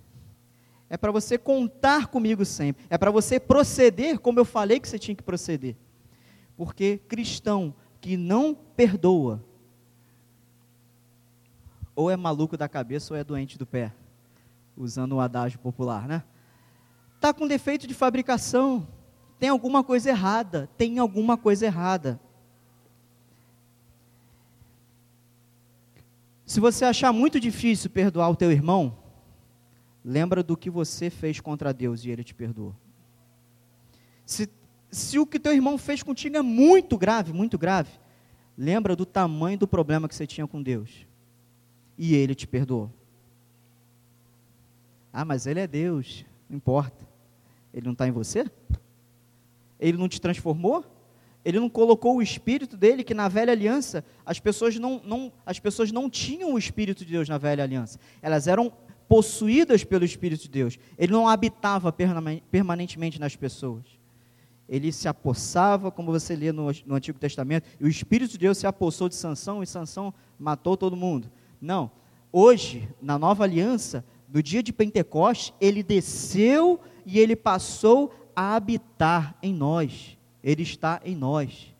É 0.88 0.96
para 0.96 1.10
você 1.10 1.36
contar 1.36 2.06
comigo 2.06 2.44
sempre. 2.44 2.86
É 2.88 2.96
para 2.96 3.10
você 3.10 3.40
proceder 3.40 4.20
como 4.20 4.38
eu 4.38 4.44
falei 4.44 4.78
que 4.78 4.88
você 4.88 5.00
tinha 5.00 5.16
que 5.16 5.22
proceder. 5.24 5.74
Porque 6.56 6.98
cristão 7.08 7.74
que 8.00 8.16
não 8.16 8.54
perdoa, 8.54 9.44
ou 11.92 12.08
é 12.08 12.16
maluco 12.16 12.56
da 12.56 12.68
cabeça 12.68 13.14
ou 13.14 13.18
é 13.18 13.24
doente 13.24 13.58
do 13.58 13.66
pé, 13.66 13.92
usando 14.76 15.14
o 15.14 15.20
adágio 15.20 15.58
popular, 15.58 16.06
né? 16.06 16.22
Está 17.16 17.34
com 17.34 17.48
defeito 17.48 17.84
de 17.84 17.94
fabricação, 17.94 18.86
tem 19.40 19.48
alguma 19.48 19.82
coisa 19.82 20.08
errada, 20.08 20.70
tem 20.78 21.00
alguma 21.00 21.36
coisa 21.36 21.66
errada. 21.66 22.20
Se 26.56 26.60
você 26.60 26.86
achar 26.86 27.12
muito 27.12 27.38
difícil 27.38 27.90
perdoar 27.90 28.30
o 28.30 28.34
teu 28.34 28.50
irmão, 28.50 28.96
lembra 30.02 30.42
do 30.42 30.56
que 30.56 30.70
você 30.70 31.10
fez 31.10 31.38
contra 31.38 31.70
Deus 31.70 32.02
e 32.02 32.08
ele 32.08 32.24
te 32.24 32.32
perdoou. 32.32 32.74
Se, 34.24 34.48
se 34.90 35.18
o 35.18 35.26
que 35.26 35.38
teu 35.38 35.52
irmão 35.52 35.76
fez 35.76 36.02
contigo 36.02 36.34
é 36.34 36.40
muito 36.40 36.96
grave, 36.96 37.30
muito 37.30 37.58
grave, 37.58 37.90
lembra 38.56 38.96
do 38.96 39.04
tamanho 39.04 39.58
do 39.58 39.68
problema 39.68 40.08
que 40.08 40.14
você 40.14 40.26
tinha 40.26 40.46
com 40.46 40.62
Deus 40.62 41.06
e 41.98 42.14
ele 42.14 42.34
te 42.34 42.46
perdoou. 42.46 42.90
Ah, 45.12 45.26
mas 45.26 45.46
ele 45.46 45.60
é 45.60 45.66
Deus, 45.66 46.24
não 46.48 46.56
importa. 46.56 47.06
Ele 47.70 47.84
não 47.84 47.92
está 47.92 48.08
em 48.08 48.12
você? 48.12 48.50
Ele 49.78 49.98
não 49.98 50.08
te 50.08 50.18
transformou? 50.18 50.86
Ele 51.46 51.60
não 51.60 51.68
colocou 51.68 52.16
o 52.16 52.22
espírito 52.22 52.76
dele, 52.76 53.04
que 53.04 53.14
na 53.14 53.28
velha 53.28 53.52
aliança 53.52 54.04
as 54.26 54.40
pessoas 54.40 54.74
não, 54.80 55.00
não, 55.04 55.32
as 55.46 55.60
pessoas 55.60 55.92
não 55.92 56.10
tinham 56.10 56.52
o 56.52 56.58
espírito 56.58 57.04
de 57.04 57.12
Deus 57.12 57.28
na 57.28 57.38
velha 57.38 57.62
aliança. 57.62 58.00
Elas 58.20 58.48
eram 58.48 58.72
possuídas 59.08 59.84
pelo 59.84 60.04
espírito 60.04 60.42
de 60.42 60.48
Deus. 60.48 60.76
Ele 60.98 61.12
não 61.12 61.28
habitava 61.28 61.94
permanentemente 62.50 63.20
nas 63.20 63.36
pessoas. 63.36 63.84
Ele 64.68 64.90
se 64.90 65.06
apossava, 65.06 65.92
como 65.92 66.10
você 66.10 66.34
lê 66.34 66.50
no, 66.50 66.66
no 66.84 66.96
Antigo 66.96 67.16
Testamento, 67.16 67.68
e 67.78 67.84
o 67.84 67.88
espírito 67.88 68.32
de 68.32 68.38
Deus 68.38 68.58
se 68.58 68.66
apossou 68.66 69.08
de 69.08 69.14
Sansão 69.14 69.62
e 69.62 69.68
Sansão 69.68 70.12
matou 70.36 70.76
todo 70.76 70.96
mundo. 70.96 71.30
Não. 71.60 71.92
Hoje, 72.32 72.88
na 73.00 73.16
nova 73.16 73.44
aliança, 73.44 74.04
no 74.28 74.42
dia 74.42 74.64
de 74.64 74.72
Pentecostes, 74.72 75.54
ele 75.60 75.84
desceu 75.84 76.80
e 77.06 77.20
ele 77.20 77.36
passou 77.36 78.12
a 78.34 78.56
habitar 78.56 79.38
em 79.40 79.54
nós. 79.54 80.15
Ele 80.46 80.62
está 80.62 81.00
em 81.04 81.16
nós. 81.16 81.74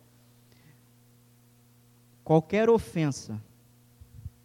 Qualquer 2.25 2.69
ofensa 2.69 3.41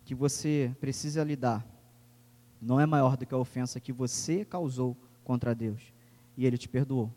que 0.06 0.14
você 0.14 0.72
precisa 0.80 1.24
lidar 1.24 1.66
não 2.62 2.80
é 2.80 2.86
maior 2.86 3.18
do 3.18 3.26
que 3.26 3.34
a 3.34 3.38
ofensa 3.40 3.80
que 3.80 3.92
você 3.92 4.46
causou 4.46 4.96
contra 5.24 5.56
Deus. 5.56 5.82
E 6.38 6.46
Ele 6.46 6.56
te 6.56 6.70
perdoou. 6.70 7.12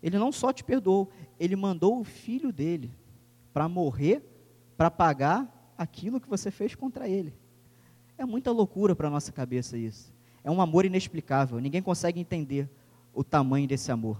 Ele 0.00 0.20
não 0.20 0.30
só 0.30 0.52
te 0.52 0.62
perdoou, 0.62 1.10
Ele 1.36 1.56
mandou 1.56 1.98
o 1.98 2.04
filho 2.04 2.52
dele 2.52 2.92
para 3.52 3.68
morrer, 3.68 4.22
para 4.76 4.88
pagar 4.88 5.74
aquilo 5.76 6.20
que 6.20 6.28
você 6.28 6.52
fez 6.52 6.76
contra 6.76 7.08
Ele. 7.08 7.34
É 8.16 8.24
muita 8.24 8.52
loucura 8.52 8.94
para 8.94 9.10
nossa 9.10 9.32
cabeça 9.32 9.76
isso. 9.76 10.14
É 10.44 10.50
um 10.50 10.60
amor 10.60 10.84
inexplicável. 10.84 11.58
Ninguém 11.58 11.82
consegue 11.82 12.20
entender 12.20 12.70
o 13.12 13.24
tamanho 13.24 13.66
desse 13.66 13.90
amor. 13.90 14.16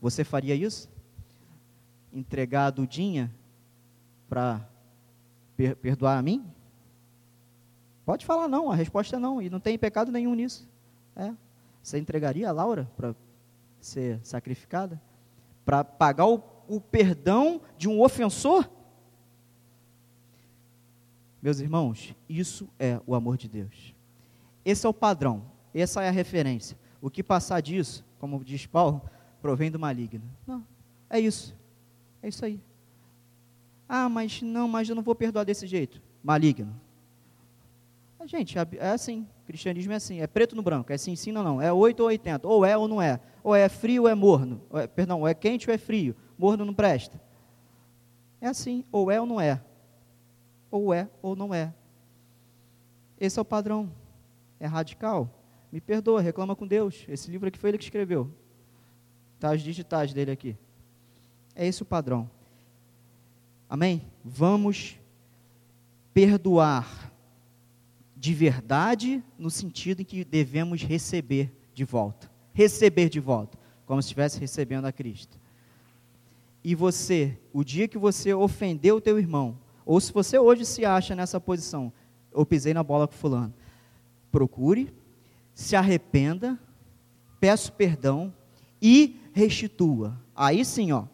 Você 0.00 0.22
faria 0.22 0.54
isso? 0.54 0.88
Entregar 2.12 2.66
a 2.66 2.70
Dudinha 2.70 3.34
para 4.28 4.66
per 5.56 5.76
perdoar 5.76 6.18
a 6.18 6.22
mim? 6.22 6.44
Pode 8.04 8.26
falar 8.26 8.48
não, 8.48 8.70
a 8.70 8.74
resposta 8.74 9.16
é 9.16 9.18
não, 9.18 9.40
e 9.40 9.48
não 9.48 9.60
tem 9.60 9.78
pecado 9.78 10.10
nenhum 10.10 10.34
nisso. 10.34 10.68
É. 11.14 11.34
Você 11.82 11.98
entregaria 11.98 12.48
a 12.48 12.52
Laura 12.52 12.90
para 12.96 13.14
ser 13.80 14.20
sacrificada? 14.22 15.00
Para 15.64 15.84
pagar 15.84 16.26
o, 16.26 16.42
o 16.68 16.80
perdão 16.80 17.60
de 17.78 17.88
um 17.88 18.02
ofensor? 18.02 18.68
Meus 21.42 21.60
irmãos, 21.60 22.14
isso 22.28 22.68
é 22.78 23.00
o 23.06 23.14
amor 23.14 23.36
de 23.36 23.48
Deus. 23.48 23.94
Esse 24.64 24.86
é 24.86 24.88
o 24.88 24.94
padrão, 24.94 25.42
essa 25.72 26.02
é 26.02 26.08
a 26.08 26.12
referência. 26.12 26.76
O 27.00 27.08
que 27.08 27.22
passar 27.22 27.60
disso, 27.60 28.04
como 28.18 28.44
diz 28.44 28.66
Paulo, 28.66 29.00
provém 29.40 29.70
do 29.70 29.78
maligno. 29.78 30.22
Não, 30.46 30.66
é 31.08 31.18
isso. 31.18 31.56
É 32.22 32.28
isso 32.28 32.44
aí. 32.44 32.60
Ah, 33.88 34.08
mas 34.08 34.40
não, 34.42 34.68
mas 34.68 34.88
eu 34.88 34.94
não 34.94 35.02
vou 35.02 35.14
perdoar 35.14 35.44
desse 35.44 35.66
jeito. 35.66 36.00
Maligno. 36.22 36.80
Gente, 38.26 38.56
é 38.56 38.90
assim, 38.90 39.26
cristianismo 39.46 39.92
é 39.92 39.96
assim, 39.96 40.20
é 40.20 40.26
preto 40.26 40.54
no 40.54 40.62
branco, 40.62 40.92
é 40.92 40.98
sim, 40.98 41.16
sim, 41.16 41.32
não, 41.32 41.42
não, 41.42 41.60
é 41.60 41.72
8 41.72 42.00
ou 42.00 42.06
80, 42.06 42.46
ou 42.46 42.64
é 42.64 42.76
ou 42.76 42.86
não 42.86 43.00
é, 43.00 43.18
ou 43.42 43.54
é 43.54 43.68
frio 43.68 44.02
ou 44.02 44.08
é 44.08 44.14
morno, 44.14 44.60
ou 44.70 44.78
é, 44.78 44.86
perdão, 44.86 45.20
ou 45.20 45.26
é 45.26 45.34
quente 45.34 45.68
ou 45.68 45.74
é 45.74 45.78
frio, 45.78 46.14
morno 46.38 46.64
não 46.64 46.74
presta. 46.74 47.20
É 48.40 48.46
assim, 48.46 48.84
ou 48.92 49.10
é 49.10 49.20
ou 49.20 49.26
não 49.26 49.40
é, 49.40 49.60
ou 50.70 50.92
é 50.92 51.08
ou 51.22 51.34
não 51.34 51.52
é. 51.52 51.74
Esse 53.18 53.38
é 53.38 53.42
o 53.42 53.44
padrão, 53.44 53.90
é 54.60 54.66
radical. 54.66 55.28
Me 55.72 55.80
perdoa, 55.80 56.20
reclama 56.20 56.54
com 56.54 56.66
Deus, 56.66 57.04
esse 57.08 57.30
livro 57.30 57.48
aqui 57.48 57.58
foi 57.58 57.70
ele 57.70 57.78
que 57.78 57.84
escreveu, 57.84 58.30
tá 59.38 59.52
as 59.52 59.62
digitais 59.62 60.12
dele 60.12 60.30
aqui. 60.30 60.56
É 61.60 61.66
esse 61.66 61.82
o 61.82 61.84
padrão. 61.84 62.30
Amém? 63.68 64.00
Vamos 64.24 64.98
perdoar 66.14 67.12
de 68.16 68.32
verdade, 68.32 69.22
no 69.38 69.50
sentido 69.50 70.00
em 70.00 70.04
que 70.06 70.24
devemos 70.24 70.82
receber 70.82 71.52
de 71.74 71.84
volta. 71.84 72.30
Receber 72.54 73.10
de 73.10 73.20
volta, 73.20 73.58
como 73.84 74.00
se 74.00 74.06
estivesse 74.06 74.40
recebendo 74.40 74.86
a 74.86 74.92
Cristo. 74.92 75.38
E 76.64 76.74
você, 76.74 77.38
o 77.52 77.62
dia 77.62 77.86
que 77.86 77.98
você 77.98 78.32
ofendeu 78.32 78.96
o 78.96 79.00
teu 79.02 79.18
irmão, 79.18 79.58
ou 79.84 80.00
se 80.00 80.14
você 80.14 80.38
hoje 80.38 80.64
se 80.64 80.86
acha 80.86 81.14
nessa 81.14 81.38
posição, 81.38 81.92
eu 82.32 82.46
pisei 82.46 82.72
na 82.72 82.82
bola 82.82 83.06
com 83.06 83.12
fulano, 83.12 83.52
procure, 84.32 84.90
se 85.54 85.76
arrependa, 85.76 86.58
peça 87.38 87.70
perdão 87.70 88.32
e 88.80 89.20
restitua. 89.34 90.18
Aí 90.34 90.64
sim, 90.64 90.90
ó, 90.92 91.04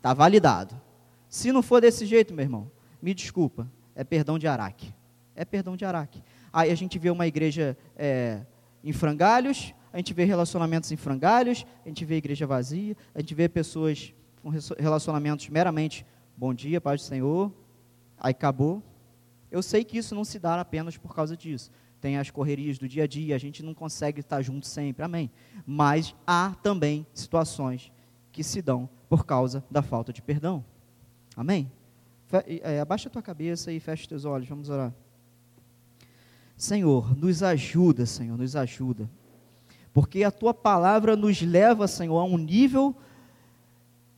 tá 0.00 0.14
validado. 0.14 0.80
Se 1.28 1.52
não 1.52 1.62
for 1.62 1.80
desse 1.80 2.06
jeito, 2.06 2.32
meu 2.32 2.44
irmão, 2.44 2.70
me 3.02 3.14
desculpa, 3.14 3.70
é 3.94 4.02
perdão 4.02 4.38
de 4.38 4.46
Araque. 4.46 4.94
É 5.34 5.44
perdão 5.44 5.76
de 5.76 5.84
Araque. 5.84 6.22
Aí 6.52 6.70
a 6.70 6.74
gente 6.74 6.98
vê 6.98 7.10
uma 7.10 7.26
igreja 7.26 7.76
é, 7.96 8.40
em 8.82 8.92
frangalhos, 8.92 9.74
a 9.92 9.96
gente 9.96 10.12
vê 10.14 10.24
relacionamentos 10.24 10.90
em 10.92 10.96
frangalhos, 10.96 11.64
a 11.84 11.88
gente 11.88 12.04
vê 12.04 12.16
igreja 12.16 12.46
vazia, 12.46 12.96
a 13.14 13.20
gente 13.20 13.34
vê 13.34 13.48
pessoas 13.48 14.12
com 14.42 14.50
relacionamentos 14.78 15.48
meramente 15.48 16.06
bom 16.36 16.54
dia, 16.54 16.80
paz 16.80 17.02
do 17.02 17.04
Senhor, 17.06 17.52
aí 18.18 18.30
acabou. 18.30 18.82
Eu 19.50 19.62
sei 19.62 19.84
que 19.84 19.98
isso 19.98 20.14
não 20.14 20.24
se 20.24 20.38
dá 20.38 20.60
apenas 20.60 20.96
por 20.96 21.14
causa 21.14 21.36
disso. 21.36 21.70
Tem 22.00 22.16
as 22.16 22.30
correrias 22.30 22.78
do 22.78 22.88
dia 22.88 23.04
a 23.04 23.06
dia, 23.06 23.34
a 23.34 23.38
gente 23.38 23.62
não 23.62 23.74
consegue 23.74 24.20
estar 24.20 24.40
junto 24.42 24.66
sempre, 24.66 25.02
amém. 25.02 25.30
Mas 25.66 26.14
há 26.26 26.54
também 26.62 27.06
situações 27.12 27.90
que 28.38 28.44
se 28.44 28.62
dão 28.62 28.88
por 29.08 29.26
causa 29.26 29.64
da 29.68 29.82
falta 29.82 30.12
de 30.12 30.22
perdão. 30.22 30.64
Amém? 31.36 31.68
É, 32.46 32.78
abaixa 32.78 33.08
a 33.08 33.10
tua 33.10 33.20
cabeça 33.20 33.72
e 33.72 33.80
fecha 33.80 34.02
os 34.02 34.06
teus 34.06 34.24
olhos, 34.24 34.48
vamos 34.48 34.68
orar. 34.68 34.94
Senhor, 36.56 37.16
nos 37.16 37.42
ajuda, 37.42 38.06
Senhor, 38.06 38.38
nos 38.38 38.54
ajuda. 38.54 39.10
Porque 39.92 40.22
a 40.22 40.30
tua 40.30 40.54
palavra 40.54 41.16
nos 41.16 41.42
leva, 41.42 41.88
Senhor, 41.88 42.16
a 42.16 42.22
um 42.22 42.38
nível 42.38 42.94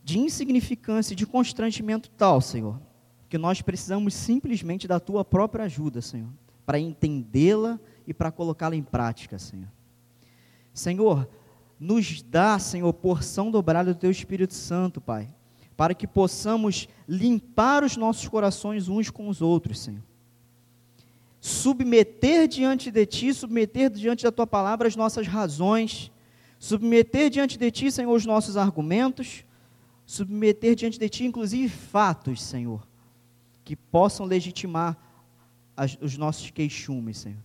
de 0.04 0.18
insignificância 0.18 1.16
de 1.16 1.26
constrangimento 1.26 2.10
tal, 2.10 2.42
Senhor, 2.42 2.78
que 3.26 3.38
nós 3.38 3.62
precisamos 3.62 4.12
simplesmente 4.12 4.86
da 4.86 5.00
tua 5.00 5.24
própria 5.24 5.64
ajuda, 5.64 6.02
Senhor, 6.02 6.28
para 6.66 6.78
entendê-la 6.78 7.80
e 8.06 8.12
para 8.12 8.30
colocá-la 8.30 8.76
em 8.76 8.82
prática, 8.82 9.38
Senhor. 9.38 9.70
Senhor, 10.74 11.26
nos 11.80 12.22
dá, 12.22 12.58
Senhor, 12.58 12.92
porção 12.92 13.50
dobrada 13.50 13.94
do 13.94 13.98
teu 13.98 14.10
Espírito 14.10 14.54
Santo, 14.54 15.00
Pai, 15.00 15.28
para 15.76 15.94
que 15.94 16.06
possamos 16.06 16.86
limpar 17.08 17.82
os 17.82 17.96
nossos 17.96 18.28
corações 18.28 18.88
uns 18.88 19.08
com 19.08 19.28
os 19.28 19.40
outros, 19.40 19.80
Senhor 19.80 20.02
submeter 21.40 22.46
diante 22.46 22.90
de 22.90 23.06
Ti, 23.06 23.32
submeter 23.32 23.90
diante 23.90 24.24
da 24.24 24.30
Tua 24.30 24.46
palavra 24.46 24.86
as 24.86 24.94
nossas 24.94 25.26
razões, 25.26 26.12
submeter 26.58 27.30
diante 27.30 27.56
de 27.56 27.70
Ti, 27.70 27.90
Senhor, 27.90 28.12
os 28.12 28.26
nossos 28.26 28.56
argumentos, 28.56 29.44
submeter 30.04 30.74
diante 30.74 30.98
de 30.98 31.08
Ti, 31.08 31.24
inclusive, 31.24 31.68
fatos, 31.68 32.42
Senhor, 32.42 32.86
que 33.64 33.74
possam 33.74 34.26
legitimar 34.26 34.96
as, 35.74 35.96
os 36.00 36.18
nossos 36.18 36.50
queixumes, 36.50 37.18
Senhor. 37.18 37.38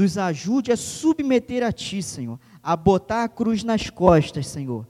Nos 0.00 0.16
ajude 0.16 0.72
a 0.72 0.76
submeter 0.76 1.62
a 1.62 1.72
Ti, 1.72 2.02
Senhor, 2.02 2.38
a 2.62 2.74
botar 2.76 3.24
a 3.24 3.28
cruz 3.28 3.62
nas 3.62 3.90
costas, 3.90 4.46
Senhor, 4.46 4.86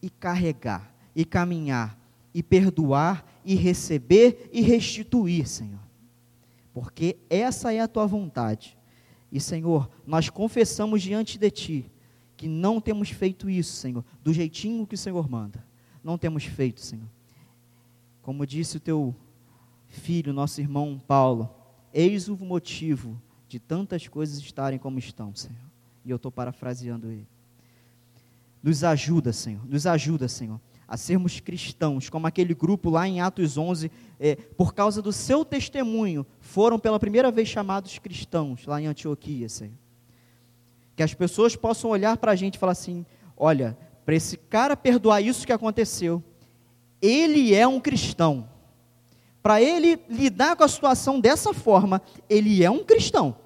e 0.00 0.08
carregar, 0.08 0.94
e 1.14 1.24
caminhar, 1.24 1.98
e 2.32 2.42
perdoar, 2.42 3.26
e 3.44 3.54
receber, 3.54 4.48
e 4.52 4.62
restituir, 4.62 5.46
Senhor 5.46 5.82
porque 6.72 7.18
essa 7.28 7.72
é 7.72 7.80
a 7.80 7.88
tua 7.88 8.06
vontade. 8.06 8.76
E, 9.30 9.40
Senhor, 9.40 9.90
nós 10.06 10.28
confessamos 10.28 11.02
diante 11.02 11.38
de 11.38 11.50
ti 11.50 11.90
que 12.36 12.48
não 12.48 12.80
temos 12.80 13.10
feito 13.10 13.48
isso, 13.48 13.76
Senhor, 13.76 14.04
do 14.22 14.32
jeitinho 14.32 14.86
que 14.86 14.94
o 14.94 14.98
Senhor 14.98 15.28
manda. 15.28 15.64
Não 16.02 16.18
temos 16.18 16.44
feito, 16.44 16.80
Senhor. 16.80 17.08
Como 18.20 18.46
disse 18.46 18.76
o 18.76 18.80
teu 18.80 19.14
filho, 19.88 20.32
nosso 20.32 20.60
irmão 20.60 21.00
Paulo, 21.06 21.54
eis 21.92 22.28
o 22.28 22.36
motivo 22.36 23.20
de 23.52 23.58
tantas 23.58 24.08
coisas 24.08 24.38
estarem 24.38 24.78
como 24.78 24.98
estão, 24.98 25.34
Senhor. 25.34 25.54
E 26.06 26.10
eu 26.10 26.16
estou 26.16 26.32
parafraseando 26.32 27.10
ele. 27.10 27.28
Nos 28.62 28.82
ajuda, 28.82 29.30
Senhor, 29.30 29.62
nos 29.66 29.86
ajuda, 29.86 30.26
Senhor, 30.26 30.58
a 30.88 30.96
sermos 30.96 31.38
cristãos, 31.38 32.08
como 32.08 32.26
aquele 32.26 32.54
grupo 32.54 32.88
lá 32.88 33.06
em 33.06 33.20
Atos 33.20 33.58
11, 33.58 33.92
é, 34.18 34.36
por 34.36 34.72
causa 34.72 35.02
do 35.02 35.12
seu 35.12 35.44
testemunho, 35.44 36.24
foram 36.40 36.78
pela 36.78 36.98
primeira 36.98 37.30
vez 37.30 37.46
chamados 37.46 37.98
cristãos 37.98 38.64
lá 38.64 38.80
em 38.80 38.86
Antioquia, 38.86 39.50
Senhor. 39.50 39.74
Que 40.96 41.02
as 41.02 41.12
pessoas 41.12 41.54
possam 41.54 41.90
olhar 41.90 42.16
para 42.16 42.32
a 42.32 42.34
gente 42.34 42.54
e 42.54 42.58
falar 42.58 42.72
assim: 42.72 43.04
olha, 43.36 43.76
para 44.06 44.14
esse 44.14 44.38
cara 44.38 44.74
perdoar 44.74 45.20
isso 45.20 45.46
que 45.46 45.52
aconteceu, 45.52 46.24
ele 47.02 47.54
é 47.54 47.68
um 47.68 47.78
cristão. 47.78 48.48
Para 49.42 49.60
ele 49.60 50.00
lidar 50.08 50.56
com 50.56 50.64
a 50.64 50.68
situação 50.68 51.20
dessa 51.20 51.52
forma, 51.52 52.00
ele 52.30 52.64
é 52.64 52.70
um 52.70 52.82
cristão. 52.82 53.41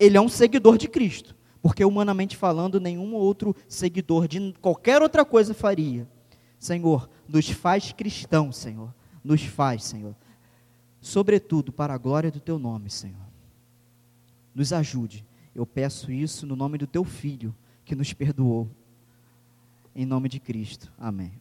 Ele 0.00 0.16
é 0.16 0.20
um 0.20 0.28
seguidor 0.28 0.78
de 0.78 0.88
Cristo. 0.88 1.36
Porque, 1.62 1.84
humanamente 1.84 2.36
falando, 2.36 2.80
nenhum 2.80 3.14
outro 3.14 3.54
seguidor 3.68 4.26
de 4.26 4.54
qualquer 4.62 5.02
outra 5.02 5.26
coisa 5.26 5.52
faria. 5.52 6.08
Senhor, 6.58 7.08
nos 7.28 7.50
faz 7.50 7.92
cristãos, 7.92 8.56
Senhor. 8.56 8.94
Nos 9.22 9.42
faz, 9.42 9.84
Senhor. 9.84 10.16
Sobretudo 11.02 11.70
para 11.70 11.92
a 11.92 11.98
glória 11.98 12.30
do 12.30 12.40
teu 12.40 12.58
nome, 12.58 12.88
Senhor. 12.88 13.28
Nos 14.54 14.72
ajude. 14.72 15.24
Eu 15.54 15.66
peço 15.66 16.10
isso 16.10 16.46
no 16.46 16.56
nome 16.56 16.78
do 16.78 16.86
teu 16.86 17.04
filho, 17.04 17.54
que 17.84 17.94
nos 17.94 18.12
perdoou. 18.12 18.70
Em 19.94 20.06
nome 20.06 20.28
de 20.28 20.40
Cristo. 20.40 20.90
Amém. 20.98 21.32